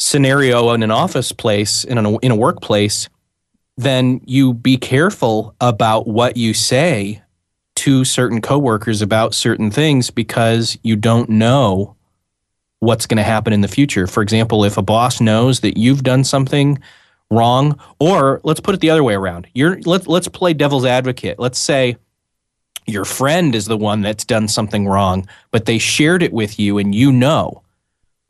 scenario 0.00 0.72
in 0.72 0.82
an 0.82 0.90
office 0.90 1.30
place 1.30 1.84
in 1.84 1.98
a, 1.98 2.18
in 2.18 2.30
a 2.30 2.36
workplace 2.36 3.08
then 3.76 4.20
you 4.26 4.52
be 4.52 4.76
careful 4.76 5.54
about 5.60 6.06
what 6.06 6.36
you 6.36 6.52
say 6.52 7.22
to 7.76 8.04
certain 8.04 8.42
coworkers 8.42 9.00
about 9.00 9.34
certain 9.34 9.70
things 9.70 10.10
because 10.10 10.76
you 10.82 10.96
don't 10.96 11.30
know 11.30 11.96
what's 12.80 13.06
going 13.06 13.16
to 13.16 13.22
happen 13.22 13.52
in 13.52 13.62
the 13.62 13.68
future. 13.68 14.06
For 14.06 14.22
example, 14.22 14.64
if 14.64 14.76
a 14.76 14.82
boss 14.82 15.20
knows 15.20 15.60
that 15.60 15.78
you've 15.78 16.02
done 16.02 16.24
something 16.24 16.78
wrong, 17.30 17.78
or 17.98 18.40
let's 18.42 18.60
put 18.60 18.74
it 18.74 18.80
the 18.80 18.90
other 18.90 19.04
way 19.04 19.14
around. 19.14 19.46
You're 19.54 19.80
let, 19.82 20.06
let's 20.06 20.28
play 20.28 20.52
devil's 20.52 20.84
advocate. 20.84 21.38
Let's 21.38 21.58
say 21.58 21.96
your 22.86 23.04
friend 23.04 23.54
is 23.54 23.66
the 23.66 23.76
one 23.76 24.02
that's 24.02 24.24
done 24.24 24.48
something 24.48 24.86
wrong, 24.86 25.28
but 25.50 25.64
they 25.64 25.78
shared 25.78 26.22
it 26.22 26.32
with 26.32 26.58
you 26.58 26.78
and 26.78 26.94
you 26.94 27.12
know. 27.12 27.62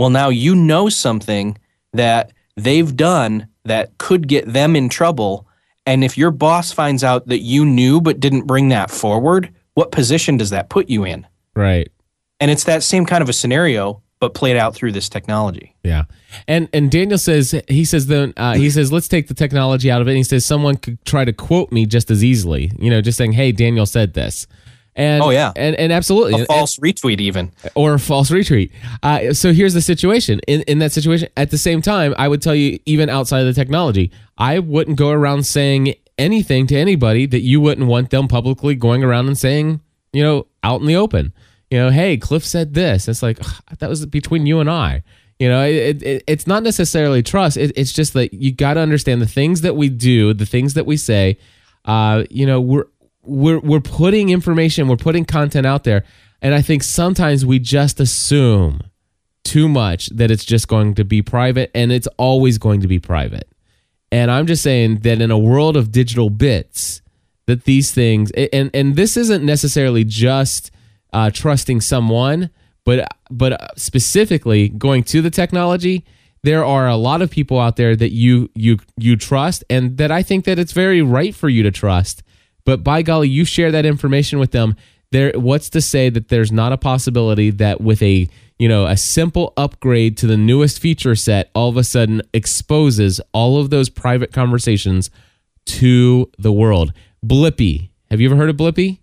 Well, 0.00 0.08
now 0.08 0.30
you 0.30 0.56
know 0.56 0.88
something 0.88 1.58
that 1.92 2.32
they've 2.56 2.96
done 2.96 3.48
that 3.66 3.98
could 3.98 4.28
get 4.28 4.50
them 4.50 4.74
in 4.74 4.88
trouble. 4.88 5.46
And 5.84 6.02
if 6.02 6.16
your 6.16 6.30
boss 6.30 6.72
finds 6.72 7.04
out 7.04 7.26
that 7.26 7.40
you 7.40 7.66
knew 7.66 8.00
but 8.00 8.18
didn't 8.18 8.46
bring 8.46 8.70
that 8.70 8.90
forward, 8.90 9.52
what 9.74 9.92
position 9.92 10.38
does 10.38 10.48
that 10.48 10.70
put 10.70 10.88
you 10.88 11.04
in? 11.04 11.26
Right. 11.54 11.92
And 12.40 12.50
it's 12.50 12.64
that 12.64 12.82
same 12.82 13.04
kind 13.04 13.20
of 13.20 13.28
a 13.28 13.34
scenario, 13.34 14.00
but 14.20 14.32
played 14.32 14.56
out 14.56 14.74
through 14.74 14.92
this 14.92 15.10
technology. 15.10 15.76
Yeah, 15.84 16.04
and 16.48 16.70
and 16.72 16.90
Daniel 16.90 17.18
says 17.18 17.54
he 17.68 17.84
says 17.84 18.06
then 18.06 18.32
uh, 18.38 18.54
he 18.54 18.70
says 18.70 18.90
let's 18.90 19.08
take 19.08 19.28
the 19.28 19.34
technology 19.34 19.90
out 19.90 20.00
of 20.00 20.08
it. 20.08 20.12
And 20.12 20.16
he 20.16 20.24
says 20.24 20.46
someone 20.46 20.76
could 20.76 21.04
try 21.04 21.26
to 21.26 21.32
quote 21.34 21.72
me 21.72 21.84
just 21.84 22.10
as 22.10 22.24
easily. 22.24 22.72
You 22.78 22.88
know, 22.88 23.02
just 23.02 23.18
saying, 23.18 23.32
"Hey, 23.32 23.52
Daniel 23.52 23.84
said 23.84 24.14
this." 24.14 24.46
And 25.00 25.22
Oh, 25.22 25.30
yeah. 25.30 25.52
and 25.56 25.74
and 25.76 25.90
absolutely 25.92 26.42
A 26.42 26.44
false 26.44 26.76
retweet, 26.78 27.20
even. 27.20 27.50
or 27.74 27.94
a 27.94 27.98
false 27.98 28.30
retweet. 28.30 28.70
Uh, 29.02 29.32
so 29.32 29.52
here's 29.52 29.72
the 29.74 29.80
situation. 29.80 30.40
In 30.46 30.60
in 30.62 30.78
that 30.80 30.92
situation, 30.92 31.28
at 31.36 31.50
the 31.50 31.58
same 31.58 31.80
time, 31.80 32.14
I 32.18 32.28
would 32.28 32.42
tell 32.42 32.54
you, 32.54 32.78
even 32.84 33.08
outside 33.08 33.40
of 33.40 33.46
the 33.46 33.54
technology, 33.54 34.10
I 34.36 34.58
wouldn't 34.58 34.98
go 34.98 35.10
around 35.10 35.44
saying 35.46 35.94
anything 36.18 36.66
to 36.66 36.76
anybody 36.76 37.24
that 37.26 37.40
you 37.40 37.60
wouldn't 37.62 37.86
want 37.88 38.10
them 38.10 38.28
publicly 38.28 38.74
going 38.74 39.02
around 39.02 39.26
and 39.26 39.38
saying, 39.38 39.80
you 40.12 40.22
know, 40.22 40.46
out 40.62 40.80
in 40.82 40.86
the 40.86 40.96
open. 40.96 41.32
You 41.70 41.78
know, 41.78 41.90
hey, 41.90 42.16
Cliff 42.18 42.44
said 42.44 42.74
this. 42.74 43.08
It's 43.08 43.22
like 43.22 43.38
ugh, 43.40 43.62
that 43.78 43.88
was 43.88 44.04
between 44.04 44.44
you 44.46 44.60
and 44.60 44.68
I. 44.68 45.02
You 45.38 45.48
know, 45.48 45.64
it, 45.64 46.02
it, 46.02 46.24
it's 46.26 46.46
not 46.46 46.62
necessarily 46.62 47.22
trust. 47.22 47.56
It, 47.56 47.72
it's 47.74 47.92
just 47.94 48.12
that 48.12 48.34
you 48.34 48.52
got 48.52 48.74
to 48.74 48.80
understand 48.80 49.22
the 49.22 49.26
things 49.38 49.62
that 49.62 49.74
we 49.76 49.88
do, 49.88 50.34
the 50.34 50.44
things 50.44 50.74
that 50.74 50.84
we 50.84 50.98
say. 50.98 51.38
Uh, 51.86 52.24
you 52.28 52.44
know, 52.44 52.60
we're 52.60 52.84
we're 53.22 53.60
we're 53.60 53.80
putting 53.80 54.30
information, 54.30 54.88
we're 54.88 54.96
putting 54.96 55.24
content 55.24 55.66
out 55.66 55.84
there, 55.84 56.04
and 56.40 56.54
I 56.54 56.62
think 56.62 56.82
sometimes 56.82 57.44
we 57.44 57.58
just 57.58 58.00
assume 58.00 58.80
too 59.44 59.68
much 59.68 60.08
that 60.08 60.30
it's 60.30 60.44
just 60.44 60.68
going 60.68 60.94
to 60.94 61.04
be 61.04 61.22
private, 61.22 61.70
and 61.74 61.92
it's 61.92 62.08
always 62.16 62.58
going 62.58 62.80
to 62.80 62.88
be 62.88 62.98
private. 62.98 63.48
And 64.12 64.30
I'm 64.30 64.46
just 64.46 64.62
saying 64.62 64.98
that 65.00 65.20
in 65.20 65.30
a 65.30 65.38
world 65.38 65.76
of 65.76 65.92
digital 65.92 66.30
bits, 66.30 67.02
that 67.46 67.64
these 67.64 67.92
things, 67.92 68.30
and 68.32 68.70
and 68.72 68.96
this 68.96 69.16
isn't 69.16 69.44
necessarily 69.44 70.04
just 70.04 70.70
uh, 71.12 71.30
trusting 71.30 71.80
someone, 71.80 72.50
but 72.84 73.06
but 73.30 73.78
specifically 73.78 74.68
going 74.68 75.04
to 75.04 75.22
the 75.22 75.30
technology. 75.30 76.04
There 76.42 76.64
are 76.64 76.88
a 76.88 76.96
lot 76.96 77.20
of 77.20 77.30
people 77.30 77.60
out 77.60 77.76
there 77.76 77.94
that 77.94 78.12
you 78.12 78.50
you 78.54 78.78
you 78.96 79.16
trust, 79.16 79.62
and 79.68 79.98
that 79.98 80.10
I 80.10 80.22
think 80.22 80.46
that 80.46 80.58
it's 80.58 80.72
very 80.72 81.02
right 81.02 81.34
for 81.34 81.48
you 81.48 81.62
to 81.62 81.70
trust. 81.70 82.22
But 82.70 82.84
by 82.84 83.02
golly, 83.02 83.28
you 83.28 83.44
share 83.44 83.72
that 83.72 83.84
information 83.84 84.38
with 84.38 84.52
them. 84.52 84.76
There, 85.10 85.32
what's 85.34 85.68
to 85.70 85.80
say 85.80 86.08
that 86.08 86.28
there's 86.28 86.52
not 86.52 86.70
a 86.72 86.76
possibility 86.76 87.50
that 87.50 87.80
with 87.80 88.00
a 88.00 88.28
you 88.60 88.68
know 88.68 88.86
a 88.86 88.96
simple 88.96 89.52
upgrade 89.56 90.16
to 90.18 90.28
the 90.28 90.36
newest 90.36 90.78
feature 90.78 91.16
set, 91.16 91.50
all 91.52 91.68
of 91.68 91.76
a 91.76 91.82
sudden 91.82 92.22
exposes 92.32 93.20
all 93.34 93.58
of 93.60 93.70
those 93.70 93.88
private 93.88 94.32
conversations 94.32 95.10
to 95.66 96.30
the 96.38 96.52
world. 96.52 96.92
Blippy, 97.26 97.90
have 98.08 98.20
you 98.20 98.28
ever 98.28 98.36
heard 98.36 98.50
of 98.50 98.56
Blippy? 98.56 98.98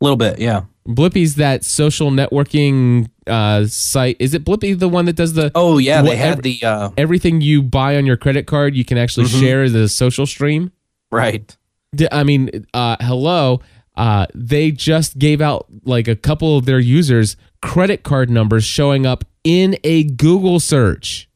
A 0.00 0.04
little 0.04 0.16
bit, 0.16 0.38
yeah. 0.38 0.62
Blippy's 0.88 1.34
that 1.34 1.66
social 1.66 2.10
networking 2.10 3.10
uh, 3.26 3.66
site. 3.66 4.16
Is 4.20 4.32
it 4.32 4.42
Blippy 4.42 4.78
the 4.78 4.88
one 4.88 5.04
that 5.04 5.16
does 5.16 5.34
the 5.34 5.52
Oh, 5.54 5.76
yeah. 5.76 6.00
They 6.00 6.08
What- 6.08 6.16
had 6.16 6.42
the, 6.42 6.62
uh, 6.64 6.90
everything 6.96 7.42
you 7.42 7.62
buy 7.62 7.96
on 7.98 8.06
your 8.06 8.16
credit 8.16 8.46
card 8.46 8.74
you 8.74 8.86
can 8.86 8.96
actually 8.96 9.26
share 9.26 9.62
as 9.64 9.74
a 9.74 9.86
social 9.86 10.24
stream? 10.24 10.72
right. 11.12 11.54
I 12.12 12.24
mean, 12.24 12.66
uh, 12.72 12.96
hello. 13.00 13.60
uh, 13.96 14.26
they 14.34 14.70
just 14.70 15.18
gave 15.18 15.40
out 15.40 15.66
like 15.84 16.08
a 16.08 16.16
couple 16.16 16.56
of 16.56 16.64
their 16.64 16.78
users 16.78 17.36
credit 17.62 18.02
card 18.02 18.30
numbers 18.30 18.64
showing 18.64 19.04
up 19.06 19.24
in 19.44 19.76
a 19.84 20.04
Google 20.04 20.60
search. 20.60 21.28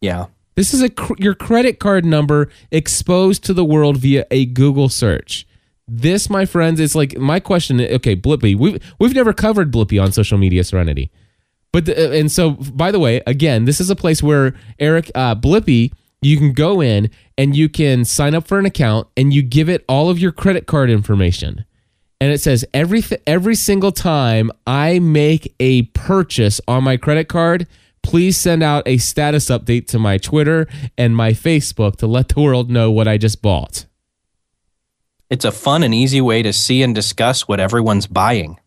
Yeah. 0.00 0.26
This 0.56 0.72
is 0.72 0.82
a 0.82 0.88
cr- 0.88 1.14
your 1.18 1.34
credit 1.34 1.78
card 1.78 2.04
number 2.04 2.48
exposed 2.70 3.44
to 3.44 3.54
the 3.54 3.64
world 3.64 3.98
via 3.98 4.24
a 4.30 4.46
Google 4.46 4.88
search. 4.88 5.46
This, 5.86 6.30
my 6.30 6.46
friends, 6.46 6.80
is 6.80 6.94
like 6.94 7.18
my 7.18 7.40
question. 7.40 7.80
Okay, 7.80 8.16
Blippy, 8.16 8.56
we've 8.56 8.82
we've 8.98 9.14
never 9.14 9.32
covered 9.32 9.70
Blippy 9.70 10.02
on 10.02 10.12
social 10.12 10.38
media 10.38 10.64
Serenity, 10.64 11.10
but 11.72 11.84
the, 11.84 12.18
and 12.18 12.32
so 12.32 12.52
by 12.52 12.90
the 12.90 12.98
way, 12.98 13.20
again, 13.26 13.66
this 13.66 13.80
is 13.80 13.90
a 13.90 13.96
place 13.96 14.22
where 14.22 14.54
Eric 14.78 15.10
uh, 15.14 15.34
Blippy, 15.34 15.92
you 16.24 16.36
can 16.38 16.52
go 16.52 16.80
in 16.80 17.10
and 17.38 17.54
you 17.56 17.68
can 17.68 18.04
sign 18.04 18.34
up 18.34 18.46
for 18.46 18.58
an 18.58 18.66
account 18.66 19.08
and 19.16 19.32
you 19.32 19.42
give 19.42 19.68
it 19.68 19.84
all 19.88 20.08
of 20.10 20.18
your 20.18 20.32
credit 20.32 20.66
card 20.66 20.90
information, 20.90 21.64
and 22.20 22.32
it 22.32 22.40
says 22.40 22.64
every 22.72 23.02
every 23.26 23.54
single 23.54 23.92
time 23.92 24.50
I 24.66 24.98
make 24.98 25.54
a 25.60 25.82
purchase 25.82 26.60
on 26.68 26.84
my 26.84 26.96
credit 26.96 27.28
card 27.28 27.66
please 28.02 28.36
send 28.36 28.62
out 28.62 28.82
a 28.86 28.98
status 28.98 29.46
update 29.46 29.86
to 29.86 29.98
my 29.98 30.18
Twitter 30.18 30.68
and 30.98 31.16
my 31.16 31.30
Facebook 31.30 31.96
to 31.96 32.06
let 32.06 32.28
the 32.28 32.38
world 32.42 32.70
know 32.70 32.90
what 32.90 33.08
I 33.08 33.16
just 33.16 33.40
bought. 33.40 33.86
It's 35.30 35.46
a 35.46 35.50
fun 35.50 35.82
and 35.82 35.94
easy 35.94 36.20
way 36.20 36.42
to 36.42 36.52
see 36.52 36.82
and 36.82 36.94
discuss 36.94 37.48
what 37.48 37.60
everyone's 37.60 38.06
buying. 38.06 38.58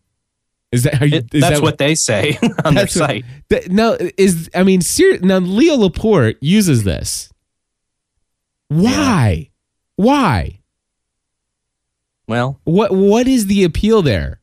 Is 0.72 0.84
that 0.84 1.00
you? 1.02 1.17
It- 1.20 1.34
is 1.36 1.41
that's 1.41 1.58
that 1.60 1.62
what 1.62 1.78
they 1.78 1.93
say 1.93 2.38
on 2.65 2.74
their 2.74 2.86
that's 2.86 2.96
what- 2.96 3.08
site. 3.10 3.26
that- 3.50 3.70
now 3.72 3.96
is 4.17 4.50
I 4.56 4.63
mean, 4.63 4.82
ser- 4.82 5.20
now 5.20 5.38
Leo 5.38 5.76
Laporte 5.78 6.38
uses 6.41 6.84
this. 6.84 7.30
Why? 8.69 9.49
Why? 9.95 10.60
Well, 12.27 12.60
What 12.65 12.91
what 12.91 13.27
is 13.27 13.47
the 13.47 13.63
appeal 13.63 14.01
there? 14.01 14.41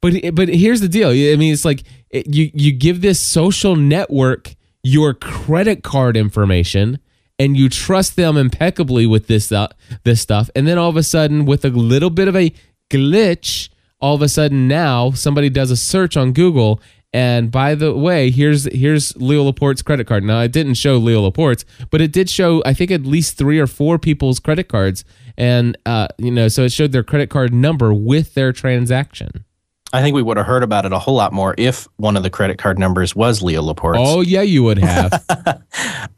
But 0.00 0.34
but 0.34 0.48
here's 0.48 0.80
the 0.80 0.88
deal. 0.88 1.10
I 1.10 1.36
mean, 1.36 1.52
it's 1.52 1.64
like 1.64 1.84
it, 2.08 2.34
you 2.34 2.50
you 2.54 2.72
give 2.72 3.02
this 3.02 3.20
social 3.20 3.76
network 3.76 4.54
your 4.82 5.12
credit 5.12 5.82
card 5.82 6.16
information 6.16 6.98
and 7.38 7.56
you 7.56 7.68
trust 7.68 8.16
them 8.16 8.36
impeccably 8.36 9.06
with 9.06 9.26
this 9.26 9.52
uh, 9.52 9.68
this 10.04 10.20
stuff, 10.20 10.50
and 10.56 10.66
then 10.66 10.78
all 10.78 10.88
of 10.88 10.96
a 10.96 11.02
sudden, 11.02 11.44
with 11.44 11.64
a 11.64 11.70
little 11.70 12.10
bit 12.10 12.28
of 12.28 12.36
a 12.36 12.52
glitch, 12.88 13.68
all 14.00 14.14
of 14.14 14.22
a 14.22 14.28
sudden 14.28 14.66
now 14.66 15.10
somebody 15.10 15.50
does 15.50 15.70
a 15.70 15.76
search 15.76 16.16
on 16.16 16.32
Google. 16.32 16.80
And 17.12 17.50
by 17.50 17.74
the 17.74 17.94
way, 17.96 18.30
here's 18.30 18.64
here's 18.72 19.16
Leo 19.16 19.42
Laporte's 19.42 19.82
credit 19.82 20.06
card. 20.06 20.22
Now 20.22 20.40
it 20.40 20.52
didn't 20.52 20.74
show 20.74 20.96
Leo 20.96 21.22
Laporte's, 21.22 21.64
but 21.90 22.00
it 22.00 22.12
did 22.12 22.30
show 22.30 22.62
I 22.64 22.72
think 22.72 22.90
at 22.90 23.02
least 23.02 23.36
three 23.36 23.58
or 23.58 23.66
four 23.66 23.98
people's 23.98 24.38
credit 24.38 24.68
cards, 24.68 25.04
and 25.36 25.76
uh, 25.86 26.08
you 26.18 26.30
know, 26.30 26.46
so 26.48 26.62
it 26.62 26.72
showed 26.72 26.92
their 26.92 27.02
credit 27.02 27.28
card 27.28 27.52
number 27.52 27.92
with 27.92 28.34
their 28.34 28.52
transaction. 28.52 29.44
I 29.92 30.02
think 30.02 30.14
we 30.14 30.22
would 30.22 30.36
have 30.36 30.46
heard 30.46 30.62
about 30.62 30.86
it 30.86 30.92
a 30.92 31.00
whole 31.00 31.16
lot 31.16 31.32
more 31.32 31.52
if 31.58 31.88
one 31.96 32.16
of 32.16 32.22
the 32.22 32.30
credit 32.30 32.58
card 32.58 32.78
numbers 32.78 33.16
was 33.16 33.42
Leo 33.42 33.60
Laporte's. 33.60 33.98
Oh 34.00 34.20
yeah, 34.20 34.42
you 34.42 34.62
would 34.62 34.78
have. 34.78 35.24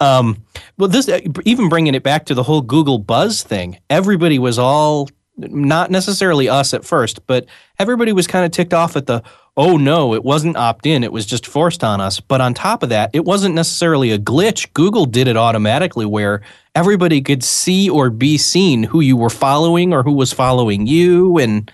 Um, 0.00 0.44
well, 0.78 0.88
this 0.88 1.08
even 1.44 1.68
bringing 1.68 1.94
it 1.94 2.02
back 2.02 2.26
to 2.26 2.34
the 2.34 2.42
whole 2.42 2.60
Google 2.60 2.98
Buzz 2.98 3.44
thing. 3.44 3.78
Everybody 3.88 4.38
was 4.40 4.58
all 4.58 5.08
not 5.36 5.90
necessarily 5.90 6.48
us 6.48 6.74
at 6.74 6.84
first, 6.84 7.24
but 7.26 7.46
everybody 7.78 8.12
was 8.12 8.26
kind 8.26 8.44
of 8.44 8.50
ticked 8.50 8.74
off 8.74 8.96
at 8.96 9.06
the 9.06 9.22
oh 9.56 9.76
no, 9.76 10.14
it 10.14 10.24
wasn't 10.24 10.56
opt 10.56 10.86
in, 10.86 11.04
it 11.04 11.12
was 11.12 11.26
just 11.26 11.46
forced 11.46 11.84
on 11.84 12.00
us. 12.00 12.20
But 12.20 12.40
on 12.40 12.54
top 12.54 12.82
of 12.82 12.88
that, 12.88 13.10
it 13.12 13.24
wasn't 13.24 13.54
necessarily 13.54 14.10
a 14.10 14.18
glitch. 14.18 14.72
Google 14.72 15.06
did 15.06 15.28
it 15.28 15.36
automatically 15.36 16.06
where 16.06 16.42
everybody 16.74 17.20
could 17.20 17.44
see 17.44 17.90
or 17.90 18.10
be 18.10 18.38
seen 18.38 18.82
who 18.82 19.00
you 19.00 19.16
were 19.16 19.30
following 19.30 19.92
or 19.92 20.02
who 20.02 20.12
was 20.12 20.32
following 20.32 20.86
you 20.86 21.38
and 21.38 21.70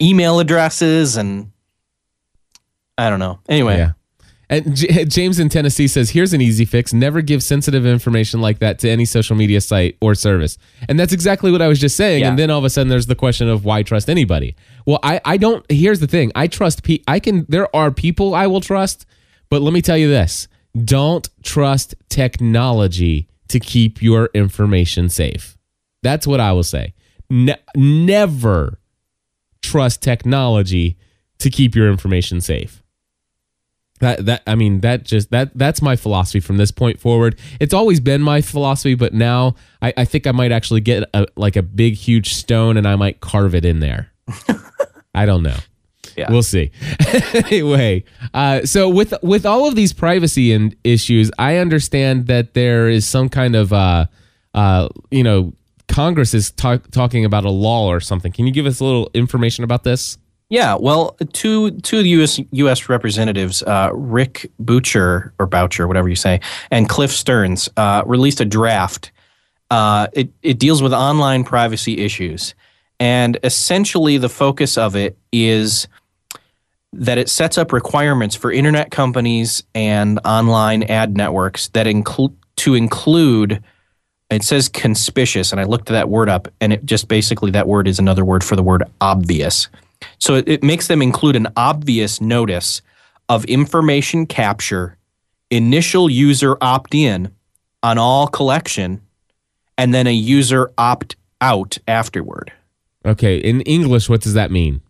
email 0.00 0.40
addresses 0.40 1.16
and 1.16 1.50
I 2.96 3.08
don't 3.10 3.18
know. 3.18 3.40
Anyway, 3.48 3.76
yeah. 3.78 3.92
And 4.50 4.74
J- 4.76 5.04
James 5.04 5.38
in 5.38 5.48
Tennessee 5.48 5.86
says, 5.86 6.10
"Here's 6.10 6.32
an 6.32 6.40
easy 6.40 6.64
fix: 6.64 6.92
never 6.92 7.22
give 7.22 7.42
sensitive 7.42 7.86
information 7.86 8.40
like 8.40 8.58
that 8.58 8.80
to 8.80 8.90
any 8.90 9.04
social 9.04 9.36
media 9.36 9.60
site 9.60 9.96
or 10.00 10.16
service." 10.16 10.58
And 10.88 10.98
that's 10.98 11.12
exactly 11.12 11.52
what 11.52 11.62
I 11.62 11.68
was 11.68 11.78
just 11.78 11.96
saying. 11.96 12.22
Yeah. 12.22 12.30
And 12.30 12.38
then 12.38 12.50
all 12.50 12.58
of 12.58 12.64
a 12.64 12.70
sudden, 12.70 12.88
there's 12.88 13.06
the 13.06 13.14
question 13.14 13.48
of 13.48 13.64
why 13.64 13.84
trust 13.84 14.10
anybody. 14.10 14.56
Well, 14.84 14.98
I 15.04 15.20
I 15.24 15.36
don't. 15.36 15.64
Here's 15.70 16.00
the 16.00 16.08
thing: 16.08 16.32
I 16.34 16.48
trust. 16.48 16.82
Pe- 16.82 16.98
I 17.06 17.20
can. 17.20 17.46
There 17.48 17.74
are 17.74 17.92
people 17.92 18.34
I 18.34 18.48
will 18.48 18.60
trust, 18.60 19.06
but 19.48 19.62
let 19.62 19.72
me 19.72 19.80
tell 19.80 19.96
you 19.96 20.08
this: 20.08 20.48
don't 20.84 21.28
trust 21.44 21.94
technology 22.08 23.28
to 23.48 23.60
keep 23.60 24.02
your 24.02 24.30
information 24.34 25.08
safe. 25.08 25.56
That's 26.02 26.26
what 26.26 26.40
I 26.40 26.52
will 26.52 26.64
say. 26.64 26.94
Ne- 27.28 27.62
never 27.76 28.80
trust 29.62 30.02
technology 30.02 30.96
to 31.38 31.50
keep 31.50 31.76
your 31.76 31.88
information 31.88 32.40
safe. 32.40 32.79
That 34.00 34.26
that 34.26 34.42
I 34.46 34.54
mean 34.54 34.80
that 34.80 35.04
just 35.04 35.30
that 35.30 35.50
that's 35.54 35.80
my 35.80 35.94
philosophy 35.96 36.40
from 36.40 36.56
this 36.56 36.70
point 36.70 36.98
forward. 36.98 37.38
It's 37.60 37.74
always 37.74 38.00
been 38.00 38.22
my 38.22 38.40
philosophy, 38.40 38.94
but 38.94 39.14
now 39.14 39.54
I, 39.80 39.92
I 39.96 40.04
think 40.04 40.26
I 40.26 40.32
might 40.32 40.52
actually 40.52 40.80
get 40.80 41.08
a, 41.14 41.26
like 41.36 41.56
a 41.56 41.62
big 41.62 41.94
huge 41.94 42.34
stone 42.34 42.76
and 42.76 42.88
I 42.88 42.96
might 42.96 43.20
carve 43.20 43.54
it 43.54 43.64
in 43.64 43.80
there. 43.80 44.10
I 45.14 45.26
don't 45.26 45.42
know. 45.42 45.56
Yeah. 46.16 46.30
We'll 46.30 46.42
see. 46.42 46.70
anyway, 47.34 48.04
uh, 48.34 48.64
so 48.64 48.88
with 48.88 49.14
with 49.22 49.46
all 49.46 49.68
of 49.68 49.74
these 49.74 49.92
privacy 49.92 50.52
and 50.52 50.74
issues, 50.82 51.30
I 51.38 51.56
understand 51.56 52.26
that 52.26 52.54
there 52.54 52.88
is 52.88 53.06
some 53.06 53.28
kind 53.28 53.54
of 53.54 53.72
uh, 53.72 54.06
uh, 54.54 54.88
you 55.10 55.22
know 55.22 55.52
Congress 55.88 56.34
is 56.34 56.52
talk, 56.52 56.90
talking 56.90 57.24
about 57.24 57.44
a 57.44 57.50
law 57.50 57.86
or 57.86 58.00
something. 58.00 58.32
Can 58.32 58.46
you 58.46 58.52
give 58.52 58.66
us 58.66 58.80
a 58.80 58.84
little 58.84 59.10
information 59.14 59.64
about 59.64 59.84
this? 59.84 60.18
Yeah, 60.50 60.74
well, 60.74 61.16
two 61.32 61.70
two 61.80 62.04
U.S. 62.04 62.40
U.S. 62.50 62.88
representatives, 62.88 63.62
uh, 63.62 63.90
Rick 63.94 64.50
Boucher 64.58 65.32
or 65.38 65.46
Boucher, 65.46 65.86
whatever 65.86 66.08
you 66.08 66.16
say, 66.16 66.40
and 66.72 66.88
Cliff 66.88 67.12
Stearns, 67.12 67.68
uh, 67.76 68.02
released 68.04 68.40
a 68.40 68.44
draft. 68.44 69.12
Uh, 69.70 70.08
it 70.12 70.32
it 70.42 70.58
deals 70.58 70.82
with 70.82 70.92
online 70.92 71.44
privacy 71.44 71.98
issues, 71.98 72.56
and 72.98 73.38
essentially 73.44 74.18
the 74.18 74.28
focus 74.28 74.76
of 74.76 74.96
it 74.96 75.16
is 75.30 75.86
that 76.92 77.16
it 77.16 77.28
sets 77.28 77.56
up 77.56 77.72
requirements 77.72 78.34
for 78.34 78.50
internet 78.50 78.90
companies 78.90 79.62
and 79.72 80.18
online 80.24 80.82
ad 80.82 81.16
networks 81.16 81.68
that 81.68 81.86
include 81.86 82.36
to 82.56 82.74
include. 82.74 83.62
It 84.30 84.42
says 84.44 84.68
conspicuous, 84.68 85.52
and 85.52 85.60
I 85.60 85.64
looked 85.64 85.86
that 85.86 86.08
word 86.08 86.28
up, 86.28 86.48
and 86.60 86.72
it 86.72 86.84
just 86.84 87.06
basically 87.06 87.52
that 87.52 87.68
word 87.68 87.86
is 87.86 88.00
another 88.00 88.24
word 88.24 88.42
for 88.42 88.56
the 88.56 88.62
word 88.64 88.82
obvious. 89.00 89.68
So 90.18 90.34
it, 90.34 90.48
it 90.48 90.62
makes 90.62 90.86
them 90.86 91.02
include 91.02 91.36
an 91.36 91.48
obvious 91.56 92.20
notice 92.20 92.82
of 93.28 93.44
information 93.46 94.26
capture, 94.26 94.96
initial 95.50 96.10
user 96.10 96.56
opt 96.60 96.94
in 96.94 97.32
on 97.82 97.98
all 97.98 98.26
collection, 98.26 99.00
and 99.78 99.94
then 99.94 100.06
a 100.06 100.12
user 100.12 100.72
opt 100.76 101.16
out 101.40 101.78
afterward. 101.88 102.52
Okay, 103.04 103.38
in 103.38 103.62
English, 103.62 104.08
what 104.08 104.20
does 104.20 104.34
that 104.34 104.50
mean? 104.50 104.82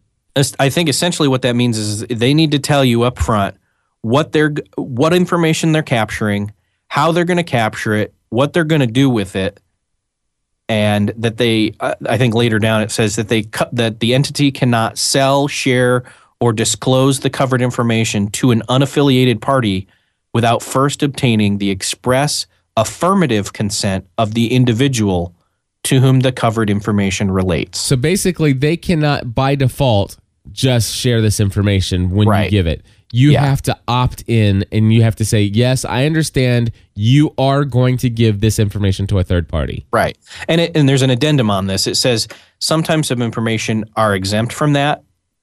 I 0.59 0.71
think 0.71 0.89
essentially 0.89 1.29
what 1.29 1.43
that 1.43 1.55
means 1.55 1.77
is 1.77 2.01
they 2.09 2.35
need 2.35 2.53
to 2.53 2.59
tell 2.59 2.85
you 2.85 3.03
up 3.03 3.19
front 3.19 3.57
what 4.03 4.33
they're 4.33 4.55
what 4.77 5.13
information 5.13 5.73
they're 5.73 5.83
capturing, 5.83 6.53
how 6.89 7.13
they're 7.13 7.25
going 7.25 7.37
to 7.37 7.43
capture 7.43 7.95
it, 7.95 8.15
what 8.31 8.53
they're 8.53 8.65
going 8.65 8.81
to 8.81 8.87
do 8.87 9.11
with 9.11 9.37
it, 9.37 9.61
and 10.71 11.13
that 11.17 11.37
they 11.37 11.75
uh, 11.81 11.97
I 12.09 12.17
think 12.17 12.33
later 12.33 12.61
down 12.61 12.81
it 12.81 12.93
says 12.93 13.17
that 13.17 13.29
they 13.29 13.43
cut 13.43 13.75
that 13.75 13.99
the 13.99 14.15
entity 14.15 14.53
cannot 14.53 14.97
sell, 14.99 15.49
share, 15.49 16.05
or 16.39 16.53
disclose 16.53 17.21
the 17.21 17.29
covered 17.29 17.61
information 17.61 18.29
to 18.29 18.53
an 18.53 18.63
unaffiliated 18.69 19.41
party 19.41 19.89
without 20.33 20.63
first 20.63 21.03
obtaining 21.03 21.59
the 21.59 21.71
express 21.71 22.47
affirmative 22.77 23.53
consent 23.53 24.07
of 24.17 24.35
the 24.35 24.53
individual 24.55 25.35
to 25.83 25.99
whom 25.99 26.21
the 26.21 26.31
covered 26.31 26.71
information 26.71 27.33
relates. 27.33 27.81
So 27.81 27.97
basically, 27.97 28.53
they 28.53 28.77
cannot 28.77 29.35
by 29.35 29.57
default 29.57 30.19
just 30.53 30.95
share 30.95 31.21
this 31.21 31.41
information 31.41 32.11
when 32.11 32.29
you 32.29 32.49
give 32.49 32.69
it. 32.69 32.85
You 33.13 33.33
Yeah. 33.33 33.45
have 33.45 33.63
to 33.63 33.77
opt 33.89 34.23
in 34.27 34.65
and 34.71 34.93
you 34.93 35.03
have 35.03 35.17
to 35.17 35.25
say, 35.25 35.43
Yes, 35.43 35.85
I 35.85 36.07
understand 36.07 36.71
you 36.95 37.35
are 37.39 37.65
going 37.65 37.97
to 37.99 38.11
give 38.11 38.41
this 38.41 38.59
information 38.59 39.07
to 39.09 39.19
a 39.19 39.25
third 39.25 39.49
party. 39.49 39.87
Right. 39.93 40.17
And 40.49 40.61
it, 40.61 40.77
and 40.77 40.89
there's 40.89 41.03
an 41.03 41.11
addendum 41.11 41.51
on 41.51 41.67
this. 41.67 41.87
It 41.87 41.97
says 41.97 42.29
some 42.61 42.83
types 42.83 43.11
of 43.11 43.21
information 43.21 43.85
are 43.97 44.15
exempt 44.15 44.53
from 44.53 44.75
that. 44.75 45.03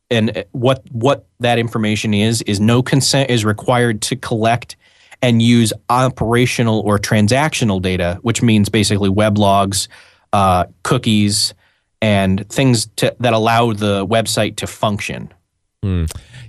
And 0.09 0.45
what 0.53 0.83
what 0.91 1.25
that 1.41 1.59
information 1.59 2.13
is 2.13 2.41
is 2.43 2.59
no 2.61 2.81
consent 2.81 3.29
is 3.29 3.43
required 3.43 4.01
to 4.03 4.15
collect 4.15 4.77
and 5.21 5.41
use 5.41 5.73
operational 5.89 6.79
or 6.81 6.97
transactional 6.99 7.81
data, 7.81 8.19
which 8.21 8.41
means 8.41 8.69
basically 8.69 9.09
web 9.09 9.37
logs, 9.37 9.89
uh, 10.31 10.65
cookies, 10.83 11.53
and 12.01 12.47
things 12.49 12.87
to, 12.97 13.13
that 13.19 13.33
allow 13.33 13.73
the 13.73 14.05
website 14.07 14.55
to 14.57 14.67
function. 14.67 15.33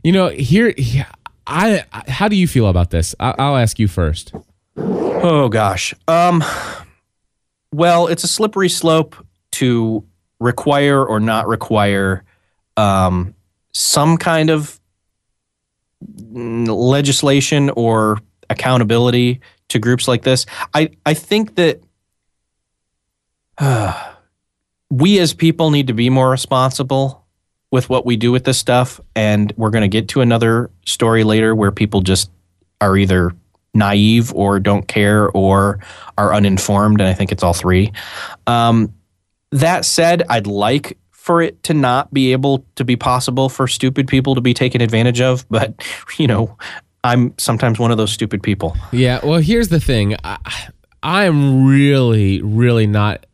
You 0.09 0.12
know, 0.12 0.29
here, 0.31 0.73
I, 1.47 1.85
I 1.92 2.11
how 2.11 2.29
do 2.29 2.37
you 2.37 2.49
feel 2.49 2.68
about 2.68 2.88
this? 2.88 3.14
I, 3.21 3.35
I'll 3.38 3.59
ask 3.59 3.79
you 3.79 3.88
first. 3.88 4.33
Oh 4.75 5.51
gosh. 5.51 5.92
Um 6.09 6.42
well, 7.75 8.07
it's 8.07 8.25
a 8.25 8.27
slippery 8.27 8.71
slope 8.71 9.16
to 9.51 10.03
require 10.40 11.05
or 11.05 11.21
not 11.21 11.47
require 11.47 12.25
um, 12.79 13.35
some 13.75 14.16
kind 14.16 14.49
of 14.49 14.81
legislation 16.01 17.68
or 17.77 18.18
accountability 18.49 19.42
to 19.68 19.79
groups 19.79 20.09
like 20.09 20.23
this. 20.23 20.47
I, 20.73 20.88
I 21.05 21.12
think 21.12 21.57
that 21.57 21.83
uh, 23.59 24.14
we 24.90 25.18
as 25.18 25.35
people 25.35 25.71
need 25.71 25.88
to 25.88 25.92
be 25.92 26.09
more 26.09 26.31
responsible 26.31 27.17
with 27.70 27.88
what 27.88 28.07
we 28.07 28.16
do 28.16 28.33
with 28.33 28.44
this 28.44 28.59
stuff. 28.59 29.00
And 29.14 29.52
we're 29.57 29.70
going 29.70 29.83
to 29.83 29.88
get 29.88 30.09
to 30.09 30.20
another 30.20 30.70
story 30.87 31.24
later 31.24 31.54
where 31.54 31.70
people 31.70 32.00
just 32.00 32.31
are 32.81 32.96
either 32.96 33.33
naive 33.74 34.33
or 34.35 34.59
don't 34.59 34.88
care 34.88 35.28
or 35.31 35.81
are 36.16 36.35
uninformed. 36.35 37.00
And 37.00 37.09
I 37.09 37.14
think 37.14 37.33
it's 37.33 37.42
all 37.42 37.52
three. 37.52 37.92
Um, 38.46 38.94
that 39.52 39.85
said, 39.85 40.22
I'd 40.28 40.46
like 40.46 40.98
for 41.11 41.42
it 41.42 41.62
to 41.64 41.74
not 41.74 42.12
be 42.12 42.33
able 42.33 42.64
to 42.76 42.85
be 42.85 42.96
possible 42.96 43.48
for 43.48 43.68
stupid 43.68 44.09
people 44.09 44.35
to 44.35 44.40
be 44.40 44.54
taken 44.54 44.81
advantage 44.81 45.20
of. 45.20 45.46
But, 45.48 45.74
you 46.16 46.26
know, 46.26 46.57
I'm 47.04 47.35
sometimes 47.38 47.78
one 47.78 47.90
of 47.90 47.98
those 47.98 48.12
stupid 48.12 48.42
people. 48.42 48.76
Yeah. 48.92 49.20
Well, 49.22 49.40
here's 49.40 49.68
the 49.68 49.81
thing. 49.81 50.16
I, 50.24 50.38
I'm 51.02 51.66
really, 51.66 52.42
really 52.42 52.87
not. 52.87 53.26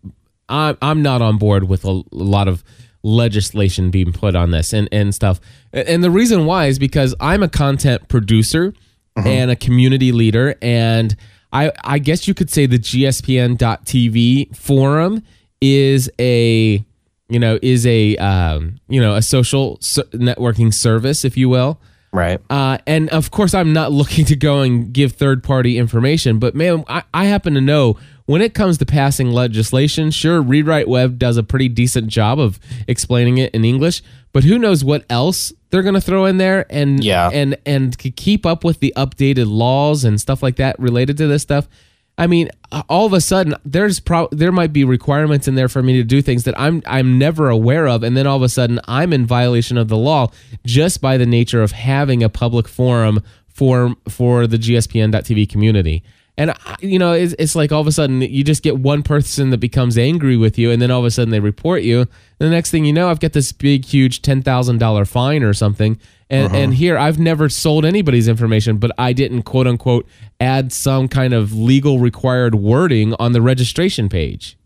I'm 0.49 0.77
I'm 0.83 1.03
not 1.03 1.23
on 1.23 1.39
board 1.39 1.65
with 1.69 1.85
a, 1.85 1.89
a 1.91 2.05
lot 2.11 2.49
of 2.49 2.63
legislation 3.05 3.91
being 3.91 4.13
put 4.13 4.35
on 4.35 4.51
this 4.51 4.73
and 4.73 4.89
and 4.91 5.15
stuff. 5.15 5.41
And 5.73 6.03
the 6.03 6.11
reason 6.11 6.47
why 6.47 6.67
is 6.67 6.79
because 6.81 7.15
I'm 7.21 7.43
a 7.43 7.49
content 7.49 8.09
producer 8.09 8.75
and 9.17 9.51
a 9.51 9.57
community 9.57 10.11
leader, 10.11 10.57
and 10.61 11.15
I 11.53 11.71
I 11.85 11.99
guess 12.01 12.27
you 12.27 12.35
could 12.35 12.51
say 12.51 12.67
the 12.67 12.79
GSPN.TV 12.79 14.57
forum 14.57 15.23
is 15.61 16.11
a 16.19 16.85
you 17.29 17.39
know 17.39 17.59
is 17.63 17.87
a 17.87 18.17
um, 18.17 18.81
you 18.89 19.01
know 19.01 19.15
a 19.15 19.23
social 19.23 19.79
networking 19.79 20.75
service, 20.75 21.25
if 21.25 21.37
you 21.37 21.49
will. 21.49 21.81
Right. 22.13 22.41
Uh, 22.49 22.79
and 22.87 23.11
of 23.11 23.33
course, 23.33 23.55
I'm 23.55 23.73
not 23.73 23.91
looking 24.01 24.25
to 24.27 24.37
go 24.37 24.61
and 24.61 24.93
give 24.93 25.13
third 25.13 25.43
party 25.43 25.79
information, 25.79 26.39
but 26.39 26.55
man, 26.55 26.85
I, 26.89 27.03
I 27.13 27.25
happen 27.27 27.55
to 27.55 27.61
know 27.61 27.99
when 28.27 28.41
it 28.43 28.55
comes 28.55 28.79
to 28.79 28.87
passing 28.87 29.31
legislation, 29.33 30.11
sure, 30.11 30.43
ReadWriteWeb 30.43 31.19
does 31.19 31.37
a 31.37 31.43
pretty 31.43 31.69
decent 31.69 32.09
job 32.09 32.39
of 32.41 32.59
explaining 32.89 33.39
it 33.39 33.55
in 33.55 33.65
English, 33.65 34.03
but 34.33 34.45
who 34.45 34.59
knows 34.59 34.83
what 34.85 35.05
else 35.11 35.53
they're 35.71 35.83
going 35.83 35.95
to 35.95 36.01
throw 36.01 36.25
in 36.25 36.39
there 36.39 36.67
and 36.71 37.03
Yeah. 37.05 37.31
and 37.33 37.57
and 37.67 37.97
keep 37.99 38.47
up 38.47 38.65
with 38.65 38.81
the 38.81 38.93
updated 38.97 39.47
laws 39.49 40.05
and 40.05 40.21
stuff 40.21 40.43
like 40.43 40.57
that 40.57 40.79
related 40.79 41.17
to 41.19 41.27
this 41.27 41.43
stuff. 41.43 41.69
I 42.17 42.29
mean, 42.29 42.49
all 42.89 43.07
of 43.07 43.13
a 43.13 43.21
sudden, 43.21 43.57
there's 43.65 43.99
pro- 43.99 44.29
there 44.31 44.53
might 44.53 44.73
be 44.73 44.85
requirements 44.85 45.49
in 45.49 45.57
there 45.57 45.69
for 45.69 45.83
me 45.83 45.95
to 45.95 46.05
do 46.05 46.23
things 46.23 46.45
that 46.45 46.59
I'm 46.59 46.81
I'm 46.87 47.19
never 47.19 47.51
aware 47.51 47.89
of, 47.89 48.05
and 48.05 48.17
then 48.17 48.25
all 48.27 48.37
of 48.37 48.43
a 48.43 48.49
sudden, 48.49 48.79
I'm 48.87 49.13
in 49.13 49.27
violation 49.27 49.77
of 49.77 49.89
the 49.89 49.97
law 49.97 50.31
just 50.65 51.01
by 51.01 51.17
the 51.19 51.27
nature 51.27 51.61
of 51.61 51.73
having 51.73 52.23
a 52.23 52.29
public 52.29 52.69
forum 52.69 53.21
for 53.49 53.97
for 54.09 54.47
the 54.47 54.59
GSPN.TV 54.59 55.49
community. 55.49 56.05
And 56.37 56.53
you 56.81 56.99
know, 56.99 57.13
it's, 57.13 57.35
it's 57.39 57.55
like 57.55 57.71
all 57.71 57.81
of 57.81 57.87
a 57.87 57.93
sudden 57.93 58.21
you 58.21 58.43
just 58.43 58.63
get 58.63 58.79
one 58.79 59.03
person 59.03 59.51
that 59.51 59.59
becomes 59.59 59.97
angry 59.97 60.37
with 60.37 60.59
you, 60.59 60.71
and 60.71 60.83
then 60.83 60.91
all 60.91 61.01
of 61.01 61.07
a 61.07 61.11
sudden 61.11 61.31
they 61.31 61.41
report 61.41 61.83
you. 61.83 62.01
And 62.01 62.09
the 62.39 62.51
next 62.51 62.71
thing 62.71 62.85
you 62.85 62.93
know, 62.93 63.09
I've 63.09 63.21
got 63.21 63.33
this 63.33 63.53
big, 63.53 63.85
huge 63.85 64.21
ten 64.21 64.43
thousand 64.43 64.79
dollar 64.79 65.05
fine 65.05 65.43
or 65.43 65.55
something. 65.55 65.99
And, 66.31 66.47
uh-huh. 66.47 66.57
and 66.57 66.75
here 66.75 66.99
I've 66.99 67.19
never 67.19 67.49
sold 67.49 67.85
anybody's 67.85 68.27
information, 68.27 68.79
but 68.79 68.91
I 68.99 69.13
didn't 69.13 69.43
quote 69.43 69.67
unquote 69.67 70.09
add 70.41 70.73
some 70.73 71.07
kind 71.07 71.35
of 71.35 71.53
legal 71.53 72.01
required 72.01 72.57
wording 72.57 73.15
on 73.21 73.33
the 73.33 73.43
registration 73.43 74.09
page. 74.09 74.57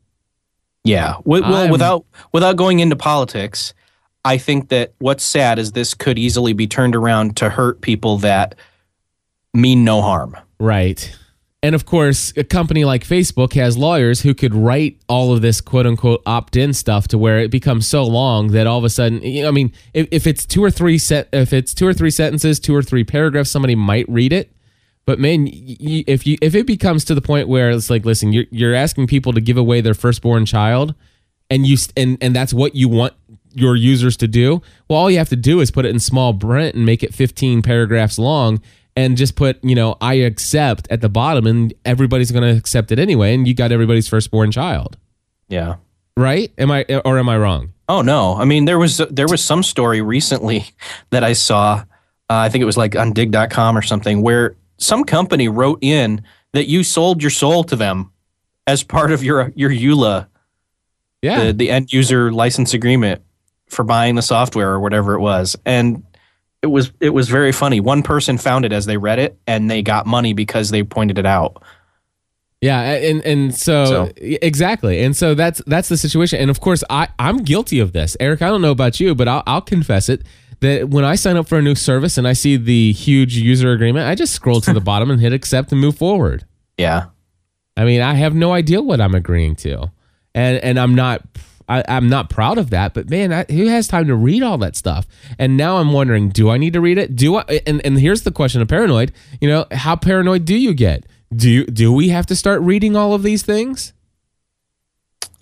Yeah. 0.84 1.16
Well, 1.24 1.44
I'm- 1.44 1.70
without 1.70 2.06
without 2.32 2.56
going 2.56 2.78
into 2.80 2.96
politics, 2.96 3.74
I 4.24 4.38
think 4.38 4.68
that 4.70 4.94
what's 4.98 5.24
sad 5.24 5.58
is 5.58 5.72
this 5.72 5.92
could 5.92 6.18
easily 6.18 6.54
be 6.54 6.66
turned 6.66 6.96
around 6.96 7.36
to 7.38 7.50
hurt 7.50 7.82
people 7.82 8.18
that 8.18 8.54
mean 9.52 9.84
no 9.84 10.00
harm. 10.00 10.36
Right. 10.58 11.14
And 11.60 11.74
of 11.74 11.84
course, 11.84 12.32
a 12.36 12.44
company 12.44 12.84
like 12.84 13.02
Facebook 13.04 13.54
has 13.54 13.76
lawyers 13.76 14.20
who 14.20 14.32
could 14.32 14.54
write 14.54 15.00
all 15.08 15.32
of 15.32 15.42
this 15.42 15.60
quote 15.60 15.86
unquote 15.86 16.22
opt 16.24 16.56
in 16.56 16.72
stuff 16.72 17.08
to 17.08 17.18
where 17.18 17.40
it 17.40 17.50
becomes 17.50 17.88
so 17.88 18.04
long 18.04 18.48
that 18.48 18.68
all 18.68 18.78
of 18.78 18.84
a 18.84 18.90
sudden, 18.90 19.18
I 19.44 19.50
mean, 19.50 19.72
if, 19.92 20.06
if 20.12 20.26
it's 20.28 20.46
two 20.46 20.62
or 20.62 20.70
three 20.70 20.98
set, 20.98 21.28
if 21.32 21.52
it's 21.52 21.74
two 21.74 21.86
or 21.86 21.92
three 21.92 22.10
sentences, 22.10 22.60
two 22.60 22.76
or 22.76 22.82
three 22.82 23.02
paragraphs, 23.02 23.50
somebody 23.50 23.74
might 23.74 24.08
read 24.08 24.32
it. 24.32 24.52
But 25.04 25.18
man, 25.18 25.48
if 25.50 26.26
you 26.26 26.36
if 26.40 26.54
it 26.54 26.66
becomes 26.66 27.04
to 27.06 27.14
the 27.14 27.22
point 27.22 27.48
where 27.48 27.70
it's 27.70 27.90
like, 27.90 28.04
listen, 28.04 28.32
you're 28.32 28.44
you're 28.50 28.74
asking 28.74 29.08
people 29.08 29.32
to 29.32 29.40
give 29.40 29.56
away 29.56 29.80
their 29.80 29.94
firstborn 29.94 30.44
child, 30.46 30.94
and 31.50 31.66
you 31.66 31.76
and 31.96 32.18
and 32.20 32.36
that's 32.36 32.52
what 32.52 32.76
you 32.76 32.88
want 32.88 33.14
your 33.54 33.74
users 33.74 34.16
to 34.18 34.28
do. 34.28 34.62
Well, 34.86 34.98
all 34.98 35.10
you 35.10 35.18
have 35.18 35.30
to 35.30 35.36
do 35.36 35.60
is 35.60 35.70
put 35.70 35.86
it 35.86 35.88
in 35.88 35.98
small 35.98 36.34
print 36.34 36.76
and 36.76 36.84
make 36.84 37.02
it 37.02 37.14
15 37.14 37.62
paragraphs 37.62 38.18
long, 38.18 38.60
and 38.98 39.16
just 39.16 39.36
put 39.36 39.62
you 39.64 39.74
know 39.76 39.96
I 40.00 40.14
accept 40.14 40.88
at 40.90 41.00
the 41.00 41.08
bottom, 41.08 41.46
and 41.46 41.72
everybody's 41.84 42.30
going 42.32 42.42
to 42.52 42.58
accept 42.58 42.90
it 42.92 42.98
anyway, 42.98 43.32
and 43.34 43.46
you 43.46 43.54
got 43.54 43.70
everybody's 43.72 44.08
firstborn 44.08 44.50
child, 44.50 44.96
Yeah. 45.48 45.76
right? 46.16 46.52
Am 46.58 46.70
I 46.70 46.84
or 47.04 47.18
am 47.18 47.28
I 47.28 47.38
wrong? 47.38 47.72
Oh 47.88 48.02
no! 48.02 48.34
I 48.36 48.44
mean, 48.44 48.64
there 48.66 48.78
was 48.78 48.98
there 49.10 49.28
was 49.28 49.42
some 49.42 49.62
story 49.62 50.02
recently 50.02 50.64
that 51.10 51.22
I 51.24 51.32
saw. 51.34 51.84
Uh, 52.30 52.34
I 52.44 52.48
think 52.50 52.60
it 52.60 52.66
was 52.66 52.76
like 52.76 52.94
on 52.96 53.12
Digg.com 53.12 53.78
or 53.78 53.82
something, 53.82 54.20
where 54.20 54.54
some 54.76 55.04
company 55.04 55.48
wrote 55.48 55.78
in 55.80 56.22
that 56.52 56.68
you 56.68 56.82
sold 56.84 57.22
your 57.22 57.30
soul 57.30 57.64
to 57.64 57.76
them 57.76 58.10
as 58.66 58.82
part 58.82 59.12
of 59.12 59.22
your 59.24 59.52
your 59.56 59.70
EULA, 59.70 60.26
Yeah, 61.22 61.46
the, 61.46 61.52
the 61.54 61.70
end 61.70 61.92
user 61.92 62.30
license 62.32 62.74
agreement 62.74 63.22
for 63.68 63.84
buying 63.84 64.14
the 64.16 64.22
software 64.22 64.70
or 64.70 64.80
whatever 64.80 65.14
it 65.14 65.20
was, 65.20 65.56
and 65.64 66.02
it 66.62 66.66
was 66.68 66.92
it 67.00 67.10
was 67.10 67.28
very 67.28 67.52
funny. 67.52 67.80
One 67.80 68.02
person 68.02 68.38
found 68.38 68.64
it 68.64 68.72
as 68.72 68.86
they 68.86 68.96
read 68.96 69.18
it, 69.18 69.38
and 69.46 69.70
they 69.70 69.82
got 69.82 70.06
money 70.06 70.32
because 70.32 70.70
they 70.70 70.82
pointed 70.82 71.18
it 71.18 71.26
out. 71.26 71.62
Yeah, 72.60 72.80
and 72.80 73.22
and 73.24 73.54
so, 73.54 73.84
So- 73.84 74.12
exactly, 74.16 75.02
and 75.04 75.16
so 75.16 75.34
that's 75.34 75.62
that's 75.66 75.88
the 75.88 75.96
situation. 75.96 76.40
And 76.40 76.50
of 76.50 76.60
course, 76.60 76.82
I 76.90 77.08
I'm 77.18 77.38
guilty 77.38 77.78
of 77.78 77.92
this, 77.92 78.16
Eric. 78.18 78.42
I 78.42 78.48
don't 78.48 78.62
know 78.62 78.72
about 78.72 78.98
you, 78.98 79.14
but 79.14 79.28
I'll 79.28 79.44
I'll 79.46 79.60
confess 79.60 80.08
it 80.08 80.22
that 80.60 80.88
when 80.88 81.04
I 81.04 81.14
sign 81.14 81.36
up 81.36 81.46
for 81.46 81.58
a 81.58 81.62
new 81.62 81.76
service 81.76 82.18
and 82.18 82.26
I 82.26 82.32
see 82.32 82.56
the 82.56 82.90
huge 82.92 83.36
user 83.36 83.70
agreement, 83.70 84.08
I 84.08 84.16
just 84.16 84.34
scroll 84.34 84.60
to 84.62 84.72
the 84.72 84.80
bottom 84.90 85.08
and 85.10 85.20
hit 85.20 85.32
accept 85.32 85.70
and 85.70 85.80
move 85.80 85.96
forward. 85.96 86.44
Yeah, 86.76 87.06
I 87.76 87.84
mean, 87.84 88.00
I 88.00 88.14
have 88.14 88.34
no 88.34 88.52
idea 88.52 88.82
what 88.82 89.00
I'm 89.00 89.14
agreeing 89.14 89.54
to, 89.56 89.92
and 90.34 90.58
and 90.58 90.80
I'm 90.80 90.96
not. 90.96 91.22
I, 91.68 91.84
I'm 91.88 92.08
not 92.08 92.30
proud 92.30 92.56
of 92.58 92.70
that, 92.70 92.94
but 92.94 93.10
man, 93.10 93.32
I, 93.32 93.44
who 93.50 93.66
has 93.66 93.86
time 93.88 94.06
to 94.06 94.14
read 94.14 94.42
all 94.42 94.56
that 94.58 94.74
stuff? 94.76 95.06
And 95.38 95.56
now 95.56 95.76
I'm 95.76 95.92
wondering, 95.92 96.30
do 96.30 96.48
I 96.50 96.56
need 96.56 96.72
to 96.72 96.80
read 96.80 96.96
it? 96.98 97.14
Do 97.14 97.36
I? 97.36 97.60
And, 97.66 97.84
and 97.84 97.98
here's 98.00 98.22
the 98.22 98.32
question 98.32 98.62
of 98.62 98.68
paranoid. 98.68 99.12
You 99.40 99.48
know, 99.48 99.66
how 99.72 99.94
paranoid 99.96 100.44
do 100.44 100.56
you 100.56 100.72
get? 100.74 101.04
Do 101.34 101.50
you, 101.50 101.64
do 101.66 101.92
we 101.92 102.08
have 102.08 102.24
to 102.26 102.36
start 102.36 102.62
reading 102.62 102.96
all 102.96 103.12
of 103.12 103.22
these 103.22 103.42
things? 103.42 103.92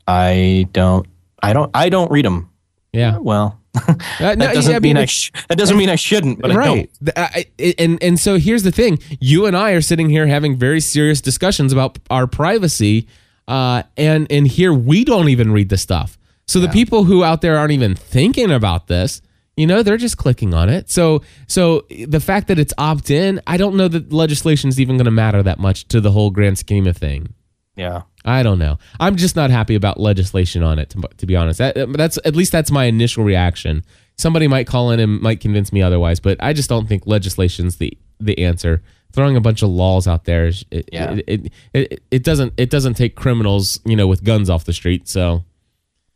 I 0.06 0.68
don't. 0.72 1.06
I 1.42 1.52
don't. 1.52 1.70
I 1.74 1.88
don't 1.88 2.10
read 2.10 2.24
them. 2.24 2.50
Yeah, 2.92 3.18
Well, 3.18 3.60
Uh, 3.76 3.94
that 4.20 4.38
no, 4.38 4.52
doesn't 4.54 4.72
yeah, 4.72 4.78
mean 4.78 4.96
I. 4.96 5.04
Sh- 5.04 5.30
that 5.48 5.58
doesn't 5.58 5.76
mean 5.76 5.90
I 5.90 5.96
shouldn't. 5.96 6.40
But 6.40 6.50
I 6.52 6.54
don't. 6.54 6.64
right. 6.78 6.90
I- 7.16 7.44
I- 7.60 7.74
and 7.78 8.02
and 8.02 8.18
so 8.18 8.38
here's 8.38 8.62
the 8.62 8.72
thing: 8.72 8.98
you 9.20 9.44
and 9.44 9.54
I 9.56 9.72
are 9.72 9.82
sitting 9.82 10.08
here 10.08 10.26
having 10.26 10.56
very 10.56 10.80
serious 10.80 11.20
discussions 11.20 11.72
about 11.74 11.98
our 12.08 12.26
privacy, 12.26 13.06
uh, 13.48 13.82
and 13.96 14.26
and 14.30 14.46
here 14.46 14.72
we 14.72 15.04
don't 15.04 15.28
even 15.28 15.52
read 15.52 15.68
the 15.68 15.78
stuff. 15.78 16.18
So 16.48 16.60
the 16.60 16.68
people 16.68 17.04
who 17.04 17.24
out 17.24 17.40
there 17.40 17.58
aren't 17.58 17.72
even 17.72 17.96
thinking 17.96 18.52
about 18.52 18.86
this, 18.86 19.20
you 19.56 19.66
know, 19.66 19.82
they're 19.82 19.96
just 19.96 20.16
clicking 20.16 20.54
on 20.54 20.68
it. 20.68 20.90
So 20.90 21.22
so 21.48 21.86
the 22.06 22.20
fact 22.20 22.48
that 22.48 22.58
it's 22.58 22.74
opt 22.78 23.10
in, 23.10 23.40
I 23.46 23.56
don't 23.56 23.76
know 23.76 23.88
that 23.88 24.12
legislation 24.12 24.68
is 24.68 24.80
even 24.80 24.96
going 24.96 25.06
to 25.06 25.10
matter 25.10 25.42
that 25.42 25.58
much 25.58 25.88
to 25.88 26.00
the 26.00 26.12
whole 26.12 26.30
grand 26.30 26.58
scheme 26.58 26.86
of 26.86 26.96
thing. 26.96 27.34
Yeah. 27.74 28.02
I 28.24 28.42
don't 28.42 28.58
know. 28.58 28.78
I'm 28.98 29.16
just 29.16 29.36
not 29.36 29.50
happy 29.50 29.74
about 29.74 30.00
legislation 30.00 30.62
on 30.62 30.78
it. 30.78 30.90
To, 30.90 31.02
to 31.18 31.26
be 31.26 31.36
honest, 31.36 31.58
that, 31.58 31.76
that's 31.92 32.18
at 32.24 32.34
least 32.34 32.52
that's 32.52 32.70
my 32.70 32.84
initial 32.84 33.22
reaction. 33.22 33.84
Somebody 34.16 34.48
might 34.48 34.66
call 34.66 34.90
in 34.90 35.00
and 35.00 35.20
might 35.20 35.40
convince 35.40 35.72
me 35.72 35.82
otherwise, 35.82 36.20
but 36.20 36.36
I 36.40 36.52
just 36.52 36.68
don't 36.68 36.88
think 36.88 37.06
legislation's 37.06 37.76
the 37.76 37.96
the 38.18 38.38
answer. 38.38 38.82
Throwing 39.12 39.36
a 39.36 39.40
bunch 39.40 39.62
of 39.62 39.70
laws 39.70 40.06
out 40.06 40.24
there, 40.24 40.46
is- 40.46 40.64
it, 40.70 40.88
Yeah. 40.92 41.12
it, 41.12 41.24
it, 41.26 41.52
it, 41.72 42.02
it 42.10 42.22
doesn't 42.24 42.52
it 42.56 42.70
doesn't 42.70 42.94
take 42.94 43.14
criminals, 43.16 43.80
you 43.84 43.96
know, 43.96 44.06
with 44.06 44.22
guns 44.24 44.50
off 44.50 44.64
the 44.64 44.72
street. 44.72 45.08
So 45.08 45.44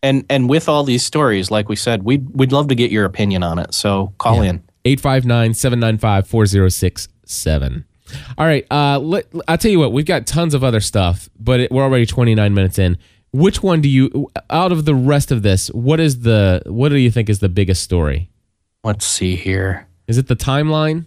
And 0.02 0.24
and 0.28 0.48
with 0.50 0.68
all 0.68 0.84
these 0.84 1.04
stories, 1.04 1.50
like 1.50 1.68
we 1.68 1.76
said, 1.76 2.02
we'd 2.02 2.28
we'd 2.30 2.52
love 2.52 2.68
to 2.68 2.74
get 2.74 2.90
your 2.90 3.04
opinion 3.04 3.42
on 3.42 3.58
it. 3.58 3.74
So 3.74 4.12
call 4.18 4.42
in. 4.42 4.62
859-795-4067. 4.84 7.84
All 8.38 8.46
right, 8.46 8.66
uh, 8.72 8.98
let, 8.98 9.26
I'll 9.46 9.58
tell 9.58 9.70
you 9.70 9.78
what, 9.78 9.92
we've 9.92 10.06
got 10.06 10.26
tons 10.26 10.52
of 10.54 10.64
other 10.64 10.80
stuff, 10.80 11.28
but 11.38 11.60
it, 11.60 11.70
we're 11.70 11.84
already 11.84 12.06
29 12.06 12.52
minutes 12.54 12.76
in. 12.78 12.96
Which 13.32 13.62
one 13.62 13.80
do 13.80 13.88
you 13.88 14.28
out 14.48 14.72
of 14.72 14.84
the 14.84 14.94
rest 14.96 15.30
of 15.30 15.42
this, 15.42 15.68
what 15.68 16.00
is 16.00 16.22
the 16.22 16.62
what 16.66 16.88
do 16.88 16.96
you 16.96 17.12
think 17.12 17.28
is 17.28 17.38
the 17.38 17.48
biggest 17.48 17.84
story? 17.84 18.28
Let's 18.82 19.06
see 19.06 19.36
here. 19.36 19.86
Is 20.08 20.18
it 20.18 20.26
the 20.26 20.34
timeline? 20.34 21.06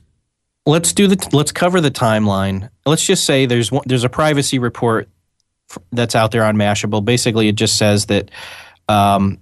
Let's 0.66 0.94
do 0.94 1.08
the 1.08 1.30
let's 1.34 1.52
cover 1.52 1.82
the 1.82 1.92
timeline. 1.92 2.70
Let's 2.86 3.06
just 3.06 3.26
say 3.26 3.46
there's 3.46 3.72
one, 3.72 3.84
there's 3.86 4.06
a 4.06 4.10
privacy 4.10 4.60
report 4.60 5.10
that's 5.92 6.16
out 6.16 6.32
there 6.32 6.46
on 6.46 6.56
Mashable. 6.56 7.04
Basically, 7.04 7.48
it 7.48 7.56
just 7.56 7.78
says 7.78 8.06
that 8.08 8.32
um, 8.88 9.40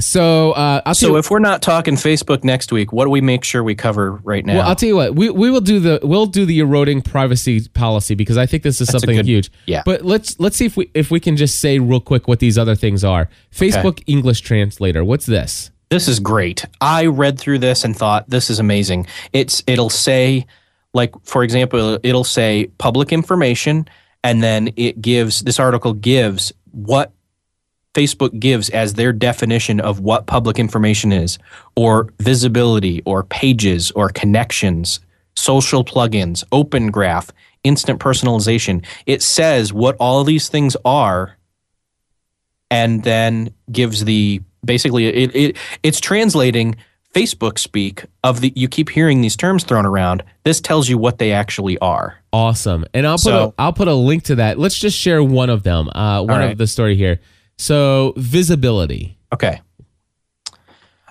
So 0.00 0.52
uh, 0.52 0.80
I'll 0.86 0.94
So 0.94 1.16
if 1.16 1.30
we're 1.30 1.40
not 1.40 1.60
talking 1.60 1.94
Facebook 1.94 2.44
next 2.44 2.70
week, 2.70 2.92
what 2.92 3.04
do 3.04 3.10
we 3.10 3.20
make 3.20 3.42
sure 3.42 3.64
we 3.64 3.74
cover 3.74 4.12
right 4.22 4.44
now? 4.46 4.58
well, 4.58 4.68
I'll 4.68 4.76
tell 4.76 4.88
you 4.88 4.96
what 4.96 5.16
we, 5.16 5.28
we 5.30 5.50
will 5.50 5.60
do 5.60 5.80
the 5.80 5.98
we'll 6.02 6.26
do 6.26 6.46
the 6.46 6.60
eroding 6.60 7.02
privacy 7.02 7.66
policy 7.68 8.14
because 8.14 8.36
I 8.36 8.46
think 8.46 8.62
this 8.62 8.80
is 8.80 8.88
That's 8.88 9.00
something 9.02 9.16
good- 9.16 9.26
huge. 9.26 9.50
yeah. 9.66 9.82
But 9.84 10.04
let's 10.04 10.38
let's 10.38 10.56
see 10.56 10.66
if 10.66 10.76
we 10.76 10.90
if 10.94 11.10
we 11.10 11.18
can 11.20 11.36
just 11.36 11.60
say 11.60 11.78
real 11.78 12.00
quick 12.00 12.28
what 12.28 12.38
these 12.38 12.56
other 12.56 12.76
things 12.76 13.02
are. 13.02 13.28
Facebook 13.52 14.02
English 14.06 14.40
Translator. 14.42 15.04
What's 15.04 15.26
this? 15.26 15.70
This 15.90 16.06
is 16.06 16.20
great. 16.20 16.64
I 16.80 17.06
read 17.06 17.38
through 17.40 17.60
this 17.60 17.82
and 17.82 17.96
thought 17.96 18.28
this 18.30 18.50
is 18.50 18.58
amazing. 18.60 19.06
It's 19.32 19.62
it'll 19.66 19.90
say 19.90 20.46
like 20.94 21.12
for 21.24 21.42
example, 21.42 21.98
it'll 22.02 22.24
say 22.24 22.70
public 22.78 23.12
information 23.12 23.88
and 24.22 24.42
then 24.42 24.70
it 24.76 25.00
gives 25.02 25.40
this 25.42 25.58
article 25.58 25.92
gives 25.94 26.52
what 26.70 27.12
Facebook 27.94 28.38
gives 28.38 28.68
as 28.70 28.94
their 28.94 29.12
definition 29.12 29.80
of 29.80 30.00
what 30.00 30.26
public 30.26 30.58
information 30.58 31.12
is 31.12 31.38
or 31.76 32.08
visibility 32.20 33.02
or 33.04 33.24
pages 33.24 33.90
or 33.92 34.08
connections, 34.10 35.00
social 35.36 35.84
plugins, 35.84 36.44
open 36.52 36.90
graph, 36.90 37.30
instant 37.64 37.98
personalization. 38.00 38.84
It 39.06 39.22
says 39.22 39.72
what 39.72 39.96
all 39.98 40.22
these 40.24 40.48
things 40.48 40.76
are 40.84 41.36
and 42.70 43.02
then 43.04 43.52
gives 43.72 44.04
the 44.04 44.42
basically 44.64 45.06
it, 45.06 45.34
it 45.34 45.56
it's 45.82 46.00
translating 46.00 46.76
Facebook 47.14 47.58
speak 47.58 48.04
of 48.22 48.40
the 48.42 48.52
you 48.54 48.68
keep 48.68 48.90
hearing 48.90 49.22
these 49.22 49.34
terms 49.36 49.64
thrown 49.64 49.86
around. 49.86 50.22
This 50.44 50.60
tells 50.60 50.88
you 50.88 50.98
what 50.98 51.18
they 51.18 51.32
actually 51.32 51.78
are. 51.78 52.18
Awesome. 52.32 52.84
And 52.92 53.06
I'll 53.06 53.16
put 53.16 53.22
So- 53.22 53.54
a, 53.58 53.62
I'll 53.62 53.72
put 53.72 53.88
a 53.88 53.94
link 53.94 54.24
to 54.24 54.36
that. 54.36 54.58
Let's 54.58 54.78
just 54.78 54.96
share 54.96 55.22
one 55.22 55.48
of 55.50 55.62
them. 55.62 55.88
Uh, 55.88 56.22
one 56.22 56.40
right. 56.40 56.52
of 56.52 56.58
the 56.58 56.66
story 56.66 56.96
here. 56.96 57.20
So 57.58 58.14
visibility. 58.16 59.18
Okay. 59.32 59.60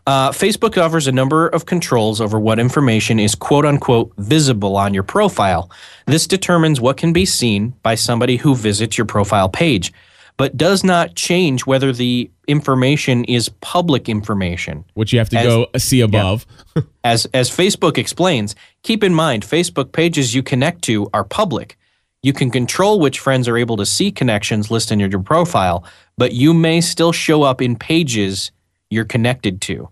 Uh, 0.08 0.32
Facebook 0.32 0.82
offers 0.82 1.06
a 1.06 1.12
number 1.12 1.50
of 1.50 1.66
controls 1.66 2.22
over 2.22 2.40
what 2.40 2.60
information 2.60 3.20
is 3.20 3.36
quote 3.36 3.66
unquote 3.66 4.14
visible 4.18 4.78
on 4.78 4.94
your 4.94 5.04
profile. 5.04 5.70
This 6.06 6.26
determines 6.26 6.80
what 6.80 6.96
can 6.96 7.12
be 7.12 7.26
seen 7.26 7.74
by 7.84 7.96
somebody 7.96 8.38
who 8.38 8.56
visits 8.56 8.98
your 8.98 9.04
profile 9.04 9.50
page, 9.50 9.92
but 10.38 10.56
does 10.56 10.82
not 10.82 11.16
change 11.16 11.66
whether 11.66 11.92
the 11.92 12.32
information 12.48 13.26
is 13.26 13.50
public 13.60 14.08
information. 14.08 14.86
which 14.94 15.12
you 15.12 15.20
have 15.20 15.28
to 15.30 15.38
As- 15.40 15.46
go 15.46 15.68
see 15.76 16.00
above. 16.00 16.46
As 17.04 17.26
as 17.34 17.50
Facebook 17.50 17.98
explains, 17.98 18.56
keep 18.84 19.04
in 19.04 19.14
mind 19.14 19.44
Facebook 19.44 19.92
pages 19.92 20.34
you 20.34 20.42
connect 20.42 20.84
to 20.84 21.10
are 21.14 21.26
public. 21.26 21.78
You 22.24 22.34
can 22.34 22.52
control 22.52 23.00
which 23.00 23.20
friends 23.20 23.48
are 23.48 23.58
able 23.58 23.78
to 23.78 23.86
see 23.86 24.12
connections 24.12 24.72
listed 24.72 25.00
in 25.00 25.12
your 25.12 25.22
profile, 25.22 25.84
but 26.18 26.34
you 26.34 26.54
may 26.54 26.82
still 26.82 27.12
show 27.12 27.44
up 27.44 27.62
in 27.62 27.76
pages 27.76 28.52
you're 28.90 29.06
connected 29.06 29.62
to. 29.62 29.90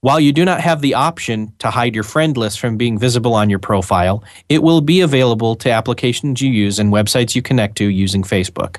While 0.00 0.20
you 0.20 0.32
do 0.32 0.44
not 0.44 0.60
have 0.60 0.80
the 0.80 0.94
option 0.94 1.52
to 1.58 1.70
hide 1.70 1.94
your 1.94 2.04
friend 2.04 2.36
list 2.36 2.60
from 2.60 2.76
being 2.76 2.98
visible 2.98 3.34
on 3.34 3.50
your 3.50 3.58
profile, 3.58 4.22
it 4.48 4.62
will 4.62 4.80
be 4.80 5.00
available 5.00 5.56
to 5.56 5.70
applications 5.72 6.40
you 6.40 6.50
use 6.50 6.78
and 6.78 6.92
websites 6.92 7.34
you 7.34 7.42
connect 7.42 7.76
to 7.78 7.86
using 7.86 8.22
Facebook. 8.22 8.76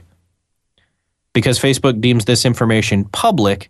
Because 1.34 1.60
Facebook 1.60 2.00
deems 2.00 2.24
this 2.24 2.46
information 2.46 3.04
public, 3.04 3.70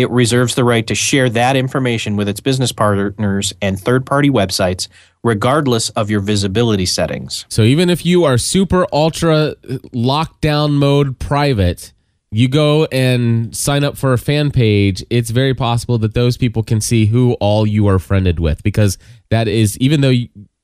it 0.00 0.10
reserves 0.10 0.54
the 0.54 0.64
right 0.64 0.86
to 0.86 0.94
share 0.94 1.28
that 1.30 1.56
information 1.56 2.16
with 2.16 2.28
its 2.28 2.40
business 2.40 2.72
partners 2.72 3.52
and 3.60 3.78
third 3.78 4.06
party 4.06 4.30
websites, 4.30 4.88
regardless 5.22 5.90
of 5.90 6.10
your 6.10 6.20
visibility 6.20 6.86
settings. 6.86 7.44
So 7.48 7.62
even 7.62 7.90
if 7.90 8.04
you 8.04 8.24
are 8.24 8.38
super 8.38 8.86
ultra 8.92 9.54
lockdown 9.94 10.72
mode 10.72 11.18
private, 11.18 11.92
you 12.32 12.48
go 12.48 12.86
and 12.86 13.54
sign 13.56 13.84
up 13.84 13.96
for 13.96 14.12
a 14.12 14.18
fan 14.18 14.50
page, 14.50 15.04
it's 15.10 15.30
very 15.30 15.54
possible 15.54 15.98
that 15.98 16.14
those 16.14 16.36
people 16.36 16.62
can 16.62 16.80
see 16.80 17.06
who 17.06 17.34
all 17.34 17.66
you 17.66 17.88
are 17.88 17.98
friended 17.98 18.38
with 18.38 18.62
because 18.62 18.98
that 19.30 19.48
is 19.48 19.76
even 19.78 20.00
though 20.00 20.14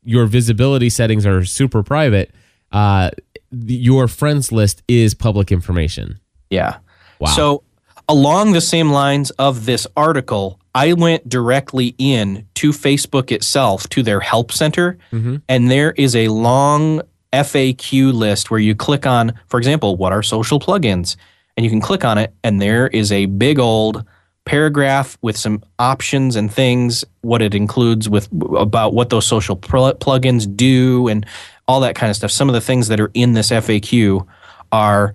your 0.05 0.27
visibility 0.27 0.89
settings 0.89 1.27
are 1.27 1.45
super 1.45 1.83
private, 1.83 2.33
uh, 2.73 3.11
your 3.51 4.07
friends 4.07 4.53
list 4.53 4.83
is 4.87 5.15
public 5.15 5.51
information. 5.51 6.21
Yeah. 6.51 6.79
Wow. 7.19 7.31
So, 7.31 7.63
along 8.09 8.53
the 8.53 8.61
same 8.61 8.91
lines 8.91 9.31
of 9.33 9.67
this 9.67 9.87
article, 9.97 10.61
I 10.75 10.93
went 10.93 11.29
directly 11.29 11.95
in 11.99 12.47
to 12.57 12.71
Facebook 12.71 13.33
itself 13.33 13.89
to 13.91 14.03
their 14.03 14.21
help 14.21 14.53
center, 14.53 14.99
mm-hmm. 15.13 15.37
and 15.49 15.71
there 15.71 15.93
is 15.93 16.15
a 16.15 16.29
long 16.29 17.03
FAQ 17.33 18.13
list 18.13 18.51
where 18.51 18.61
you 18.61 18.75
click 18.75 19.07
on, 19.07 19.33
for 19.49 19.59
example, 19.59 19.97
what 19.97 20.13
are 20.13 20.23
social 20.23 20.61
plugins? 20.61 21.17
And 21.57 21.65
you 21.65 21.71
can 21.71 21.81
click 21.81 22.05
on 22.05 22.19
it, 22.19 22.35
and 22.45 22.61
there 22.61 22.89
is 22.89 23.11
a 23.11 23.27
big 23.27 23.59
old 23.59 24.05
paragraph 24.45 25.19
with 25.23 25.37
some 25.37 25.63
options 25.79 26.37
and 26.37 26.53
things, 26.53 27.05
what 27.23 27.43
it 27.43 27.55
includes 27.55 28.09
with 28.09 28.29
about 28.57 28.95
what 28.95 29.11
those 29.11 29.27
social 29.27 29.57
pl- 29.57 29.95
plugins 29.95 30.55
do, 30.57 31.09
and 31.09 31.27
all 31.67 31.81
that 31.81 31.95
kind 31.95 32.11
of 32.11 32.17
stuff. 32.17 32.31
Some 32.31 32.49
of 32.49 32.53
the 32.53 32.61
things 32.61 32.89
that 32.89 33.01
are 33.01 33.11
in 33.15 33.33
this 33.33 33.51
FAQ 33.51 34.27
are 34.71 35.15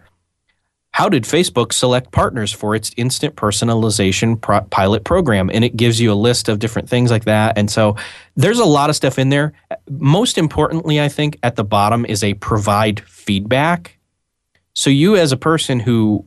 how 0.91 1.07
did 1.07 1.23
Facebook 1.23 1.71
select 1.71 2.11
partners 2.11 2.51
for 2.51 2.75
its 2.75 2.91
instant 2.97 3.35
personalization 3.35 4.39
pro- 4.39 4.61
pilot 4.61 5.05
program? 5.05 5.49
And 5.51 5.63
it 5.63 5.77
gives 5.77 6.01
you 6.01 6.11
a 6.11 6.15
list 6.15 6.49
of 6.49 6.59
different 6.59 6.89
things 6.89 7.09
like 7.09 7.23
that. 7.25 7.57
And 7.57 7.71
so 7.71 7.95
there's 8.35 8.59
a 8.59 8.65
lot 8.65 8.89
of 8.89 8.95
stuff 8.95 9.17
in 9.17 9.29
there. 9.29 9.53
Most 9.89 10.37
importantly, 10.37 10.99
I 10.99 11.07
think 11.07 11.39
at 11.43 11.55
the 11.55 11.63
bottom 11.63 12.05
is 12.05 12.23
a 12.23 12.33
provide 12.35 12.99
feedback. 13.01 13.97
So 14.73 14.89
you, 14.89 15.15
as 15.15 15.31
a 15.31 15.37
person 15.37 15.79
who, 15.79 16.25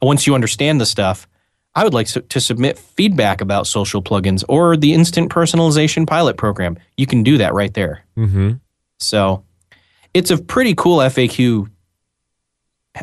once 0.00 0.26
you 0.26 0.34
understand 0.34 0.80
the 0.80 0.86
stuff, 0.86 1.28
I 1.74 1.84
would 1.84 1.94
like 1.94 2.08
to, 2.08 2.40
submit 2.40 2.78
feedback 2.78 3.40
about 3.40 3.66
social 3.66 4.02
plugins 4.02 4.42
or 4.48 4.76
the 4.76 4.94
instant 4.94 5.30
personalization 5.30 6.06
pilot 6.06 6.36
program. 6.36 6.78
You 6.96 7.06
can 7.06 7.22
do 7.22 7.38
that 7.38 7.54
right 7.54 7.72
there. 7.74 8.04
Mm-hmm. 8.16 8.52
So 8.98 9.44
it's 10.14 10.30
a 10.30 10.38
pretty 10.38 10.74
cool 10.74 10.98
FAQ 10.98 11.70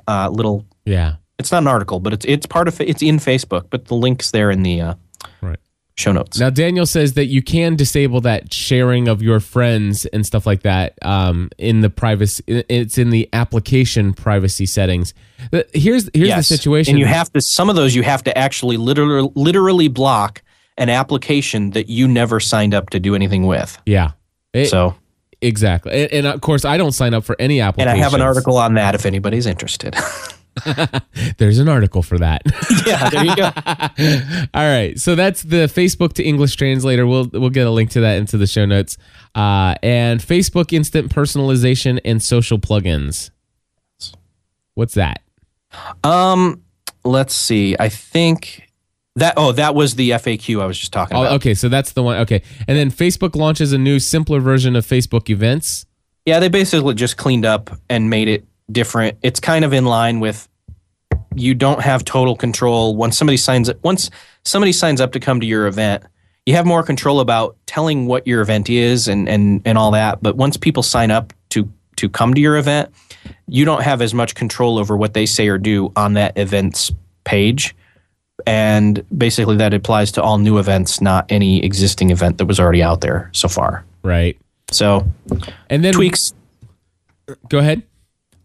uh, 0.08 0.30
little 0.30 0.66
Yeah. 0.86 1.16
it's 1.40 1.52
not 1.52 1.64
an 1.64 1.68
article, 1.68 2.00
but 2.00 2.14
it's 2.14 2.26
it's 2.26 2.46
part 2.46 2.68
of 2.68 2.80
it's 2.82 3.02
in 3.02 3.18
Facebook, 3.20 3.66
but 3.70 3.86
the 3.86 3.96
link's 3.96 4.32
there 4.32 4.52
in 4.52 4.64
the 4.64 4.82
uh, 4.82 4.94
Right. 5.42 5.60
show 5.98 6.12
notes. 6.12 6.40
Now, 6.40 6.50
Daniel 6.50 6.86
says 6.86 7.14
that 7.14 7.26
you 7.28 7.42
can 7.42 7.76
disable 7.76 8.22
that 8.22 8.54
sharing 8.54 9.08
of 9.08 9.22
your 9.22 9.40
friends 9.40 10.06
and 10.08 10.26
stuff 10.26 10.46
like 10.46 10.64
that 10.64 10.94
um, 11.04 11.50
in 11.58 11.82
the 11.82 11.90
privacy. 11.90 12.44
It's 12.48 12.98
in 12.98 13.10
the 13.12 13.30
application 13.34 14.14
privacy 14.14 14.66
settings. 14.66 15.14
Here's 15.74 16.10
here's 16.14 16.28
Yes. 16.30 16.50
the 16.50 16.58
situation. 16.58 16.92
and 16.92 17.00
you 17.00 17.06
have 17.06 17.32
to 17.34 17.42
some 17.42 17.70
of 17.70 17.76
those 17.76 17.96
you 17.96 18.04
have 18.04 18.24
to 18.24 18.38
actually 18.38 18.78
literally 18.78 19.30
literally 19.36 19.88
block 19.88 20.42
an 20.80 20.90
application 20.90 21.72
that 21.72 21.90
you 21.90 22.08
never 22.08 22.40
signed 22.40 22.74
up 22.74 22.92
to 22.92 23.00
do 23.00 23.16
anything 23.16 23.48
with. 23.48 23.78
yeah. 23.86 24.12
It- 24.54 24.68
So, 24.68 24.96
exactly, 25.42 25.92
and, 26.04 26.14
and 26.14 26.28
of 26.28 26.42
course, 26.42 26.66
I 26.66 26.78
don't 26.78 26.94
sign 26.94 27.14
up 27.14 27.24
for 27.24 27.36
any 27.40 27.62
Apple. 27.62 27.82
and. 27.82 27.90
I 27.90 27.96
have 27.98 28.14
an 28.14 28.22
article 28.22 28.58
on 28.58 28.76
that 28.76 28.96
if 28.96 29.06
anybody's 29.06 29.46
interested. 29.46 29.96
There's 31.38 31.60
an 31.60 31.70
article 31.70 32.02
for 32.02 32.18
that. 32.20 32.42
yeah, 32.86 33.10
there 33.10 33.26
you 33.26 33.36
go. 33.36 33.44
All 34.54 34.66
right, 34.66 35.00
so 35.00 35.16
that's 35.16 35.44
the 35.44 35.68
Facebook 35.68 36.14
to 36.14 36.24
English 36.24 36.56
translator. 36.56 37.06
We'll 37.06 37.30
we'll 37.32 37.50
get 37.50 37.68
a 37.68 37.72
link 37.72 37.92
to 37.92 38.02
that 38.02 38.18
into 38.18 38.38
the 38.38 38.48
show 38.48 38.66
notes. 38.66 38.98
Uh, 39.36 39.76
and 39.84 40.20
Facebook 40.20 40.74
instant 40.74 41.14
personalization 41.14 42.00
and 42.04 42.22
social 42.22 42.58
plugins. 42.58 43.30
What's 44.74 44.94
that? 44.96 45.22
Um, 46.04 46.64
let's 47.04 47.34
see. 47.34 47.76
I 47.80 47.90
think 47.90 48.66
that 49.18 49.34
oh, 49.38 49.51
that 49.51 49.76
was 49.76 49.95
the 49.95 50.11
FAQ 50.11 50.61
I 50.61 50.65
was 50.65 50.78
just 50.78 50.93
talking 50.93 51.18
Oh, 51.18 51.22
about. 51.22 51.34
okay, 51.36 51.53
so 51.53 51.70
that's 51.70 51.91
the 51.91 52.01
one. 52.03 52.18
Okay, 52.22 52.41
and 52.68 52.78
then 52.78 52.89
Facebook 52.91 53.36
launches 53.36 53.74
a 53.74 53.78
new, 53.78 53.99
simpler 53.99 54.39
version 54.39 54.76
of 54.76 54.86
Facebook 54.86 55.30
events. 55.30 55.86
Yeah, 56.26 56.39
they 56.39 56.49
basically 56.49 56.93
just 56.95 57.18
cleaned 57.18 57.45
up 57.45 57.70
and 57.89 58.09
made 58.09 58.28
it 58.28 58.45
different. 58.72 59.18
It's 59.22 59.39
kind 59.39 59.63
of 59.65 59.74
in 59.74 59.86
line 59.86 60.20
with 60.20 60.47
you 61.36 61.53
don't 61.53 61.82
have 61.82 62.03
total 62.03 62.36
control 62.36 62.95
once 62.95 63.18
somebody 63.18 63.38
signs 63.38 63.70
up 63.70 63.78
once 63.84 64.09
somebody 64.43 64.72
signs 64.72 64.99
up 65.01 65.11
to 65.13 65.20
come 65.20 65.39
to 65.39 65.45
your 65.45 65.68
event. 65.68 66.03
You 66.45 66.55
have 66.55 66.65
more 66.65 66.82
control 66.82 67.20
about 67.20 67.57
telling 67.65 68.07
what 68.07 68.26
your 68.26 68.41
event 68.41 68.70
is 68.70 69.07
and 69.07 69.28
and 69.30 69.61
and 69.65 69.78
all 69.78 69.91
that, 69.91 70.22
but 70.24 70.36
once 70.38 70.57
people 70.57 70.84
sign 70.84 71.11
up 71.11 71.34
to 71.49 71.70
to 71.97 72.07
come 72.09 72.34
to 72.34 72.41
your 72.41 72.57
event, 72.57 72.89
you 73.47 73.65
don't 73.65 73.82
have 73.84 74.01
as 74.01 74.13
much 74.13 74.36
control 74.36 74.78
over 74.78 74.95
what 74.95 75.13
they 75.13 75.26
say 75.26 75.47
or 75.47 75.57
do 75.57 75.91
on 75.95 76.13
that 76.13 76.38
event's 76.38 76.91
page. 77.24 77.76
And 78.46 79.04
basically 79.18 79.58
that 79.58 79.74
applies 79.74 80.12
to 80.14 80.22
all 80.22 80.38
new 80.38 80.58
events, 80.60 81.02
not 81.02 81.26
any 81.30 81.64
existing 81.64 82.12
event 82.12 82.38
that 82.38 82.46
was 82.46 82.60
already 82.60 82.84
out 82.84 83.02
there 83.02 83.30
so 83.34 83.48
far. 83.48 83.84
Right. 84.04 84.38
So, 84.72 85.08
And 85.70 85.84
then 85.84 85.94
tweaks 85.94 86.34
Go 87.50 87.60
ahead. 87.60 87.84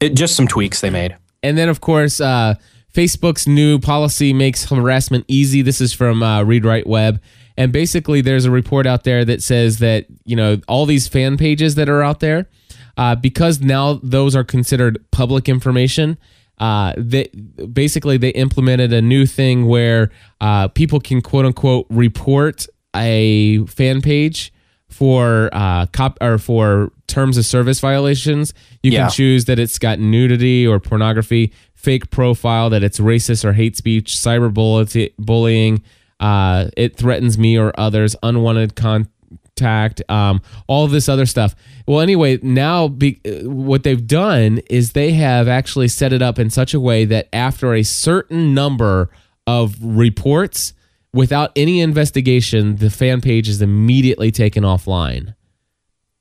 it, 0.01 0.15
just 0.15 0.35
some 0.35 0.49
tweaks 0.49 0.81
they 0.81 0.91
made. 0.91 1.17
And 1.43 1.59
then, 1.59 1.69
of 1.69 1.81
course, 1.81 2.21
uh, 2.21 2.55
Facebook's 2.95 3.47
new 3.47 3.79
policy 3.79 4.33
makes 4.33 4.65
harassment 4.69 5.25
easy. 5.29 5.63
This 5.63 5.81
is 5.81 5.93
from 5.93 6.23
uh, 6.23 6.41
ReadWriteWeb. 6.41 7.21
And 7.57 7.73
basically, 7.73 8.21
there's 8.21 8.45
a 8.45 8.51
report 8.51 8.87
out 8.87 9.05
there 9.05 9.25
that 9.25 9.43
says 9.43 9.79
that, 9.79 10.07
you 10.25 10.37
know, 10.37 10.61
all 10.69 10.87
these 10.87 11.07
fan 11.09 11.37
pages 11.37 11.75
that 11.75 11.89
are 11.89 12.03
out 12.03 12.21
there, 12.21 12.49
uh, 12.97 13.15
because 13.15 13.61
now 13.61 14.01
those 14.03 14.35
are 14.35 14.45
considered 14.45 15.05
public 15.11 15.49
information, 15.49 16.17
uh, 16.63 16.93
they, 16.97 17.25
basically 17.73 18.17
they 18.17 18.31
implemented 18.31 18.93
a 18.93 19.03
new 19.03 19.27
thing 19.27 19.67
where 19.67 20.11
uh, 20.41 20.69
people 20.69 21.01
can 21.01 21.21
quote 21.21 21.45
unquote 21.45 21.87
report 21.91 22.67
a 22.95 23.65
fan 23.67 24.01
page 24.01 24.53
for 24.89 25.51
uh, 25.53 25.87
cop 25.87 26.19
or 26.21 26.39
for 26.39 26.93
terms 27.07 27.37
of 27.39 27.45
service 27.45 27.81
violations. 27.81 28.55
You 28.83 28.93
Yeah. 28.93 29.05
can 29.07 29.11
choose 29.11 29.45
that 29.47 29.59
it's 29.59 29.79
got 29.79 29.99
nudity 29.99 30.67
or 30.67 30.79
pornography, 30.79 31.53
fake 31.75 32.11
profile, 32.11 32.71
that 32.71 32.83
it's 32.85 33.01
racist 33.01 33.45
or 33.45 33.55
hate 33.55 33.77
speech, 33.77 34.15
cyberbullying, 34.15 35.13
bullying. 35.19 35.83
Uh, 36.21 36.67
it 36.77 36.97
threatens 36.97 37.37
me 37.39 37.59
or 37.59 37.73
others, 37.77 38.15
unwanted 38.23 38.75
contact, 39.63 40.03
um, 40.11 40.41
all 40.67 40.87
this 40.87 41.09
other 41.09 41.27
stuff. 41.27 41.55
Well, 41.87 42.01
anyway, 42.01 42.39
now 42.43 42.89
be, 42.89 43.21
uh, 43.25 43.49
what 43.49 43.83
they've 43.83 44.07
done 44.07 44.61
is 44.71 44.93
they 44.93 45.13
have 45.13 45.49
actually 45.49 45.89
set 45.89 46.13
it 46.13 46.23
up 46.23 46.39
in 46.39 46.51
such 46.51 46.75
a 46.75 46.81
way 46.81 47.05
that 47.07 47.29
after 47.33 47.75
a 47.75 47.83
certain 47.83 48.55
number 48.55 49.11
of 49.47 49.77
reports, 49.83 50.75
without 51.13 51.53
any 51.57 51.81
investigation, 51.81 52.77
the 52.77 52.91
fan 52.91 53.21
page 53.21 53.49
is 53.49 53.61
immediately 53.61 54.31
taken 54.31 54.63
offline. 54.65 55.35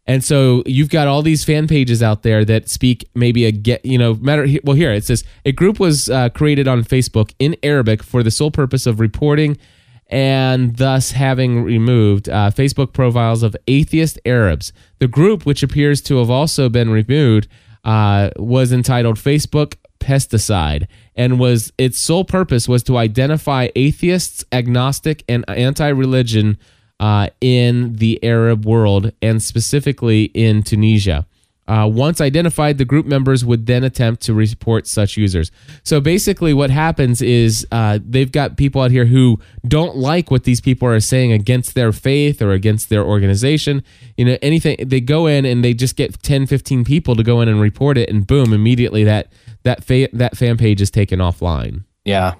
And 0.08 0.24
so 0.24 0.64
you've 0.66 0.90
got 0.90 1.08
all 1.08 1.22
these 1.22 1.44
fan 1.44 1.68
pages 1.68 2.02
out 2.02 2.24
there 2.24 2.44
that 2.46 2.68
speak 2.68 3.08
maybe 3.14 3.46
a 3.46 3.52
get, 3.52 3.86
you 3.86 4.00
know, 4.00 4.16
matter. 4.16 4.48
Well, 4.64 4.76
here 4.76 4.92
it 4.92 5.06
says 5.06 5.24
a 5.46 5.52
group 5.52 5.80
was 5.80 6.10
uh, 6.10 6.30
created 6.30 6.68
on 6.68 6.84
Facebook 6.84 7.34
in 7.38 7.56
Arabic 7.62 8.02
for 8.02 8.24
the 8.24 8.32
sole 8.32 8.52
purpose 8.52 8.88
of 8.88 9.00
reporting 9.00 9.58
and 10.12 10.76
thus 10.76 11.12
having 11.12 11.64
removed 11.64 12.28
uh, 12.28 12.52
Facebook 12.52 12.92
profiles 12.92 13.44
of 13.44 13.56
atheist 13.68 14.20
Arabs. 14.26 14.74
The 15.00 15.08
group, 15.08 15.46
which 15.46 15.64
appears 15.64 16.02
to 16.02 16.18
have 16.18 16.30
also 16.30 16.68
been 16.68 16.90
removed, 16.90 17.48
uh, 17.86 18.30
was 18.36 18.72
entitled 18.74 19.16
Facebook 19.16 19.76
Pesticide, 20.00 20.88
and 21.16 21.40
was 21.40 21.72
its 21.78 21.98
sole 21.98 22.26
purpose 22.26 22.68
was 22.68 22.84
to 22.84 22.98
identify 22.98 23.70
atheists, 23.76 24.44
agnostic, 24.52 25.24
and 25.30 25.46
anti-religion 25.48 26.58
uh, 27.00 27.28
in 27.40 27.94
the 27.94 28.22
Arab 28.24 28.66
world, 28.66 29.12
and 29.22 29.42
specifically 29.42 30.26
in 30.34 30.64
Tunisia. 30.64 31.26
Uh, 31.72 31.88
once 31.88 32.20
identified, 32.20 32.78
the 32.78 32.84
group 32.84 33.06
members 33.06 33.46
would 33.46 33.66
then 33.66 33.82
attempt 33.82 34.22
to 34.22 34.34
report 34.34 34.86
such 34.88 35.16
users. 35.16 35.52
So 35.84 36.02
basically, 36.02 36.54
what 36.54 36.70
happens 36.70 37.22
is 37.22 37.66
uh, 37.72 38.00
they've 38.06 38.30
got 38.30 38.58
people 38.58 38.82
out 38.82 38.92
here 38.92 39.06
who 39.06 39.40
don't 39.66 39.96
like 39.96 40.30
what 40.30 40.44
these 40.44 40.60
people 40.60 40.90
are 40.90 41.00
saying 41.00 41.32
against 41.32 41.74
their 41.74 41.94
faith 41.94 42.42
or 42.42 42.52
against 42.52 42.90
their 42.90 43.06
organization. 43.06 43.84
You 44.18 44.26
know, 44.26 44.38
anything. 44.42 44.76
They 44.86 45.00
go 45.00 45.28
in 45.28 45.46
and 45.46 45.64
they 45.64 45.74
just 45.74 45.96
get 45.96 46.22
10, 46.22 46.46
15 46.46 46.84
people 46.84 47.16
to 47.16 47.24
go 47.24 47.40
in 47.40 47.48
and 47.48 47.62
report 47.62 47.98
it, 47.98 48.10
and 48.10 48.28
boom, 48.28 48.52
immediately 48.52 49.06
that 49.06 49.32
that 49.64 49.82
fa- 49.82 50.10
that 50.12 50.36
fan 50.36 50.58
page 50.58 50.82
is 50.82 50.92
taken 50.92 51.20
offline. 51.20 51.86
Yeah. 52.04 52.34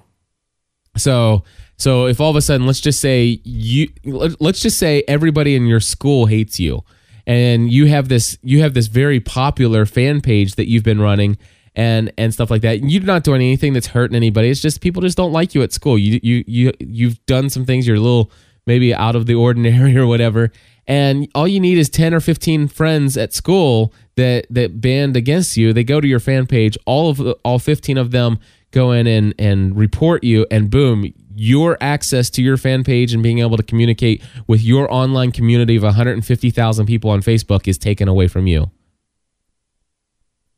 So 0.98 1.42
so 1.78 2.06
if 2.06 2.20
all 2.20 2.28
of 2.28 2.36
a 2.36 2.42
sudden 2.42 2.66
let's 2.66 2.80
just 2.80 3.00
say 3.00 3.40
you 3.44 3.88
let- 4.04 4.38
let's 4.42 4.60
just 4.60 4.76
say 4.76 5.04
everybody 5.08 5.56
in 5.56 5.64
your 5.66 5.80
school 5.80 6.26
hates 6.26 6.60
you 6.60 6.84
and 7.26 7.72
you 7.72 7.86
have 7.86 8.08
this 8.08 8.38
you 8.42 8.60
have 8.60 8.74
this 8.74 8.86
very 8.86 9.20
popular 9.20 9.86
fan 9.86 10.20
page 10.20 10.54
that 10.56 10.68
you've 10.68 10.82
been 10.82 11.00
running 11.00 11.38
and 11.74 12.12
and 12.18 12.32
stuff 12.34 12.50
like 12.50 12.62
that. 12.62 12.80
You're 12.82 13.02
not 13.02 13.24
doing 13.24 13.40
anything 13.40 13.72
that's 13.72 13.88
hurting 13.88 14.16
anybody. 14.16 14.50
It's 14.50 14.60
just 14.60 14.80
people 14.80 15.02
just 15.02 15.16
don't 15.16 15.32
like 15.32 15.54
you 15.54 15.62
at 15.62 15.72
school. 15.72 15.98
You 15.98 16.20
you 16.22 16.44
you 16.46 16.72
you've 16.80 17.24
done 17.26 17.48
some 17.50 17.64
things 17.64 17.86
you're 17.86 17.96
a 17.96 18.00
little 18.00 18.30
maybe 18.66 18.94
out 18.94 19.16
of 19.16 19.26
the 19.26 19.34
ordinary 19.34 19.96
or 19.98 20.06
whatever. 20.06 20.52
And 20.86 21.28
all 21.34 21.46
you 21.46 21.60
need 21.60 21.78
is 21.78 21.88
10 21.88 22.12
or 22.12 22.20
15 22.20 22.66
friends 22.68 23.16
at 23.16 23.32
school 23.32 23.94
that 24.16 24.46
that 24.50 24.80
band 24.80 25.16
against 25.16 25.56
you. 25.56 25.72
They 25.72 25.84
go 25.84 26.00
to 26.00 26.08
your 26.08 26.20
fan 26.20 26.46
page, 26.46 26.76
all 26.86 27.10
of 27.10 27.20
all 27.44 27.58
15 27.58 27.98
of 27.98 28.10
them 28.10 28.38
go 28.72 28.90
in 28.90 29.06
and 29.06 29.34
and 29.38 29.76
report 29.76 30.24
you 30.24 30.46
and 30.50 30.70
boom, 30.70 31.12
your 31.42 31.76
access 31.80 32.30
to 32.30 32.40
your 32.40 32.56
fan 32.56 32.84
page 32.84 33.12
and 33.12 33.20
being 33.20 33.40
able 33.40 33.56
to 33.56 33.64
communicate 33.64 34.22
with 34.46 34.62
your 34.62 34.92
online 34.92 35.32
community 35.32 35.74
of 35.74 35.82
150,000 35.82 36.86
people 36.86 37.10
on 37.10 37.20
Facebook 37.20 37.66
is 37.66 37.76
taken 37.76 38.06
away 38.06 38.28
from 38.28 38.46
you. 38.46 38.70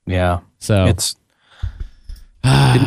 Yeah. 0.06 0.40
So 0.58 0.84
It's 0.84 1.16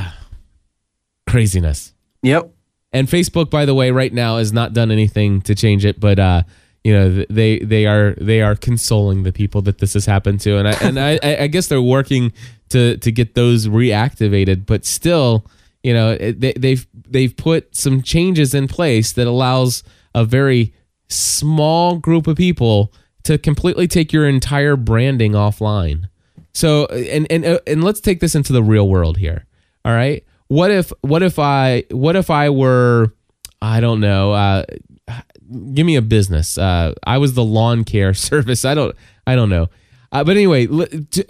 craziness. 1.27 1.93
yep. 2.21 2.51
And 2.93 3.07
Facebook, 3.07 3.49
by 3.49 3.65
the 3.65 3.73
way, 3.73 3.89
right 3.89 4.13
now 4.13 4.37
has 4.37 4.53
not 4.53 4.73
done 4.73 4.91
anything 4.91 5.41
to 5.41 5.55
change 5.55 5.83
it, 5.83 5.99
but 5.99 6.19
uh, 6.19 6.43
you 6.83 6.93
know 6.93 7.25
they 7.29 7.59
they 7.59 7.85
are 7.85 8.13
they 8.13 8.41
are 8.41 8.55
consoling 8.55 9.23
the 9.23 9.33
people 9.33 9.61
that 9.63 9.79
this 9.79 9.93
has 9.93 10.05
happened 10.05 10.39
to, 10.41 10.57
and 10.57 10.67
I 10.67 10.71
and 10.81 10.99
I, 10.99 11.19
I 11.43 11.47
guess 11.47 11.67
they're 11.67 11.81
working 11.81 12.31
to 12.69 12.95
to 12.97 13.11
get 13.11 13.35
those 13.35 13.67
reactivated, 13.67 14.65
but 14.65 14.85
still, 14.85 15.45
you 15.83 15.93
know 15.93 16.15
they, 16.15 16.53
they've 16.53 16.87
they've 17.11 17.35
put 17.35 17.75
some 17.75 18.01
changes 18.01 18.53
in 18.53 18.67
place 18.67 19.11
that 19.13 19.27
allows 19.27 19.83
a 20.13 20.25
very 20.25 20.73
small 21.09 21.97
group 21.97 22.27
of 22.27 22.37
people 22.37 22.93
to 23.23 23.37
completely 23.37 23.87
take 23.87 24.13
your 24.13 24.27
entire 24.27 24.75
branding 24.75 25.33
offline. 25.33 26.09
So 26.53 26.85
and 26.87 27.27
and 27.29 27.45
uh, 27.45 27.59
and 27.67 27.83
let's 27.83 27.99
take 27.99 28.19
this 28.19 28.35
into 28.35 28.53
the 28.53 28.63
real 28.63 28.87
world 28.87 29.17
here. 29.17 29.45
All 29.85 29.93
right. 29.93 30.25
What 30.47 30.71
if 30.71 30.91
what 31.01 31.23
if 31.23 31.37
I 31.37 31.83
what 31.91 32.15
if 32.15 32.29
I 32.29 32.49
were 32.49 33.13
I 33.61 33.79
don't 33.79 33.99
know, 33.99 34.31
uh 34.31 34.63
give 35.73 35.85
me 35.85 35.95
a 35.95 36.01
business. 36.01 36.57
Uh 36.57 36.93
I 37.05 37.17
was 37.17 37.33
the 37.33 37.43
lawn 37.43 37.83
care 37.83 38.13
service. 38.15 38.65
I 38.65 38.73
don't 38.73 38.95
I 39.25 39.35
don't 39.35 39.49
know. 39.49 39.67
Uh, 40.11 40.23
but 40.23 40.37
anyway, 40.37 40.67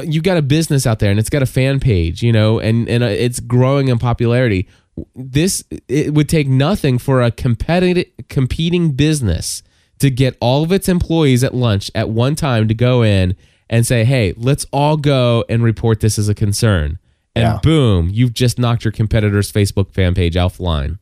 you 0.04 0.22
got 0.22 0.38
a 0.38 0.42
business 0.42 0.86
out 0.86 1.00
there 1.00 1.10
and 1.10 1.20
it's 1.20 1.30
got 1.30 1.42
a 1.42 1.48
fan 1.48 1.80
page, 1.80 2.22
you 2.22 2.32
know, 2.32 2.60
and 2.60 2.88
and 2.88 3.04
uh, 3.04 3.08
it's 3.08 3.40
growing 3.40 3.88
in 3.88 3.98
popularity. 3.98 4.68
This 5.16 5.64
it 5.88 6.14
would 6.14 6.28
take 6.30 6.48
nothing 6.48 6.98
for 6.98 7.22
a 7.22 7.30
competitive 7.32 8.06
competing 8.30 8.92
business 8.92 9.62
to 10.00 10.10
get 10.10 10.36
all 10.40 10.64
of 10.64 10.72
its 10.72 10.88
employees 10.90 11.44
at 11.44 11.54
lunch 11.54 11.92
at 11.96 12.10
one 12.10 12.36
time 12.36 12.68
to 12.68 12.74
go 12.74 13.04
in 13.04 13.36
and 13.70 13.86
say, 13.86 14.04
"Hey, 14.06 14.34
let's 14.38 14.66
all 14.72 14.98
go 14.98 15.44
and 15.50 15.62
report 15.64 16.00
this 16.00 16.18
as 16.18 16.30
a 16.30 16.34
concern." 16.34 16.98
And 17.36 17.44
Yeah. 17.44 17.60
boom, 17.62 18.10
you've 18.12 18.34
just 18.34 18.58
knocked 18.58 18.84
your 18.86 18.92
competitor's 18.92 19.52
Facebook 19.52 19.92
fan 19.94 20.16
page 20.16 20.34
offline. 20.36 20.98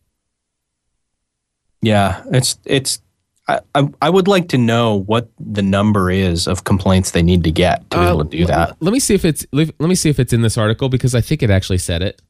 Yeah. 1.81 2.23
It's 2.31 2.57
it's 2.65 2.99
I, 3.47 3.59
I 4.01 4.09
would 4.09 4.27
like 4.27 4.47
to 4.49 4.57
know 4.57 4.95
what 5.01 5.29
the 5.39 5.61
number 5.61 6.09
is 6.09 6.47
of 6.47 6.63
complaints 6.63 7.11
they 7.11 7.21
need 7.21 7.43
to 7.43 7.51
get 7.51 7.87
to 7.91 7.99
be 7.99 8.03
able 8.05 8.25
to 8.25 8.37
do 8.37 8.43
Uh, 8.45 8.47
that. 8.47 8.77
Let 8.79 8.91
me 8.91 8.99
see 8.99 9.13
if 9.13 9.23
it's 9.23 9.45
let 9.51 9.79
me 9.79 9.93
see 9.95 10.09
if 10.09 10.19
it's 10.19 10.33
in 10.33 10.41
this 10.41 10.57
article 10.57 10.89
because 10.89 11.13
I 11.13 11.21
think 11.21 11.43
it 11.43 11.51
actually 11.51 11.77
said 11.77 12.01
it. 12.01 12.21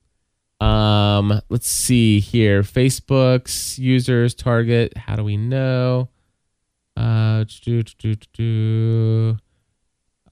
Um, 0.60 1.42
let's 1.50 1.70
see 1.70 2.20
here. 2.20 2.62
Facebook's 2.64 3.78
users 3.78 4.34
target. 4.34 4.98
How 4.98 5.16
do 5.16 5.24
we 5.24 5.38
know? 5.38 6.10
Uh, 6.96 7.44
do, 7.64 7.84
do, 7.84 8.16
do, 8.34 9.38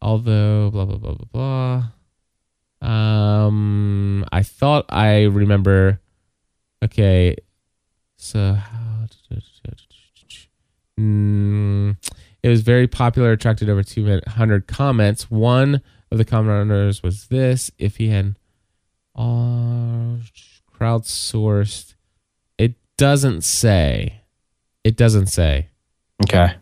although 0.02 0.70
blah 0.72 0.86
blah 0.86 0.98
blah 0.98 1.16
blah 1.16 1.90
blah. 2.82 2.88
Um, 2.90 4.26
I 4.32 4.44
thought 4.44 4.86
I 4.90 5.24
remember. 5.24 6.00
Okay, 6.84 7.36
so 8.18 8.54
how? 8.54 8.94
Mm, 11.00 11.98
it 12.44 12.50
was 12.50 12.62
very 12.62 12.88
popular, 12.88 13.32
attracted 13.32 13.70
over 13.70 13.84
200 13.84 14.68
comments. 14.68 15.30
One 15.32 15.82
of 16.12 16.18
the 16.18 16.26
commenters 16.26 17.02
was 17.04 17.28
this: 17.28 17.72
if 17.78 17.98
he 17.98 18.10
had 18.10 18.38
uh, 19.16 20.18
crowdsourced, 20.78 21.96
it 22.58 22.76
doesn't 22.98 23.42
say. 23.42 24.22
It 24.84 24.98
doesn't 24.98 25.28
say. 25.28 25.70
Okay. 26.24 26.56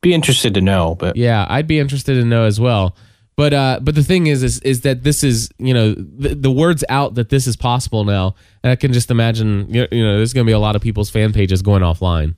Be 0.00 0.14
interested 0.14 0.54
to 0.54 0.60
know, 0.60 0.94
but 0.94 1.16
Yeah, 1.16 1.46
I'd 1.48 1.66
be 1.66 1.78
interested 1.78 2.14
to 2.14 2.24
know 2.24 2.44
as 2.44 2.60
well. 2.60 2.96
But 3.36 3.52
uh, 3.52 3.80
but 3.82 3.94
the 3.96 4.04
thing 4.04 4.28
is, 4.28 4.42
is 4.42 4.60
is 4.60 4.82
that 4.82 5.02
this 5.02 5.24
is 5.24 5.48
you 5.58 5.74
know 5.74 5.94
the, 5.94 6.34
the 6.36 6.50
word's 6.50 6.84
out 6.88 7.16
that 7.16 7.30
this 7.30 7.46
is 7.48 7.56
possible 7.56 8.04
now, 8.04 8.36
and 8.62 8.70
I 8.70 8.76
can 8.76 8.92
just 8.92 9.10
imagine 9.10 9.66
you 9.74 9.80
know, 9.80 9.88
you 9.90 10.04
know 10.04 10.16
there's 10.16 10.32
going 10.32 10.46
to 10.46 10.48
be 10.48 10.54
a 10.54 10.58
lot 10.58 10.76
of 10.76 10.82
people's 10.82 11.10
fan 11.10 11.32
pages 11.32 11.60
going 11.60 11.82
offline. 11.82 12.36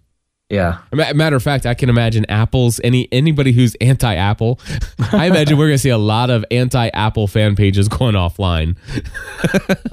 Yeah. 0.48 0.78
Matter 0.92 1.36
of 1.36 1.42
fact, 1.42 1.66
I 1.66 1.74
can 1.74 1.88
imagine 1.88 2.24
Apple's 2.26 2.80
any 2.84 3.08
anybody 3.10 3.52
who's 3.52 3.74
anti-Apple. 3.80 4.60
I 5.12 5.26
imagine 5.26 5.58
we're 5.58 5.66
going 5.66 5.74
to 5.74 5.82
see 5.82 5.90
a 5.90 5.98
lot 5.98 6.30
of 6.30 6.44
anti-Apple 6.50 7.26
fan 7.26 7.56
pages 7.56 7.88
going 7.88 8.14
offline. 8.14 8.76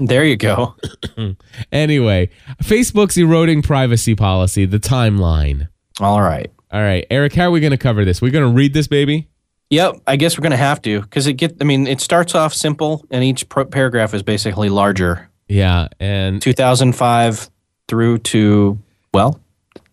There 0.00 0.24
you 0.24 0.36
go. 0.36 0.74
Anyway, 1.72 2.30
Facebook's 2.62 3.16
eroding 3.16 3.62
privacy 3.62 4.14
policy, 4.14 4.64
the 4.64 4.78
timeline. 4.78 5.68
All 6.00 6.20
right. 6.20 6.50
All 6.72 6.80
right, 6.80 7.06
Eric, 7.10 7.34
how 7.34 7.44
are 7.44 7.50
we 7.50 7.60
going 7.60 7.70
to 7.70 7.76
cover 7.78 8.04
this? 8.04 8.20
We're 8.20 8.32
going 8.32 8.48
to 8.48 8.54
read 8.54 8.74
this 8.74 8.88
baby. 8.88 9.28
Yep, 9.70 10.02
I 10.06 10.16
guess 10.16 10.36
we're 10.36 10.42
going 10.42 10.50
to 10.50 10.56
have 10.56 10.82
to 10.82 11.00
because 11.00 11.26
it 11.26 11.34
get. 11.34 11.56
I 11.60 11.64
mean, 11.64 11.86
it 11.86 12.00
starts 12.00 12.34
off 12.34 12.52
simple, 12.52 13.04
and 13.10 13.24
each 13.24 13.48
pro- 13.48 13.64
paragraph 13.64 14.12
is 14.12 14.22
basically 14.22 14.68
larger. 14.68 15.30
Yeah, 15.48 15.88
and 16.00 16.42
2005 16.42 17.50
through 17.88 18.18
to 18.18 18.78
well, 19.12 19.40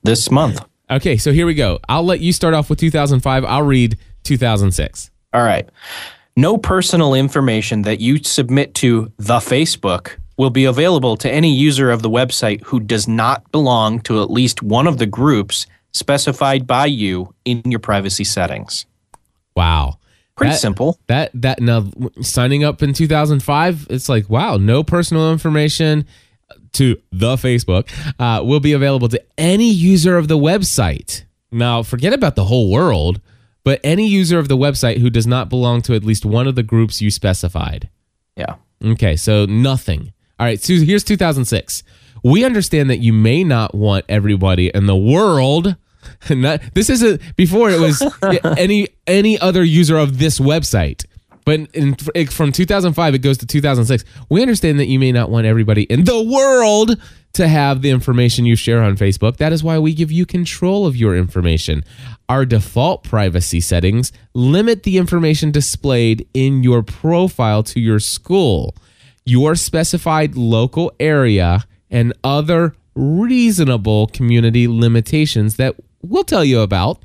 this 0.03 0.29
month. 0.31 0.63
Okay, 0.89 1.17
so 1.17 1.31
here 1.31 1.45
we 1.45 1.53
go. 1.53 1.79
I'll 1.87 2.03
let 2.03 2.19
you 2.19 2.33
start 2.33 2.53
off 2.53 2.69
with 2.69 2.79
2005. 2.79 3.45
I'll 3.45 3.63
read 3.63 3.97
2006. 4.23 5.09
All 5.33 5.43
right. 5.43 5.67
No 6.35 6.57
personal 6.57 7.13
information 7.13 7.83
that 7.83 7.99
you 7.99 8.17
submit 8.23 8.73
to 8.75 9.11
the 9.17 9.37
Facebook 9.37 10.17
will 10.37 10.49
be 10.49 10.65
available 10.65 11.15
to 11.17 11.31
any 11.31 11.53
user 11.53 11.91
of 11.91 12.01
the 12.01 12.09
website 12.09 12.61
who 12.63 12.79
does 12.79 13.07
not 13.07 13.49
belong 13.51 13.99
to 14.01 14.21
at 14.21 14.31
least 14.31 14.63
one 14.63 14.87
of 14.87 14.97
the 14.97 15.05
groups 15.05 15.67
specified 15.93 16.65
by 16.65 16.85
you 16.85 17.33
in 17.45 17.61
your 17.65 17.79
privacy 17.79 18.23
settings. 18.23 18.85
Wow. 19.55 19.97
Pretty 20.35 20.53
That- 20.53 20.59
simple. 20.59 20.97
That 21.07 21.29
that 21.35 21.61
now 21.61 21.91
signing 22.21 22.63
up 22.63 22.81
in 22.81 22.93
2005, 22.93 23.87
it's 23.89 24.09
like 24.09 24.29
wow, 24.29 24.57
no 24.57 24.83
personal 24.83 25.31
information 25.31 26.05
to 26.73 27.01
the 27.11 27.35
Facebook 27.35 27.89
uh, 28.19 28.43
will 28.43 28.59
be 28.59 28.73
available 28.73 29.09
to 29.09 29.21
any 29.37 29.69
user 29.69 30.17
of 30.17 30.27
the 30.27 30.37
website. 30.37 31.23
Now, 31.51 31.83
forget 31.83 32.13
about 32.13 32.35
the 32.35 32.45
whole 32.45 32.71
world, 32.71 33.19
but 33.63 33.79
any 33.83 34.07
user 34.07 34.39
of 34.39 34.47
the 34.47 34.57
website 34.57 34.99
who 34.99 35.09
does 35.09 35.27
not 35.27 35.49
belong 35.49 35.81
to 35.83 35.93
at 35.93 36.03
least 36.03 36.25
one 36.25 36.47
of 36.47 36.55
the 36.55 36.63
groups 36.63 37.01
you 37.01 37.11
specified. 37.11 37.89
Yeah. 38.35 38.55
Okay, 38.83 39.15
so 39.15 39.45
nothing. 39.45 40.13
All 40.39 40.45
right, 40.45 40.61
so 40.61 40.73
here's 40.73 41.03
2006. 41.03 41.83
We 42.23 42.43
understand 42.43 42.89
that 42.89 42.97
you 42.97 43.13
may 43.13 43.43
not 43.43 43.75
want 43.75 44.05
everybody 44.09 44.69
in 44.73 44.85
the 44.85 44.95
world. 44.95 45.75
Not, 46.31 46.61
this 46.73 46.89
isn't 46.89 47.21
before 47.35 47.69
it 47.69 47.79
was 47.79 48.01
any 48.57 48.87
any 49.05 49.37
other 49.37 49.63
user 49.63 49.97
of 49.97 50.17
this 50.17 50.39
website. 50.39 51.05
But 51.45 51.71
in, 51.73 51.95
from 51.95 52.51
2005, 52.51 53.15
it 53.15 53.19
goes 53.19 53.37
to 53.39 53.45
2006. 53.45 54.03
We 54.29 54.41
understand 54.41 54.79
that 54.79 54.87
you 54.87 54.99
may 54.99 55.11
not 55.11 55.29
want 55.29 55.45
everybody 55.45 55.83
in 55.83 56.03
the 56.03 56.21
world 56.21 56.97
to 57.33 57.47
have 57.47 57.81
the 57.81 57.89
information 57.89 58.45
you 58.45 58.55
share 58.55 58.83
on 58.83 58.97
Facebook. 58.97 59.37
That 59.37 59.53
is 59.53 59.63
why 59.63 59.79
we 59.79 59.93
give 59.93 60.11
you 60.11 60.25
control 60.25 60.85
of 60.85 60.97
your 60.97 61.15
information. 61.15 61.83
Our 62.27 62.45
default 62.45 63.03
privacy 63.03 63.61
settings 63.61 64.11
limit 64.33 64.83
the 64.83 64.97
information 64.97 65.51
displayed 65.51 66.27
in 66.33 66.63
your 66.63 66.83
profile 66.83 67.63
to 67.63 67.79
your 67.79 67.99
school, 67.99 68.75
your 69.25 69.55
specified 69.55 70.35
local 70.35 70.91
area, 70.99 71.65
and 71.89 72.13
other 72.23 72.75
reasonable 72.95 74.07
community 74.07 74.67
limitations 74.67 75.55
that 75.57 75.75
we'll 76.01 76.23
tell 76.23 76.43
you 76.43 76.59
about. 76.59 77.01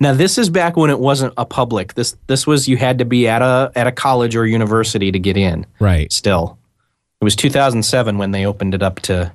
Now 0.00 0.12
this 0.12 0.38
is 0.38 0.50
back 0.50 0.76
when 0.76 0.90
it 0.90 0.98
wasn't 0.98 1.34
a 1.36 1.44
public. 1.44 1.94
This 1.94 2.16
this 2.26 2.46
was 2.46 2.68
you 2.68 2.76
had 2.76 2.98
to 2.98 3.04
be 3.04 3.28
at 3.28 3.42
a 3.42 3.70
at 3.74 3.86
a 3.86 3.92
college 3.92 4.34
or 4.36 4.46
university 4.46 5.12
to 5.12 5.18
get 5.18 5.36
in. 5.36 5.66
Right. 5.78 6.12
Still. 6.12 6.58
It 7.20 7.24
was 7.24 7.34
2007 7.36 8.18
when 8.18 8.30
they 8.30 8.46
opened 8.46 8.74
it 8.74 8.82
up 8.82 9.00
to 9.00 9.32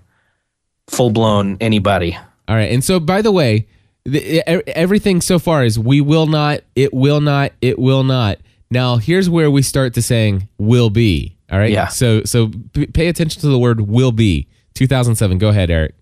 full 0.87 1.09
blown 1.09 1.57
anybody. 1.59 2.17
All 2.47 2.55
right. 2.55 2.71
And 2.71 2.83
so, 2.83 2.99
by 2.99 3.21
the 3.21 3.31
way, 3.31 3.67
the, 4.05 4.41
everything 4.77 5.21
so 5.21 5.39
far 5.39 5.63
is 5.63 5.77
we 5.79 6.01
will 6.01 6.27
not, 6.27 6.61
it 6.75 6.93
will 6.93 7.21
not, 7.21 7.51
it 7.61 7.79
will 7.79 8.03
not. 8.03 8.39
Now, 8.69 8.97
here's 8.97 9.29
where 9.29 9.51
we 9.51 9.61
start 9.61 9.93
to 9.95 10.01
saying 10.01 10.47
will 10.57 10.89
be. 10.89 11.37
All 11.51 11.59
right. 11.59 11.71
Yeah. 11.71 11.87
So, 11.87 12.23
so 12.23 12.51
p- 12.73 12.87
pay 12.87 13.07
attention 13.07 13.41
to 13.41 13.47
the 13.47 13.59
word 13.59 13.81
will 13.81 14.11
be. 14.11 14.47
2007. 14.75 15.37
Go 15.37 15.49
ahead, 15.49 15.69
Eric. 15.69 15.93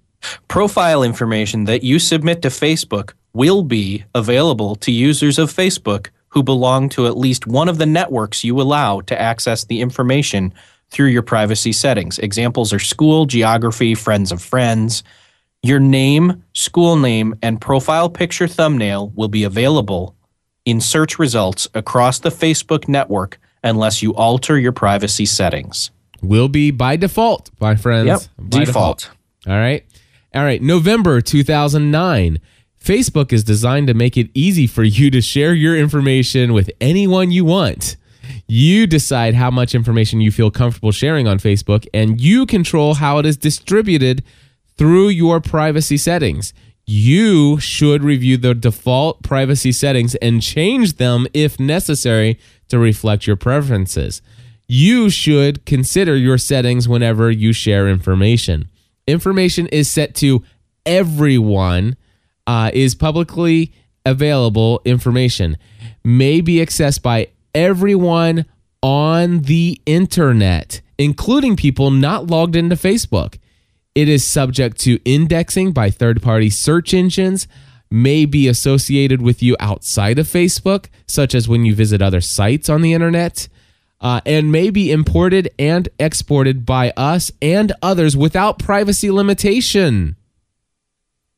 Profile 0.48 1.04
information 1.04 1.66
that 1.66 1.84
you 1.84 2.00
submit 2.00 2.42
to 2.44 2.48
Facebook 2.48 3.14
will 3.34 3.64
be 3.64 4.04
available 4.14 4.76
to 4.76 4.92
users 4.92 5.40
of 5.40 5.54
Facebook 5.54 6.08
who 6.30 6.44
belong 6.44 6.90
to 6.90 7.08
at 7.08 7.18
least 7.18 7.48
one 7.48 7.68
of 7.68 7.78
the 7.78 7.86
networks 7.86 8.44
you 8.44 8.60
allow 8.60 9.02
to 9.02 9.20
access 9.20 9.66
the 9.66 9.82
information 9.82 10.54
through 10.90 11.08
your 11.08 11.22
privacy 11.22 11.72
settings. 11.72 12.20
Examples 12.20 12.74
are 12.74 12.80
school, 12.80 13.26
geography, 13.26 13.96
friends 13.96 14.32
of 14.32 14.42
friends. 14.42 15.04
Your 15.64 15.80
name, 15.80 16.44
school 16.54 16.96
name, 16.96 17.36
and 17.42 17.62
profile 17.62 18.10
picture 18.10 18.48
thumbnail 18.48 19.10
will 19.16 19.28
be 19.28 19.44
available 19.44 20.16
in 20.66 20.82
search 20.82 21.20
results 21.20 21.68
across 21.74 22.20
the 22.20 22.30
Facebook 22.30 22.88
network 22.88 23.40
unless 23.64 24.02
you 24.02 24.14
alter 24.16 24.58
your 24.58 24.72
privacy 24.72 25.26
settings. 25.26 25.92
Will 26.22 26.48
be 26.48 26.72
by 26.72 26.98
default, 26.98 27.50
my 27.60 27.76
friends. 27.76 28.08
Yep, 28.08 28.22
By 28.50 28.66
default. 28.66 29.10
All 29.48 29.54
right. 29.54 29.86
All 30.34 30.44
right. 30.44 30.62
November 30.62 31.20
2009. 31.20 32.40
Facebook 32.84 33.32
is 33.32 33.44
designed 33.44 33.88
to 33.88 33.94
make 33.94 34.18
it 34.18 34.32
easy 34.34 34.66
for 34.66 34.84
you 34.84 35.12
to 35.12 35.22
share 35.22 35.54
your 35.54 35.78
information 35.78 36.52
with 36.52 36.72
anyone 36.82 37.32
you 37.32 37.46
want. 37.46 37.96
You 38.48 38.88
decide 38.88 39.36
how 39.36 39.52
much 39.52 39.76
information 39.76 40.20
you 40.20 40.32
feel 40.32 40.50
comfortable 40.50 40.92
sharing 40.92 41.28
on 41.28 41.38
Facebook, 41.38 41.88
and 41.94 42.20
you 42.20 42.46
control 42.46 42.96
how 42.96 43.20
it 43.20 43.26
is 43.26 43.38
distributed 43.38 44.24
through 44.78 45.10
your 45.10 45.40
privacy 45.40 45.98
settings. 45.98 46.54
You 46.88 47.60
should 47.60 48.04
review 48.04 48.38
the 48.38 48.56
default 48.56 49.22
privacy 49.22 49.72
settings 49.72 50.16
and 50.16 50.42
change 50.42 50.98
them 50.98 51.28
if 51.34 51.60
necessary 51.60 52.40
to 52.70 52.80
reflect 52.80 53.28
your 53.28 53.36
preferences. 53.36 54.24
You 54.68 55.10
should 55.10 55.66
consider 55.66 56.16
your 56.16 56.40
settings 56.40 56.90
whenever 56.90 57.30
you 57.30 57.54
share 57.54 57.88
information. 57.88 58.70
Information 59.06 59.68
is 59.68 59.90
set 59.90 60.16
to 60.16 60.44
everyone, 60.86 61.96
uh, 62.52 62.70
is 62.74 62.96
publicly 62.96 63.72
available 64.06 64.82
information, 64.84 65.56
may 66.04 66.42
be 66.42 66.56
accessed 66.56 67.02
by 67.02 67.30
everyone 67.56 68.44
on 68.84 69.44
the 69.44 69.82
internet, 69.86 70.82
including 70.98 71.56
people 71.56 71.92
not 71.92 72.28
logged 72.28 72.58
into 72.58 72.76
Facebook. 72.76 73.38
It 73.96 74.10
is 74.10 74.26
subject 74.26 74.82
to 74.82 75.00
indexing 75.06 75.72
by 75.72 75.92
third 75.92 76.22
party 76.22 76.50
search 76.50 76.94
engines, 76.94 77.48
may 77.90 78.26
be 78.26 78.50
associated 78.50 79.22
with 79.22 79.42
you 79.42 79.56
outside 79.62 80.20
of 80.20 80.28
Facebook, 80.28 80.88
such 81.08 81.34
as 81.34 81.48
when 81.48 81.64
you 81.64 81.74
visit 81.74 82.02
other 82.02 82.20
sites 82.20 82.68
on 82.68 82.82
the 82.82 82.92
internet, 82.92 83.48
uh, 84.02 84.20
and 84.26 84.52
may 84.52 84.70
be 84.70 84.92
imported 84.92 85.50
and 85.58 85.88
exported 85.98 86.66
by 86.66 86.92
us 86.98 87.32
and 87.42 87.72
others 87.82 88.18
without 88.18 88.60
privacy 88.60 89.10
limitation. 89.10 90.18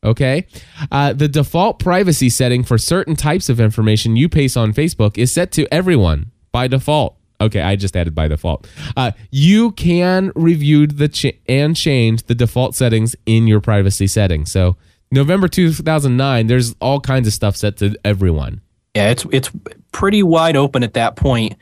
Okay. 0.03 0.45
Uh, 0.91 1.13
the 1.13 1.27
default 1.27 1.79
privacy 1.79 2.29
setting 2.29 2.63
for 2.63 2.77
certain 2.77 3.15
types 3.15 3.49
of 3.49 3.59
information 3.59 4.15
you 4.15 4.27
paste 4.27 4.57
on 4.57 4.73
Facebook 4.73 5.17
is 5.17 5.31
set 5.31 5.51
to 5.53 5.71
everyone 5.73 6.31
by 6.51 6.67
default. 6.67 7.17
Okay, 7.41 7.61
I 7.61 7.75
just 7.75 7.95
added 7.95 8.15
by 8.15 8.27
default. 8.27 8.67
Uh, 8.95 9.11
you 9.31 9.71
can 9.71 10.31
review 10.35 10.87
the 10.87 11.09
ch- 11.09 11.37
and 11.47 11.75
change 11.75 12.23
the 12.23 12.35
default 12.35 12.75
settings 12.75 13.15
in 13.25 13.47
your 13.47 13.59
privacy 13.59 14.07
settings. 14.07 14.51
So 14.51 14.77
November 15.11 15.47
2009, 15.47 16.47
there's 16.47 16.73
all 16.79 16.99
kinds 16.99 17.27
of 17.27 17.33
stuff 17.33 17.55
set 17.57 17.77
to 17.77 17.95
everyone. 18.05 18.61
Yeah, 18.95 19.09
it's 19.09 19.25
it's 19.31 19.49
pretty 19.91 20.23
wide 20.23 20.55
open 20.55 20.83
at 20.83 20.93
that 20.93 21.15
point, 21.15 21.55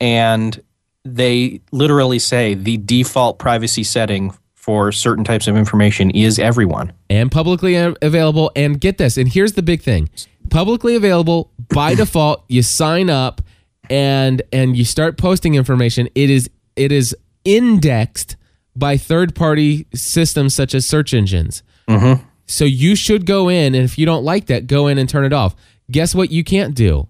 and 0.00 0.60
they 1.04 1.60
literally 1.70 2.18
say 2.18 2.54
the 2.54 2.78
default 2.78 3.38
privacy 3.38 3.84
setting 3.84 4.34
for 4.68 4.92
certain 4.92 5.24
types 5.24 5.48
of 5.48 5.56
information 5.56 6.10
is 6.10 6.38
everyone. 6.38 6.92
and 7.08 7.32
publicly 7.32 7.74
available. 7.74 8.52
And 8.54 8.78
get 8.78 8.98
this, 8.98 9.16
and 9.16 9.26
here's 9.26 9.54
the 9.54 9.62
big 9.62 9.80
thing 9.80 10.10
publicly 10.50 10.94
available 10.94 11.50
by 11.72 11.94
default. 12.02 12.44
You 12.48 12.60
sign 12.62 13.08
up, 13.08 13.40
and 13.88 14.42
and 14.52 14.76
you 14.76 14.84
start 14.84 15.16
posting 15.16 15.54
information, 15.54 16.10
it 16.14 16.28
is 16.28 16.50
it 16.76 16.92
is 16.92 17.16
indexed 17.46 18.36
by 18.76 18.98
third 18.98 19.34
party 19.34 19.86
systems 19.94 20.54
such 20.54 20.74
as 20.74 20.84
search 20.84 21.14
engines. 21.14 21.62
Mm-hmm. 21.88 22.22
So 22.44 22.66
you 22.66 22.94
should 22.94 23.24
go 23.24 23.48
in, 23.48 23.74
and 23.74 23.86
if 23.86 23.96
you 23.96 24.04
don't 24.04 24.22
like 24.22 24.48
that, 24.48 24.66
go 24.66 24.86
in 24.86 24.98
and 24.98 25.08
turn 25.08 25.24
it 25.24 25.32
off. 25.32 25.56
Guess 25.90 26.14
what? 26.14 26.30
You 26.30 26.44
can't 26.44 26.74
do. 26.74 27.08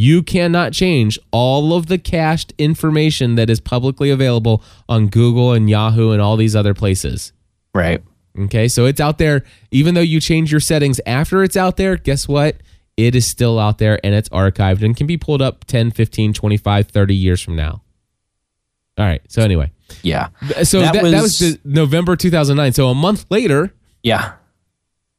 You 0.00 0.22
cannot 0.22 0.72
change 0.72 1.18
all 1.32 1.72
of 1.72 1.86
the 1.86 1.98
cached 1.98 2.52
information 2.56 3.34
that 3.34 3.50
is 3.50 3.58
publicly 3.58 4.10
available 4.10 4.62
on 4.88 5.08
Google 5.08 5.52
and 5.52 5.68
Yahoo 5.68 6.12
and 6.12 6.22
all 6.22 6.36
these 6.36 6.54
other 6.54 6.72
places. 6.72 7.32
Right. 7.74 8.00
Okay, 8.38 8.68
so 8.68 8.86
it's 8.86 9.00
out 9.00 9.18
there. 9.18 9.42
Even 9.72 9.94
though 9.96 10.00
you 10.00 10.20
change 10.20 10.52
your 10.52 10.60
settings 10.60 11.00
after 11.04 11.42
it's 11.42 11.56
out 11.56 11.76
there, 11.78 11.96
guess 11.96 12.28
what? 12.28 12.58
It 12.96 13.16
is 13.16 13.26
still 13.26 13.58
out 13.58 13.78
there 13.78 13.98
and 14.04 14.14
it's 14.14 14.28
archived 14.28 14.82
and 14.84 14.96
can 14.96 15.08
be 15.08 15.16
pulled 15.16 15.42
up 15.42 15.64
10, 15.64 15.90
15, 15.90 16.32
25, 16.32 16.86
30 16.88 17.14
years 17.16 17.40
from 17.42 17.56
now. 17.56 17.82
All 18.98 19.04
right, 19.04 19.20
so 19.28 19.42
anyway. 19.42 19.72
Yeah. 20.02 20.28
So 20.62 20.78
that, 20.80 20.92
That 20.92 21.02
that, 21.02 21.22
was, 21.22 21.22
was- 21.22 21.38
the 21.40 21.60
November 21.64 22.14
2009. 22.14 22.72
So 22.72 22.88
a 22.88 22.94
month 22.94 23.26
later, 23.30 23.74
Yeah. 24.04 24.34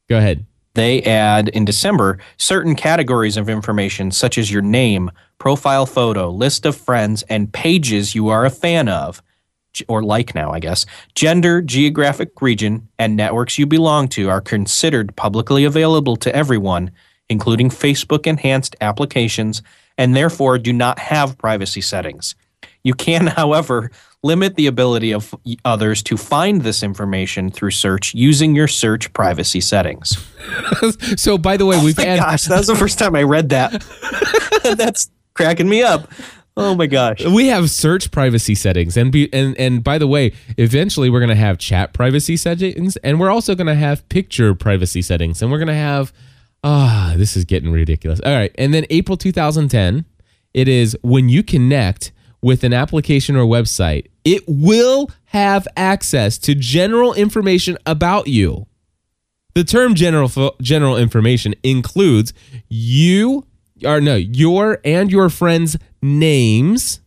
go 0.08 0.16
ahead. 0.16 0.46
They 0.74 1.02
add 1.02 1.48
in 1.48 1.64
December 1.64 2.18
certain 2.36 2.74
categories 2.74 3.36
of 3.36 3.48
information 3.48 4.10
such 4.10 4.38
as 4.38 4.52
your 4.52 4.62
name, 4.62 5.10
profile 5.38 5.86
photo, 5.86 6.30
list 6.30 6.64
of 6.64 6.76
friends, 6.76 7.22
and 7.24 7.52
pages 7.52 8.14
you 8.14 8.28
are 8.28 8.44
a 8.44 8.50
fan 8.50 8.88
of, 8.88 9.22
or 9.88 10.02
like 10.02 10.34
now, 10.34 10.52
I 10.52 10.60
guess. 10.60 10.86
Gender, 11.14 11.60
geographic 11.60 12.40
region, 12.40 12.88
and 12.98 13.16
networks 13.16 13.58
you 13.58 13.66
belong 13.66 14.08
to 14.08 14.28
are 14.28 14.40
considered 14.40 15.16
publicly 15.16 15.64
available 15.64 16.16
to 16.16 16.34
everyone, 16.34 16.90
including 17.28 17.68
Facebook 17.68 18.26
enhanced 18.26 18.76
applications, 18.80 19.62
and 19.98 20.14
therefore 20.14 20.58
do 20.58 20.72
not 20.72 20.98
have 20.98 21.38
privacy 21.38 21.80
settings. 21.80 22.34
You 22.84 22.94
can, 22.94 23.26
however, 23.38 23.90
limit 24.22 24.54
the 24.56 24.66
ability 24.66 25.12
of 25.12 25.34
others 25.64 26.02
to 26.02 26.16
find 26.16 26.62
this 26.62 26.82
information 26.82 27.50
through 27.50 27.70
search 27.70 28.14
using 28.14 28.54
your 28.54 28.68
search 28.68 29.12
privacy 29.12 29.60
settings. 29.60 30.16
So 31.16 31.36
by 31.38 31.56
the 31.56 31.66
way, 31.66 31.82
we've 31.82 31.96
My 31.96 32.04
had 32.04 32.18
gosh, 32.18 32.44
that 32.44 32.58
was 32.58 32.66
the 32.66 32.74
first 32.74 32.98
time 32.98 33.14
I 33.14 33.22
read 33.22 33.50
that. 33.50 33.84
That's 34.76 35.10
cracking 35.34 35.68
me 35.68 35.82
up. 35.82 36.10
Oh 36.56 36.74
my 36.74 36.86
gosh. 36.86 37.24
we 37.24 37.46
have 37.46 37.70
search 37.70 38.10
privacy 38.10 38.54
settings 38.54 38.96
and 38.96 39.12
be 39.12 39.32
and 39.32 39.56
and 39.58 39.84
by 39.84 39.98
the 39.98 40.06
way 40.06 40.32
eventually 40.58 41.08
we're 41.08 41.20
going 41.20 41.28
to 41.30 41.34
have 41.34 41.58
chat 41.58 41.92
privacy 41.92 42.36
settings 42.36 42.96
and 42.98 43.20
we're 43.20 43.30
also 43.30 43.54
going 43.54 43.66
to 43.68 43.74
have 43.74 44.06
picture 44.08 44.54
privacy 44.54 45.00
settings 45.00 45.40
and 45.40 45.50
we're 45.50 45.58
going 45.58 45.68
to 45.68 45.74
have 45.74 46.12
ah 46.64 47.14
this 47.16 47.36
is 47.36 47.44
getting 47.44 47.70
ridiculous 47.70 48.20
all 48.26 48.34
right 48.34 48.54
and 48.58 48.74
then 48.74 48.84
april 48.90 49.16
2010 49.16 50.04
it 50.52 50.68
is 50.68 50.98
when 51.02 51.28
you 51.28 51.42
connect 51.42 52.12
with 52.42 52.64
an 52.64 52.72
application 52.72 53.36
or 53.36 53.44
website 53.44 54.06
it 54.24 54.42
will 54.46 55.10
have 55.26 55.66
access 55.76 56.38
to 56.38 56.54
general 56.54 57.14
information 57.14 57.76
about 57.86 58.26
you 58.26 58.66
the 59.54 59.64
term 59.64 59.94
general 59.94 60.54
general 60.62 60.96
information 60.96 61.54
includes 61.62 62.32
you 62.68 63.44
or 63.84 64.00
no 64.00 64.16
your 64.16 64.78
and 64.84 65.10
your 65.10 65.28
friends' 65.28 65.76
names, 66.02 67.00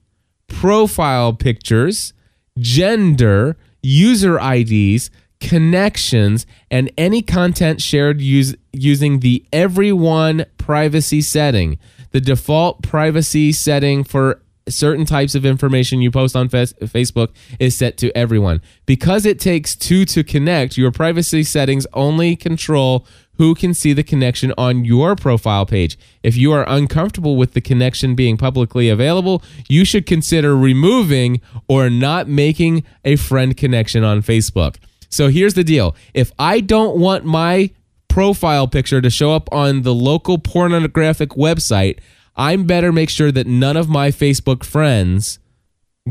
profile 0.48 1.34
pictures, 1.34 2.14
gender, 2.60 3.58
user 3.82 4.40
IDs, 4.40 5.10
connections, 5.40 6.46
and 6.70 6.92
any 6.98 7.22
content 7.22 7.82
shared 7.82 8.22
use, 8.22 8.56
using 8.72 9.20
the 9.20 9.46
everyone 9.52 10.46
privacy 10.58 11.22
setting. 11.22 11.80
The 12.12 12.22
default 12.22 12.84
privacy 12.84 13.52
setting 13.52 14.04
for 14.04 14.43
certain 14.70 15.05
types 15.05 15.36
of 15.36 15.45
information 15.45 16.01
you 16.01 16.11
post 16.11 16.36
on 16.36 16.49
Facebook 16.49 17.30
is 17.59 17.76
set 17.76 17.97
to 17.97 18.16
everyone. 18.18 18.61
Because 18.86 19.26
it 19.26 19.39
takes 19.39 19.76
two 19.76 20.05
to 20.05 20.24
connect, 20.24 20.78
your 20.78 20.91
privacy 20.91 21.43
settings 21.43 21.86
only 21.93 22.36
control 22.36 23.05
who 23.38 23.55
can 23.55 23.74
see 23.74 23.93
the 23.93 24.03
connection 24.03 24.53
on 24.57 24.86
your 24.86 25.16
profile 25.16 25.66
page. 25.66 25.97
If 26.22 26.38
you 26.38 26.51
are 26.51 26.66
uncomfortable 26.68 27.36
with 27.36 27.53
the 27.53 27.61
connection 27.61 28.16
being 28.16 28.38
publicly 28.38 28.89
available, 28.89 29.43
you 29.68 29.86
should 29.86 30.05
consider 30.05 30.55
removing 30.55 31.41
or 31.68 31.89
not 31.89 32.28
making 32.28 32.84
a 33.03 33.16
friend 33.16 33.57
connection 33.57 34.03
on 34.03 34.22
Facebook. 34.22 34.76
So 35.09 35.30
here's 35.30 35.55
the 35.55 35.64
deal 35.64 35.95
if 36.14 36.32
I 36.38 36.59
don't 36.59 36.97
want 36.97 37.26
my 37.26 37.72
profile 38.07 38.68
picture 38.68 39.01
to 39.01 39.09
show 39.09 39.34
up 39.34 39.49
on 39.51 39.82
the 39.82 39.93
local 39.93 40.38
pornographic 40.38 41.30
website, 41.30 41.99
I'm 42.36 42.66
better 42.66 42.92
make 42.92 43.10
sure 43.10 43.32
that 43.32 43.48
none 43.48 43.78
of 43.78 43.90
my 43.90 44.10
Facebook 44.10 44.64
friends 44.64 45.40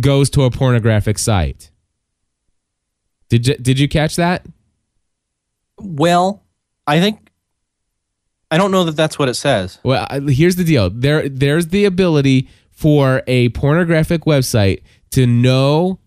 goes 0.01 0.31
to 0.31 0.43
a 0.43 0.51
pornographic 0.51 1.18
site. 1.18 1.70
Did 3.29 3.47
you, 3.47 3.55
did 3.57 3.79
you 3.79 3.89
catch 3.89 4.16
that? 4.16 4.47
Well, 5.79 6.43
I 6.87 7.01
think 7.01 7.31
I 8.51 8.59
don't 8.59 8.70
know 8.70 8.85
that 8.85 8.97
that's 8.97 9.18
what 9.18 9.31
it 9.31 9.35
says. 9.35 9.79
Well, 9.83 10.07
here's 10.29 10.57
the 10.57 10.64
deal. 10.64 10.91
There, 10.91 11.27
there's 11.27 11.68
the 11.68 11.87
ability 11.87 12.49
for 12.70 13.23
a 13.27 13.49
pornographic 13.51 14.23
website 14.23 14.83
to 15.12 15.27
know 15.27 15.99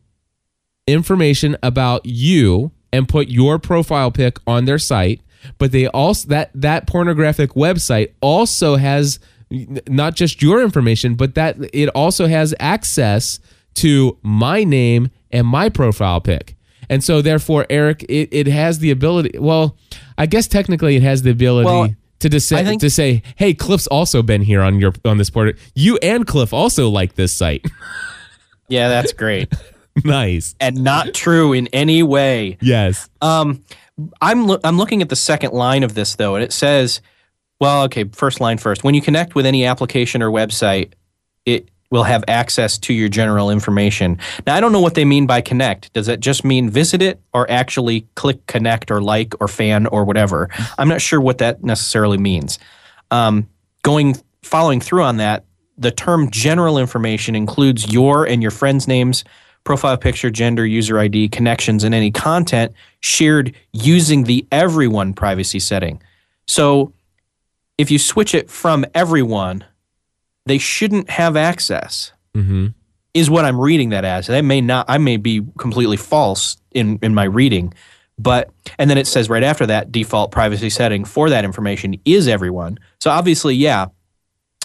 information 0.86 1.58
about 1.64 2.06
you 2.06 2.72
and 2.94 3.10
put 3.10 3.30
your 3.30 3.58
profile 3.58 4.12
pic 4.12 4.38
on 4.46 4.66
their 4.66 4.78
site. 4.78 5.22
But 5.58 5.72
they 5.72 5.88
also 5.88 6.28
that 6.30 6.52
that 6.54 6.86
pornographic 6.88 7.52
website 7.52 8.14
also 8.22 8.76
has 8.76 9.20
not 9.88 10.16
just 10.16 10.42
your 10.42 10.62
information, 10.62 11.16
but 11.16 11.36
that 11.36 11.58
it 11.74 11.88
also 11.90 12.28
has 12.28 12.54
access 12.60 13.40
to 13.76 14.18
my 14.22 14.64
name 14.64 15.10
and 15.32 15.46
my 15.48 15.70
profile 15.70 16.22
pic. 16.22 16.56
And 16.90 17.04
so 17.04 17.22
therefore, 17.22 17.66
Eric, 17.70 18.04
it, 18.04 18.30
it 18.32 18.48
has 18.48 18.80
the 18.80 18.92
ability. 18.92 19.38
Well, 19.40 19.76
I 20.18 20.26
guess 20.28 20.48
technically 20.48 20.96
it 20.96 21.02
has 21.04 21.24
the 21.24 21.32
ability 21.32 21.66
Well, 21.66 21.88
to 22.20 22.28
I 22.28 22.64
think- 22.64 22.82
to 22.82 22.90
say, 22.90 23.22
hey, 23.36 23.54
Cliff's 23.54 23.88
also 23.88 24.22
been 24.24 24.42
here 24.42 24.62
on 24.62 24.80
your 24.80 24.94
on 25.04 25.18
this 25.18 25.30
portal. 25.30 25.54
You 25.76 25.98
and 26.02 26.26
Cliff 26.26 26.54
also 26.54 26.90
like 26.90 27.16
this 27.16 27.34
site. 27.34 27.66
Yeah, 28.68 28.90
that's 28.90 29.14
great. 29.14 29.54
nice. 30.04 30.56
and 30.60 30.84
not 30.84 31.14
true 31.14 31.54
in 31.54 31.68
any 31.68 32.02
way. 32.02 32.58
Yes. 32.62 33.08
Um, 33.22 33.64
I'm 34.22 34.48
loo- 34.48 34.60
I'm 34.64 34.78
looking 34.78 35.04
at 35.04 35.10
the 35.10 35.16
second 35.16 35.54
line 35.54 35.84
of 35.84 35.94
this 35.94 36.16
though, 36.16 36.34
and 36.34 36.44
it 36.44 36.52
says, 36.52 37.00
well, 37.60 37.84
okay, 37.84 38.06
first 38.06 38.40
line 38.40 38.58
first. 38.58 38.84
When 38.84 38.96
you 38.96 39.02
connect 39.02 39.36
with 39.36 39.46
any 39.46 39.66
application 39.66 40.22
or 40.22 40.30
website, 40.30 40.94
it 41.46 41.70
will 41.92 42.04
have 42.04 42.24
access 42.28 42.78
to 42.80 42.94
your 42.94 43.08
general 43.08 43.50
information. 43.50 44.18
Now, 44.46 44.56
I 44.56 44.60
don't 44.60 44.72
know 44.72 44.82
what 44.82 44.96
they 44.96 45.06
mean 45.06 45.28
by 45.28 45.42
connect. 45.42 45.94
Does 45.94 46.08
that 46.08 46.20
just 46.20 46.44
mean 46.44 46.70
visit 46.70 47.02
it, 47.02 47.22
or 47.34 47.50
actually 47.50 48.08
click 48.16 48.46
connect, 48.48 48.92
or 48.92 49.02
like, 49.02 49.34
or 49.40 49.48
fan, 49.48 49.88
or 49.88 50.04
whatever? 50.04 50.50
I'm 50.78 50.90
not 50.90 51.02
sure 51.02 51.22
what 51.22 51.38
that 51.38 51.64
necessarily 51.64 52.18
means. 52.18 52.60
Um, 53.12 53.48
going 53.84 54.18
following 54.42 54.82
through 54.82 55.04
on 55.04 55.18
that, 55.18 55.46
the 55.78 55.92
term 55.92 56.32
general 56.32 56.78
information 56.78 57.36
includes 57.36 57.92
your 57.92 58.26
and 58.26 58.42
your 58.42 58.52
friends' 58.52 58.88
names, 58.88 59.24
profile 59.64 59.98
picture, 59.98 60.30
gender, 60.30 60.66
user 60.66 61.00
ID, 61.00 61.30
connections, 61.30 61.84
and 61.84 61.94
any 61.94 62.12
content 62.12 62.74
shared 63.00 63.54
using 63.74 64.24
the 64.24 64.46
everyone 64.52 65.14
privacy 65.14 65.60
setting. 65.60 66.02
So 66.48 66.94
if 67.78 67.92
you 67.92 68.00
switch 68.00 68.34
it 68.34 68.50
from 68.50 68.86
everyone, 68.94 69.64
they 70.46 70.58
shouldn't 70.58 71.10
have 71.10 71.36
access. 71.36 72.12
Mm-hmm. 72.36 72.68
Is 73.14 73.30
what 73.30 73.46
I'm 73.46 73.60
reading 73.60 73.90
that 73.90 74.04
as. 74.04 74.28
That 74.28 74.44
may 74.44 74.60
not. 74.60 74.86
I 74.90 74.98
may 74.98 75.16
be 75.16 75.42
completely 75.58 75.96
false 75.96 76.58
in 76.72 77.00
in 77.02 77.16
my 77.16 77.24
reading, 77.24 77.74
but 78.20 78.50
and 78.78 78.90
then 78.90 78.98
it 78.98 79.08
says 79.08 79.30
right 79.30 79.44
after 79.44 79.66
that 79.68 79.90
default 79.92 80.32
privacy 80.32 80.70
setting 80.70 81.06
for 81.06 81.30
that 81.30 81.46
information 81.46 81.96
is 82.04 82.28
everyone. 82.28 82.78
So 83.00 83.10
obviously, 83.10 83.56
yeah. 83.56 83.88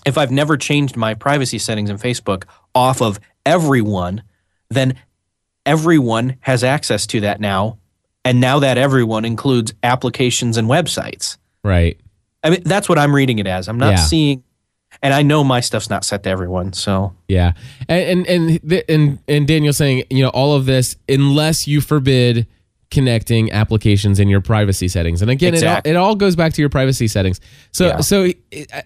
If 0.07 0.17
I've 0.17 0.31
never 0.31 0.57
changed 0.57 0.97
my 0.97 1.15
privacy 1.15 1.59
settings 1.59 1.91
in 1.91 1.99
Facebook 1.99 2.45
off 2.75 3.03
of 3.03 3.21
everyone, 3.45 4.23
then 4.71 4.95
everyone 5.67 6.37
has 6.41 6.65
access 6.65 7.07
to 7.09 7.21
that 7.21 7.41
now. 7.41 7.79
And 8.25 8.41
now 8.41 8.59
that 8.61 8.79
everyone 8.79 9.25
includes 9.25 9.75
applications 9.83 10.57
and 10.57 10.69
websites. 10.69 11.37
Right. 11.63 12.01
I 12.43 12.51
mean, 12.51 12.63
that's 12.65 12.89
what 12.89 12.99
I'm 12.99 13.15
reading 13.15 13.39
it 13.39 13.47
as. 13.47 13.69
I'm 13.69 13.79
not 13.79 13.91
Yeah. 13.91 13.97
seeing, 13.97 14.43
and 15.03 15.13
I 15.15 15.23
know 15.23 15.45
my 15.45 15.61
stuff's 15.61 15.91
not 15.91 16.05
set 16.05 16.23
to 16.25 16.31
everyone. 16.31 16.73
So 16.73 17.13
Yeah. 17.29 17.53
And 17.89 18.27
and 18.27 18.61
and 18.67 18.83
and, 18.89 19.19
and 19.29 19.47
Daniel 19.49 19.73
saying, 19.73 20.05
you 20.11 20.23
know, 20.23 20.31
all 20.31 20.55
of 20.55 20.67
this 20.67 20.97
unless 21.09 21.67
you 21.69 21.81
forbid 21.81 22.47
connecting 22.91 23.53
applications 23.53 24.19
in 24.19 24.29
your 24.29 24.41
privacy 24.41 24.89
settings. 24.89 25.23
And 25.23 25.31
again, 25.31 25.55
Exactly. 25.55 25.93
it, 25.93 25.95
all, 25.95 26.07
it 26.07 26.09
all 26.09 26.17
goes 26.17 26.35
back 26.35 26.53
to 26.55 26.61
your 26.63 26.69
privacy 26.69 27.07
settings. 27.07 27.41
So 27.71 27.87
Yeah. 27.87 28.01
so 28.01 28.33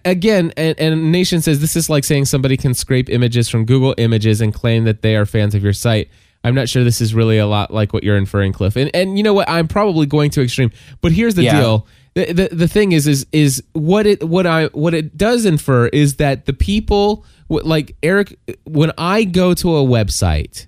again, 0.03 0.53
and, 0.57 0.79
and 0.79 1.11
Nation 1.11 1.41
says 1.41 1.59
this 1.59 1.75
is 1.75 1.89
like 1.89 2.03
saying 2.03 2.25
somebody 2.25 2.55
can 2.57 2.73
scrape 2.75 3.09
images 3.09 3.49
from 3.49 3.65
Google 3.65 3.95
Images 3.97 4.41
and 4.41 4.53
claim 4.53 4.83
that 4.83 5.01
they 5.01 5.15
are 5.15 5.25
fans 5.25 5.55
of 5.55 5.63
your 5.63 5.73
site. 5.73 6.09
I'm 6.43 6.53
not 6.53 6.69
sure 6.69 6.83
this 6.83 7.01
is 7.01 7.15
really 7.15 7.39
a 7.39 7.47
lot 7.47 7.73
like 7.73 7.93
what 7.93 8.03
you're 8.03 8.17
inferring, 8.17 8.53
Cliff. 8.53 8.75
And 8.75 8.91
and 8.93 9.17
you 9.17 9.23
know 9.23 9.33
what? 9.33 9.49
I'm 9.49 9.67
probably 9.67 10.05
going 10.05 10.29
to 10.31 10.43
extreme. 10.43 10.69
But 11.01 11.11
here's 11.11 11.33
the 11.33 11.43
Yeah. 11.43 11.59
deal. 11.59 11.87
The, 12.15 12.31
the, 12.31 12.49
the 12.55 12.67
thing 12.67 12.93
is 12.93 13.07
is 13.07 13.25
is 13.33 13.61
what 13.73 14.05
it 14.05 14.23
what 14.23 14.47
I 14.47 14.67
what 14.67 14.93
it 14.93 15.17
does 15.17 15.45
infer 15.45 15.87
is 15.87 16.15
that 16.15 16.45
the 16.45 16.53
people 16.53 17.25
like 17.49 17.95
Eric, 18.01 18.39
when 18.63 18.91
I 18.97 19.25
go 19.25 19.53
to 19.53 19.75
a 19.75 19.83
website, 19.83 20.67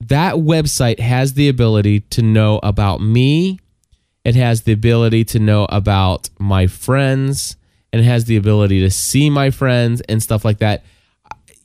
that 0.00 0.34
website 0.34 1.00
has 1.00 1.34
the 1.34 1.48
ability 1.48 2.00
to 2.00 2.22
know 2.22 2.60
about 2.62 3.00
me. 3.00 3.60
It 4.24 4.34
has 4.34 4.62
the 4.62 4.72
ability 4.72 5.24
to 5.24 5.38
know 5.38 5.66
about 5.70 6.28
my 6.38 6.66
friends 6.66 7.56
and 7.92 8.00
it 8.00 8.04
has 8.04 8.26
the 8.26 8.36
ability 8.36 8.80
to 8.80 8.90
see 8.90 9.30
my 9.30 9.50
friends 9.50 10.02
and 10.02 10.22
stuff 10.22 10.44
like 10.44 10.58
that. 10.58 10.84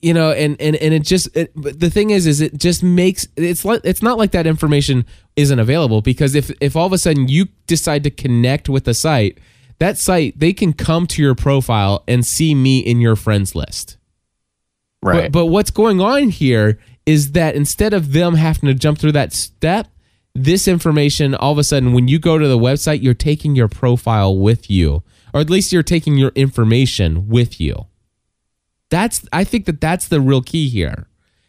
You 0.02 0.16
know, 0.16 0.32
and 0.32 0.60
and 0.60 0.76
and 0.78 0.94
it 0.94 1.04
just 1.04 1.36
it, 1.38 1.52
but 1.56 1.80
the 1.80 1.92
thing 1.92 2.10
is, 2.10 2.26
is 2.26 2.42
it 2.42 2.58
just 2.58 2.82
makes 2.82 3.28
it's 3.36 3.64
like 3.64 3.82
it's 3.84 4.02
not 4.02 4.18
like 4.18 4.32
that 4.32 4.48
information 4.48 5.06
isn't 5.36 5.60
available 5.60 6.02
because 6.02 6.34
if 6.34 6.52
if 6.60 6.76
all 6.76 6.88
of 6.88 6.94
a 6.94 6.98
sudden 6.98 7.28
you 7.28 7.48
decide 7.68 8.04
to 8.04 8.10
connect 8.10 8.68
with 8.68 8.88
a 8.88 8.96
site, 8.96 9.38
that 9.78 10.00
site 10.00 10.40
they 10.40 10.54
can 10.54 10.74
come 10.74 11.06
to 11.08 11.22
your 11.22 11.36
profile 11.36 12.04
and 12.08 12.26
see 12.26 12.56
me 12.56 12.80
in 12.80 13.00
your 13.00 13.16
friends 13.16 13.54
list. 13.54 13.98
Right. 15.04 15.24
But, 15.24 15.32
but 15.32 15.46
what's 15.48 15.72
going 15.72 16.02
on 16.02 16.30
here 16.30 16.80
is 17.06 17.32
that 17.34 17.56
instead 17.56 17.94
of 17.94 18.14
them 18.14 18.36
having 18.36 18.68
to 18.68 18.74
jump 18.74 19.00
through 19.00 19.14
that 19.14 19.34
step, 19.34 19.88
this 20.34 20.68
information, 20.68 21.36
all 21.36 21.52
of 21.52 21.58
a 21.58 21.64
sudden, 21.64 21.94
when 21.94 22.08
you 22.08 22.20
go 22.20 22.38
to 22.38 22.48
the 22.48 22.58
website, 22.58 23.02
you're 23.02 23.14
taking 23.14 23.56
your 23.56 23.68
profile 23.68 24.38
with 24.38 24.70
you, 24.70 25.04
or 25.34 25.42
at 25.42 25.50
least 25.50 25.74
you're 25.74 25.84
taking 25.84 26.18
your 26.18 26.32
information 26.36 27.28
with 27.28 27.60
you. 27.60 27.88
That's, 28.92 29.28
I 29.34 29.44
think 29.44 29.66
that 29.66 29.82
that's 29.82 30.08
the 30.08 30.22
real 30.22 30.44
key 30.44 30.70
here, 30.70 31.08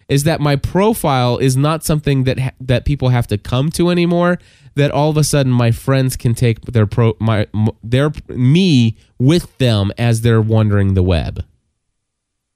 is 0.08 0.24
that 0.24 0.40
my 0.40 0.56
profile 0.56 1.36
is 1.36 1.56
not 1.56 1.84
something 1.84 2.24
that 2.24 2.38
ha- 2.38 2.52
that 2.60 2.86
people 2.86 3.10
have 3.10 3.26
to 3.26 3.36
come 3.36 3.68
to 3.72 3.90
anymore. 3.90 4.38
That 4.76 4.90
all 4.90 5.10
of 5.10 5.18
a 5.18 5.24
sudden 5.24 5.52
my 5.52 5.70
friends 5.70 6.16
can 6.16 6.34
take 6.34 6.62
their 6.62 6.86
pro 6.86 7.14
my 7.20 7.46
m- 7.54 7.68
their 7.82 8.10
me 8.28 8.96
with 9.18 9.58
them 9.58 9.92
as 9.98 10.22
they're 10.22 10.40
wandering 10.40 10.94
the 10.94 11.02
web. 11.02 11.44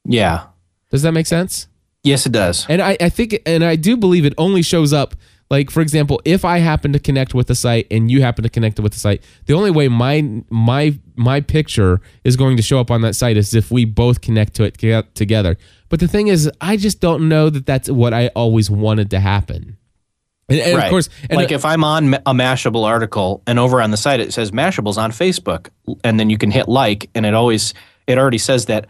yeah. 0.05 0.47
Does 0.91 1.03
that 1.03 1.13
make 1.13 1.27
sense? 1.27 1.67
Yes, 2.05 2.25
it 2.27 2.33
does. 2.33 2.65
And 2.69 2.81
I, 2.81 2.97
I 3.01 3.09
think, 3.09 3.43
and 3.45 3.65
I 3.65 3.75
do 3.75 3.97
believe 3.97 4.25
it 4.25 4.35
only 4.39 4.63
shows 4.63 4.93
up, 4.93 5.17
like 5.51 5.71
for 5.71 5.81
example, 5.81 6.21
if 6.25 6.45
I 6.45 6.59
happen 6.59 6.93
to 6.93 6.99
connect 6.99 7.35
with 7.35 7.47
the 7.47 7.55
site 7.55 7.87
and 7.91 8.11
you 8.11 8.21
happen 8.21 8.43
to 8.43 8.49
connect 8.49 8.81
with 8.81 8.93
the 8.93 8.99
site, 8.99 9.23
the 9.47 9.55
only 9.55 9.71
way 9.71 9.89
my 9.89 10.43
my 10.51 10.99
my 11.15 11.41
picture 11.41 12.01
is 12.25 12.37
going 12.37 12.57
to 12.57 12.63
show 12.63 12.81
up 12.81 12.91
on 12.91 13.03
that 13.03 13.15
site 13.15 13.37
is 13.37 13.55
if 13.55 13.71
we 13.71 13.85
both 13.85 14.21
connect 14.21 14.55
to 14.55 14.65
it 14.65 14.77
together. 15.15 15.57
But 15.89 16.01
the 16.01 16.09
thing 16.09 16.29
is, 16.29 16.51
I 16.61 16.77
just 16.77 17.01
don't 17.01 17.29
know 17.29 17.49
that 17.51 17.65
that's 17.65 17.89
what 17.89 18.13
I 18.13 18.29
always 18.29 18.71
wanted 18.71 19.11
to 19.11 19.21
happen. 19.21 19.77
And, 20.49 20.61
and 20.61 20.77
right. 20.77 20.85
of 20.85 20.91
course, 20.91 21.09
and 21.31 21.37
like 21.37 21.53
if 21.53 21.65
I'm 21.65 21.85
on 21.85 22.15
a 22.15 22.33
Mashable 22.33 22.85
article 22.85 23.43
and 23.47 23.59
over 23.59 23.81
on 23.81 23.91
the 23.93 23.97
site 23.97 24.21
it 24.21 24.33
says 24.33 24.51
Mashable's 24.51 24.99
on 24.99 25.13
Facebook, 25.13 25.71
and 26.03 26.19
then 26.19 26.29
you 26.29 26.39
can 26.39 26.51
hit 26.51 26.69
like, 26.69 27.09
and 27.15 27.25
it 27.25 27.35
always 27.35 27.73
it 28.09 28.19
already 28.19 28.39
says 28.39 28.67
that 28.67 28.87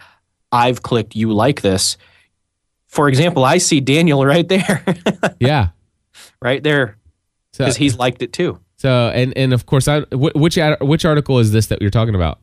I've 0.52 0.82
clicked 0.82 1.14
you 1.14 1.32
like 1.32 1.60
this. 1.60 1.98
For 2.86 3.08
example, 3.08 3.44
I 3.44 3.58
see 3.58 3.80
Daniel 3.80 4.24
right 4.26 4.48
there, 4.48 4.84
yeah. 5.38 5.68
Right 6.42 6.62
there, 6.62 6.96
So, 7.52 7.64
because 7.64 7.76
he's 7.76 7.96
liked 7.96 8.22
it 8.22 8.32
too. 8.32 8.58
so 8.76 9.10
and 9.14 9.36
and 9.36 9.52
of 9.52 9.66
course, 9.66 9.88
I, 9.88 10.00
which 10.12 10.58
which 10.80 11.04
article 11.04 11.38
is 11.38 11.52
this 11.52 11.66
that 11.68 11.80
you're 11.80 11.90
talking 11.90 12.14
about? 12.14 12.40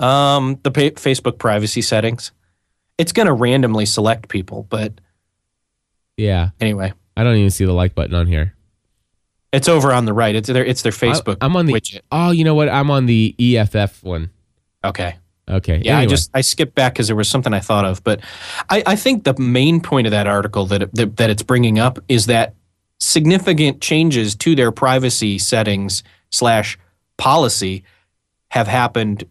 Um, 0.00 0.58
the 0.62 0.70
pa- 0.70 0.98
Facebook 1.00 1.38
privacy 1.38 1.82
settings. 1.82 2.32
It's 2.98 3.12
going 3.12 3.26
to 3.26 3.32
randomly 3.32 3.86
select 3.86 4.28
people, 4.28 4.66
but 4.68 4.92
Yeah, 6.16 6.50
anyway, 6.60 6.92
I 7.16 7.24
don't 7.24 7.36
even 7.36 7.50
see 7.50 7.64
the 7.64 7.72
like 7.72 7.94
button 7.94 8.14
on 8.14 8.26
here. 8.26 8.54
it's 9.52 9.68
over 9.68 9.92
on 9.92 10.04
the 10.04 10.12
right. 10.12 10.34
It's 10.34 10.48
their 10.48 10.64
it's 10.64 10.82
their 10.82 10.92
Facebook. 10.92 11.38
I, 11.40 11.46
am 11.46 11.56
on 11.56 11.66
the. 11.66 11.72
widget. 11.72 12.00
Oh, 12.10 12.30
you 12.30 12.44
know 12.44 12.54
what? 12.54 12.68
I'm 12.68 12.90
on 12.90 13.06
the 13.06 13.34
EFF 13.38 14.02
one. 14.02 14.30
Okay. 14.84 15.16
Okay. 15.48 15.82
Yeah, 15.84 15.98
I 15.98 16.06
just 16.06 16.30
I 16.34 16.40
skipped 16.40 16.74
back 16.74 16.94
because 16.94 17.06
there 17.08 17.16
was 17.16 17.28
something 17.28 17.52
I 17.52 17.60
thought 17.60 17.84
of, 17.84 18.02
but 18.04 18.20
I, 18.70 18.82
I 18.86 18.96
think 18.96 19.24
the 19.24 19.36
main 19.38 19.80
point 19.80 20.06
of 20.06 20.10
that 20.12 20.26
article 20.26 20.66
that, 20.66 20.94
that 20.94 21.16
that 21.16 21.30
it's 21.30 21.42
bringing 21.42 21.78
up 21.78 21.98
is 22.08 22.26
that 22.26 22.54
significant 23.02 23.80
changes 23.80 24.34
to 24.36 24.54
their 24.54 24.70
privacy 24.70 25.38
settings 25.38 26.02
slash 26.30 26.78
policy 27.16 27.84
have 28.50 28.68
happened 28.68 29.24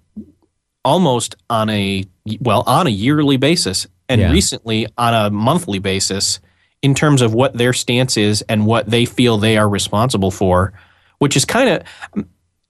almost 0.83 1.35
on 1.49 1.69
a 1.69 2.03
well 2.39 2.63
on 2.67 2.87
a 2.87 2.89
yearly 2.89 3.37
basis 3.37 3.87
and 4.09 4.19
Yeah. 4.21 4.31
recently 4.31 4.87
on 4.97 5.13
a 5.13 5.29
monthly 5.29 5.79
basis 5.79 6.39
in 6.81 6.95
terms 6.95 7.21
of 7.21 7.33
what 7.33 7.53
their 7.55 7.73
stance 7.73 8.17
is 8.17 8.41
and 8.49 8.65
what 8.65 8.89
they 8.89 9.05
feel 9.05 9.37
they 9.37 9.57
are 9.57 9.69
responsible 9.69 10.31
for, 10.31 10.73
which 11.19 11.37
is 11.37 11.45
kind 11.45 11.69
of 11.69 12.25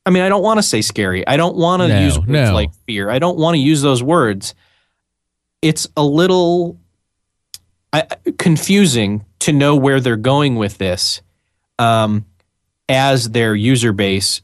I 0.06 0.10
mean, 0.10 0.24
I 0.24 0.30
don't 0.30 0.42
want 0.44 0.58
to 0.58 0.64
say 0.64 0.82
scary. 0.82 1.26
I 1.28 1.38
don't 1.38 1.56
want 1.56 1.82
to 1.84 1.88
No, 1.88 2.00
use 2.02 2.18
words 2.18 2.30
no. 2.30 2.54
like 2.54 2.72
fear. 2.88 3.10
I 3.10 3.20
don't 3.20 3.38
want 3.38 3.54
to 3.56 3.60
use 3.60 3.82
those 3.84 4.02
words. 4.04 4.56
It's 5.62 5.88
a 5.96 6.04
little 6.04 6.78
I, 7.94 8.04
confusing 8.40 9.24
to 9.42 9.54
know 9.54 9.76
where 9.76 10.00
they're 10.00 10.16
going 10.16 10.56
with 10.56 10.78
this 10.78 11.22
um, 11.80 12.26
as 12.88 13.30
their 13.32 13.56
user 13.56 13.92
base 13.94 14.42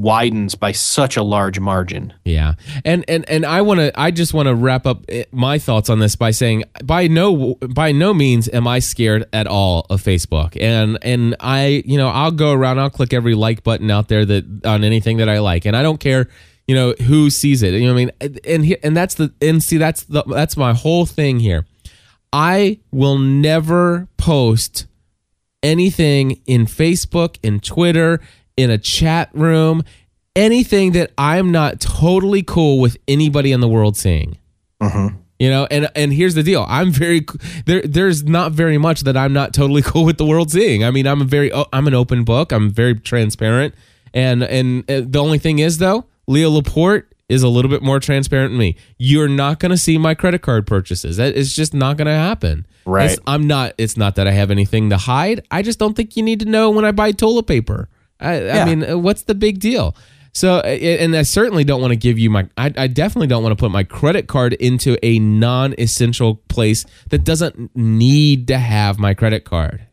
widens 0.00 0.54
by 0.54 0.72
such 0.72 1.16
a 1.16 1.22
large 1.22 1.60
margin. 1.60 2.12
Yeah, 2.24 2.54
and 2.84 3.04
and 3.08 3.28
and 3.28 3.44
I 3.44 3.60
want 3.60 3.80
to. 3.80 4.00
I 4.00 4.10
just 4.10 4.34
want 4.34 4.48
to 4.48 4.54
wrap 4.54 4.86
up 4.86 5.04
eh, 5.08 5.24
my 5.30 5.58
thoughts 5.58 5.90
on 5.90 5.98
this 5.98 6.16
by 6.16 6.30
saying, 6.30 6.64
by 6.82 7.06
no 7.06 7.54
by 7.56 7.92
no 7.92 8.14
means 8.14 8.48
am 8.48 8.66
I 8.66 8.78
scared 8.78 9.26
at 9.32 9.46
all 9.46 9.86
of 9.90 10.02
Facebook, 10.02 10.56
and 10.60 10.98
and 11.02 11.36
I 11.40 11.82
you 11.84 11.98
know 11.98 12.08
I'll 12.08 12.32
go 12.32 12.52
around, 12.52 12.78
I'll 12.78 12.90
click 12.90 13.12
every 13.12 13.34
like 13.34 13.62
button 13.62 13.90
out 13.90 14.08
there 14.08 14.24
that 14.24 14.66
on 14.66 14.84
anything 14.84 15.18
that 15.18 15.28
I 15.28 15.38
like, 15.38 15.64
and 15.64 15.76
I 15.76 15.82
don't 15.82 16.00
care. 16.00 16.28
You 16.66 16.74
know 16.76 16.92
who 16.92 17.30
sees 17.30 17.62
it. 17.62 17.74
You 17.74 17.86
know 17.86 17.92
I 17.92 17.96
mean, 17.96 18.10
and 18.44 18.76
and 18.82 18.96
that's 18.96 19.14
the 19.14 19.32
and 19.42 19.62
see 19.62 19.76
that's 19.76 20.04
the 20.04 20.22
that's 20.24 20.56
my 20.56 20.72
whole 20.72 21.04
thing 21.04 21.40
here. 21.40 21.66
I 22.32 22.78
will 22.92 23.18
never 23.18 24.06
post 24.20 24.86
anything 25.62 26.40
in 26.46 26.66
Facebook, 26.66 27.38
in 27.42 27.58
Twitter, 27.58 28.20
in 28.56 28.70
a 28.70 28.78
chat 28.78 29.30
room, 29.32 29.82
anything 30.36 30.92
that 30.92 31.10
I'm 31.16 31.50
not 31.50 31.80
totally 31.80 32.42
cool 32.42 32.80
with 32.80 32.98
anybody 33.08 33.50
in 33.50 33.60
the 33.60 33.68
world 33.68 33.96
seeing. 33.96 34.38
Mm-hmm. 34.82 35.16
You 35.38 35.48
know, 35.48 35.66
and 35.70 35.90
and 35.96 36.12
here's 36.12 36.34
the 36.34 36.42
deal. 36.42 36.66
I'm 36.68 36.90
very 36.90 37.24
there. 37.64 37.80
There's 37.80 38.24
not 38.24 38.52
very 38.52 38.76
much 38.76 39.00
that 39.02 39.16
I'm 39.16 39.32
not 39.32 39.54
totally 39.54 39.82
cool 39.90 40.04
with 40.04 40.18
the 40.18 40.26
world 40.26 40.50
seeing. 40.50 40.84
I 40.84 40.90
mean, 40.90 41.06
I'm 41.06 41.22
a 41.22 41.24
very 41.24 41.50
I'm 41.72 41.86
an 41.86 41.94
open 41.94 42.24
book. 42.24 42.52
I'm 42.52 42.70
very 42.70 42.94
transparent. 42.94 43.74
And 44.12 44.42
and 44.42 44.86
the 44.86 45.18
only 45.18 45.38
thing 45.38 45.58
is 45.60 45.78
though, 45.78 46.04
Leo 46.26 46.50
Laporte 46.50 47.10
is 47.30 47.42
a 47.42 47.48
little 47.48 47.70
bit 47.70 47.80
more 47.80 48.00
transparent 48.00 48.50
than 48.50 48.58
me. 48.58 48.76
You're 48.98 49.28
not 49.28 49.60
going 49.60 49.70
to 49.70 49.78
see 49.78 49.96
my 49.96 50.14
credit 50.14 50.42
card 50.42 50.66
purchases. 50.66 51.16
That 51.16 51.34
is 51.36 51.54
just 51.54 51.72
not 51.72 51.96
going 51.96 52.06
to 52.06 52.12
happen. 52.12 52.66
Right. 52.86 53.04
It's- 53.12 53.18
I'm 53.26 53.46
not. 53.46 53.74
It's 53.78 53.96
not 53.96 54.16
that 54.16 54.26
I 54.26 54.32
have 54.32 54.50
anything 54.50 54.90
to 54.90 54.96
hide. 54.96 55.46
I 55.50 55.62
just 55.62 55.78
don't 55.78 55.94
think 55.94 56.16
you 56.16 56.22
need 56.22 56.40
to 56.40 56.46
know 56.46 56.70
when 56.70 56.84
I 56.84 56.92
buy 56.92 57.12
toilet 57.12 57.46
paper. 57.46 57.88
I, 58.20 58.50
I 58.50 58.64
mean, 58.66 58.84
uh, 58.90 58.98
what's 58.98 59.22
the 59.22 59.34
big 59.34 59.60
deal? 59.60 59.96
So, 60.32 60.58
uh, 60.58 60.62
and 60.62 61.16
I 61.16 61.22
certainly 61.22 61.64
don't 61.64 61.80
want 61.80 61.90
to 61.92 61.96
give 61.96 62.18
you 62.18 62.30
my. 62.30 62.48
I, 62.56 62.72
I 62.76 62.86
definitely 62.86 63.26
don't 63.26 63.42
want 63.42 63.52
to 63.56 63.60
put 63.60 63.70
my 63.70 63.82
credit 63.82 64.28
card 64.28 64.52
into 64.54 64.96
a 65.04 65.18
non-essential 65.18 66.36
place 66.48 66.84
that 67.08 67.24
doesn't 67.24 67.74
need 67.76 68.46
to 68.48 68.58
have 68.58 68.98
my 68.98 69.14
credit 69.14 69.44
card. 69.44 69.86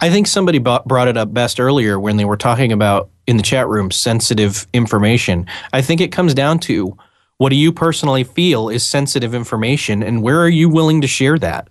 I 0.00 0.08
think 0.10 0.26
somebody 0.26 0.58
brought 0.58 1.08
it 1.08 1.16
up 1.16 1.34
best 1.34 1.60
earlier 1.60 2.00
when 2.00 2.16
they 2.16 2.24
were 2.24 2.36
talking 2.38 2.72
about 2.72 3.10
in 3.26 3.36
the 3.36 3.42
chat 3.42 3.68
room 3.68 3.90
sensitive 3.90 4.66
information. 4.72 5.46
I 5.72 5.82
think 5.82 6.00
it 6.00 6.12
comes 6.12 6.32
down 6.32 6.58
to 6.60 6.96
what 7.36 7.50
do 7.50 7.56
you 7.56 7.72
personally 7.72 8.24
feel 8.24 8.68
is 8.70 8.84
sensitive 8.86 9.34
information 9.34 10.02
and 10.02 10.22
where 10.22 10.40
are 10.40 10.48
you 10.48 10.68
willing 10.70 11.02
to 11.02 11.06
share 11.06 11.38
that? 11.40 11.68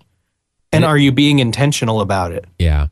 And 0.72 0.84
are 0.84 0.98
you 0.98 1.12
being 1.12 1.38
intentional 1.38 2.00
about 2.00 2.32
it? 2.32 2.46
Yeah. 2.58 2.88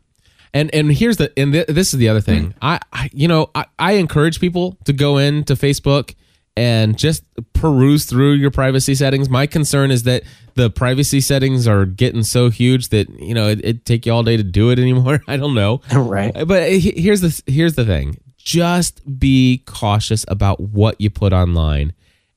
And 0.53 0.73
and 0.75 0.93
here's 0.93 1.17
the 1.17 1.33
and 1.39 1.53
th- 1.53 1.69
this 1.69 1.95
is 1.95 1.99
the 1.99 2.09
other 2.09 2.21
thing. 2.21 2.49
Mm. 2.49 2.55
I, 2.61 2.81
I 2.93 3.11
you 3.13 3.29
know 3.29 3.51
I, 3.55 3.67
I 3.79 3.93
encourage 3.93 4.41
people 4.41 4.77
to 4.85 4.93
go 4.93 5.19
into 5.19 5.55
Facebook 5.55 6.15
and 6.57 6.99
just 6.99 7.25
peruse 7.53 8.05
through 8.05 8.33
your 8.33 8.51
privacy 8.51 8.95
settings. 8.95 9.31
My 9.31 9.47
concern 9.47 9.91
is 9.91 10.03
that 10.03 10.25
the 10.55 10.69
privacy 10.69 11.21
settings 11.21 11.69
are 11.69 11.87
getting 11.87 12.23
so 12.25 12.51
huge 12.51 12.89
that 12.89 13.09
you 13.21 13.33
know 13.33 13.49
it, 13.49 13.65
it 13.65 13.85
take 13.85 14.07
you 14.07 14.13
all 14.13 14.23
day 14.25 14.37
to 14.37 14.43
do 14.43 14.71
it 14.71 14.79
anymore. 14.79 15.21
I 15.29 15.37
don't 15.37 15.55
know. 15.55 15.81
right. 15.95 16.37
Uh, 16.37 16.45
but 16.45 16.71
here's 16.71 17.21
the 17.21 17.43
here's 17.47 17.75
the 17.75 17.85
thing. 17.85 18.19
Just 18.37 19.19
be 19.19 19.63
cautious 19.67 20.25
about 20.27 20.61
what 20.61 21.01
you 21.01 21.11
put 21.11 21.33
online 21.33 21.93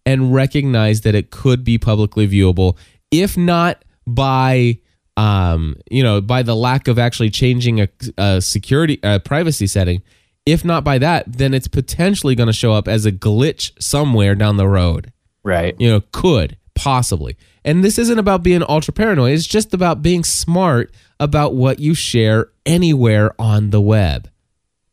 and 0.06 0.34
recognize 0.34 1.02
that 1.02 1.16
it 1.16 1.32
could 1.32 1.64
be 1.64 1.78
publicly 1.78 2.28
viewable 2.28 2.78
if 3.10 3.38
not 3.38 3.84
by 4.06 4.80
um 5.16 5.76
you 5.92 6.02
know 6.02 6.20
by 6.20 6.42
the 6.42 6.56
lack 6.56 6.88
of 6.88 6.98
actually 6.98 7.30
changing 7.30 7.82
a, 7.82 7.90
a 8.18 8.42
security 8.42 9.00
a 9.04 9.20
privacy 9.20 9.68
setting. 9.68 10.02
If 10.46 10.66
not 10.66 10.84
by 10.84 10.98
that 10.98 11.32
then 11.32 11.54
it's 11.54 11.68
potentially 11.68 12.36
going 12.36 12.48
to 12.48 12.54
show 12.54 12.74
up 12.74 12.88
as 12.88 13.06
a 13.06 13.12
glitch 13.12 13.72
somewhere 13.82 14.36
down 14.36 14.58
the 14.58 14.68
road. 14.68 15.12
Right. 15.44 15.76
you 15.80 15.90
know 15.90 16.02
could 16.12 16.58
possibly. 16.76 17.38
And 17.64 17.84
this 17.84 17.98
isn't 17.98 18.20
about 18.20 18.44
being 18.44 18.64
ultra 18.68 18.94
paranoid. 18.94 19.34
It's 19.34 19.46
just 19.46 19.74
about 19.74 20.02
being 20.02 20.24
smart 20.24 20.94
about 21.20 21.56
what 21.56 21.80
you 21.80 21.94
share 21.94 22.50
anywhere 22.66 23.32
on 23.40 23.70
the 23.70 23.82
web. 23.82 24.30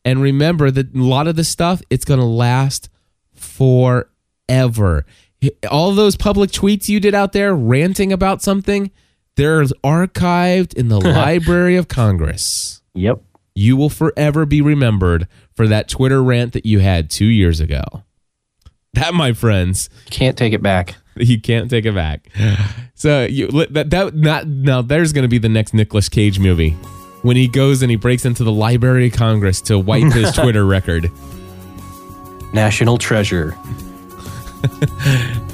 And 0.05 0.23
remember 0.23 0.71
that 0.71 0.95
a 0.95 1.03
lot 1.03 1.27
of 1.27 1.37
this 1.37 1.49
stuff 1.49 1.83
it's 1.91 2.05
going 2.05 2.21
to 2.21 2.27
last 2.27 2.89
forever. 3.35 5.05
All 5.71 5.93
those 5.93 6.16
public 6.16 6.51
tweets 6.51 6.89
you 6.89 7.01
did 7.01 7.14
out 7.14 7.33
there 7.33 7.55
ranting 7.55 8.12
about 8.12 8.43
something, 8.43 8.91
they're 9.41 9.62
archived 9.82 10.74
in 10.74 10.88
the 10.88 10.99
Library 11.01 11.76
of 11.76 11.88
Congress. 11.88 12.82
Yep. 12.95 13.22
You 13.55 13.76
will 13.76 13.88
forever 13.91 14.45
be 14.47 14.61
remembered 14.61 15.26
for 15.55 15.66
that 15.66 15.88
Twitter 15.88 16.22
rant 16.22 16.53
that 16.53 16.66
you 16.66 16.80
had 16.80 17.09
two 17.11 17.24
years 17.26 17.59
ago. 17.61 17.82
That, 18.95 19.14
my 19.14 19.32
friends, 19.32 19.88
Can't 20.11 20.36
take 20.36 20.53
it 20.53 20.62
back. 20.62 20.97
you 21.16 21.41
can't 21.41 21.70
take 21.70 21.84
it 21.86 21.95
back. 21.95 22.28
So 22.95 23.24
you 23.24 23.49
that 23.70 23.91
that 23.91 24.14
not 24.14 24.47
now 24.47 24.82
there's 24.82 25.12
going 25.12 25.22
to 25.22 25.28
be 25.28 25.38
the 25.38 25.49
next 25.49 25.72
Nicolas 25.74 26.09
Cage 26.09 26.38
movie 26.38 26.70
when 27.22 27.36
he 27.36 27.49
goes 27.49 27.82
and 27.82 27.91
he 27.91 27.97
breaks 27.97 28.24
into 28.24 28.45
the 28.45 28.53
Library 28.53 29.07
of 29.09 29.12
Congress 29.14 29.61
to 29.62 29.78
wipe 29.78 30.12
his 30.12 30.32
Twitter 30.36 30.64
record. 30.66 31.11
National 32.53 32.99
treasure. 32.99 33.51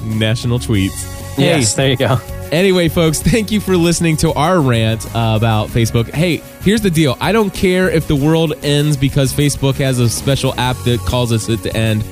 National 0.03 0.59
tweets. 0.59 1.16
Yes, 1.37 1.73
there 1.75 1.89
you 1.89 1.97
go. 1.97 2.19
Anyway, 2.51 2.87
folks, 2.89 3.21
thank 3.21 3.51
you 3.51 3.59
for 3.59 3.75
listening 3.75 4.15
to 4.17 4.31
our 4.33 4.59
rant 4.61 5.05
uh, 5.15 5.33
about 5.37 5.67
Facebook. 5.69 6.09
Hey, 6.13 6.37
here's 6.61 6.81
the 6.81 6.89
deal. 6.89 7.17
I 7.19 7.31
don't 7.31 7.53
care 7.53 7.89
if 7.89 8.07
the 8.07 8.15
world 8.15 8.53
ends 8.63 8.95
because 8.97 9.33
Facebook 9.33 9.75
has 9.75 9.99
a 9.99 10.09
special 10.09 10.53
app 10.59 10.77
that 10.85 10.99
calls 11.01 11.31
us 11.33 11.49
it 11.49 11.61
to 11.63 11.75
end. 11.75 12.03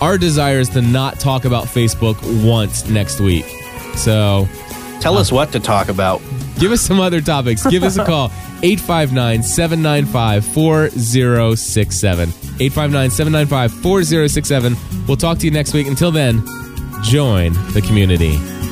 Our 0.00 0.16
desire 0.18 0.58
is 0.58 0.68
to 0.70 0.82
not 0.82 1.18
talk 1.20 1.44
about 1.44 1.64
Facebook 1.64 2.16
once 2.46 2.88
next 2.88 3.20
week. 3.20 3.46
So 3.96 4.48
Tell 5.00 5.18
us 5.18 5.30
what 5.32 5.52
to 5.52 5.60
talk 5.60 5.88
about. 5.88 6.22
give 6.58 6.72
us 6.72 6.80
some 6.80 7.00
other 7.00 7.20
topics. 7.20 7.66
Give 7.66 7.82
us 7.82 7.96
a 7.98 8.04
call. 8.06 8.26
859 8.62 9.42
795 9.42 10.44
4067. 10.46 12.28
859 12.28 13.10
795 13.10 13.72
4067. 13.82 14.76
We'll 15.06 15.16
talk 15.16 15.38
to 15.38 15.46
you 15.46 15.50
next 15.52 15.74
week. 15.74 15.86
Until 15.86 16.10
then, 16.10 16.42
join 17.04 17.52
the 17.72 17.82
community. 17.82 18.63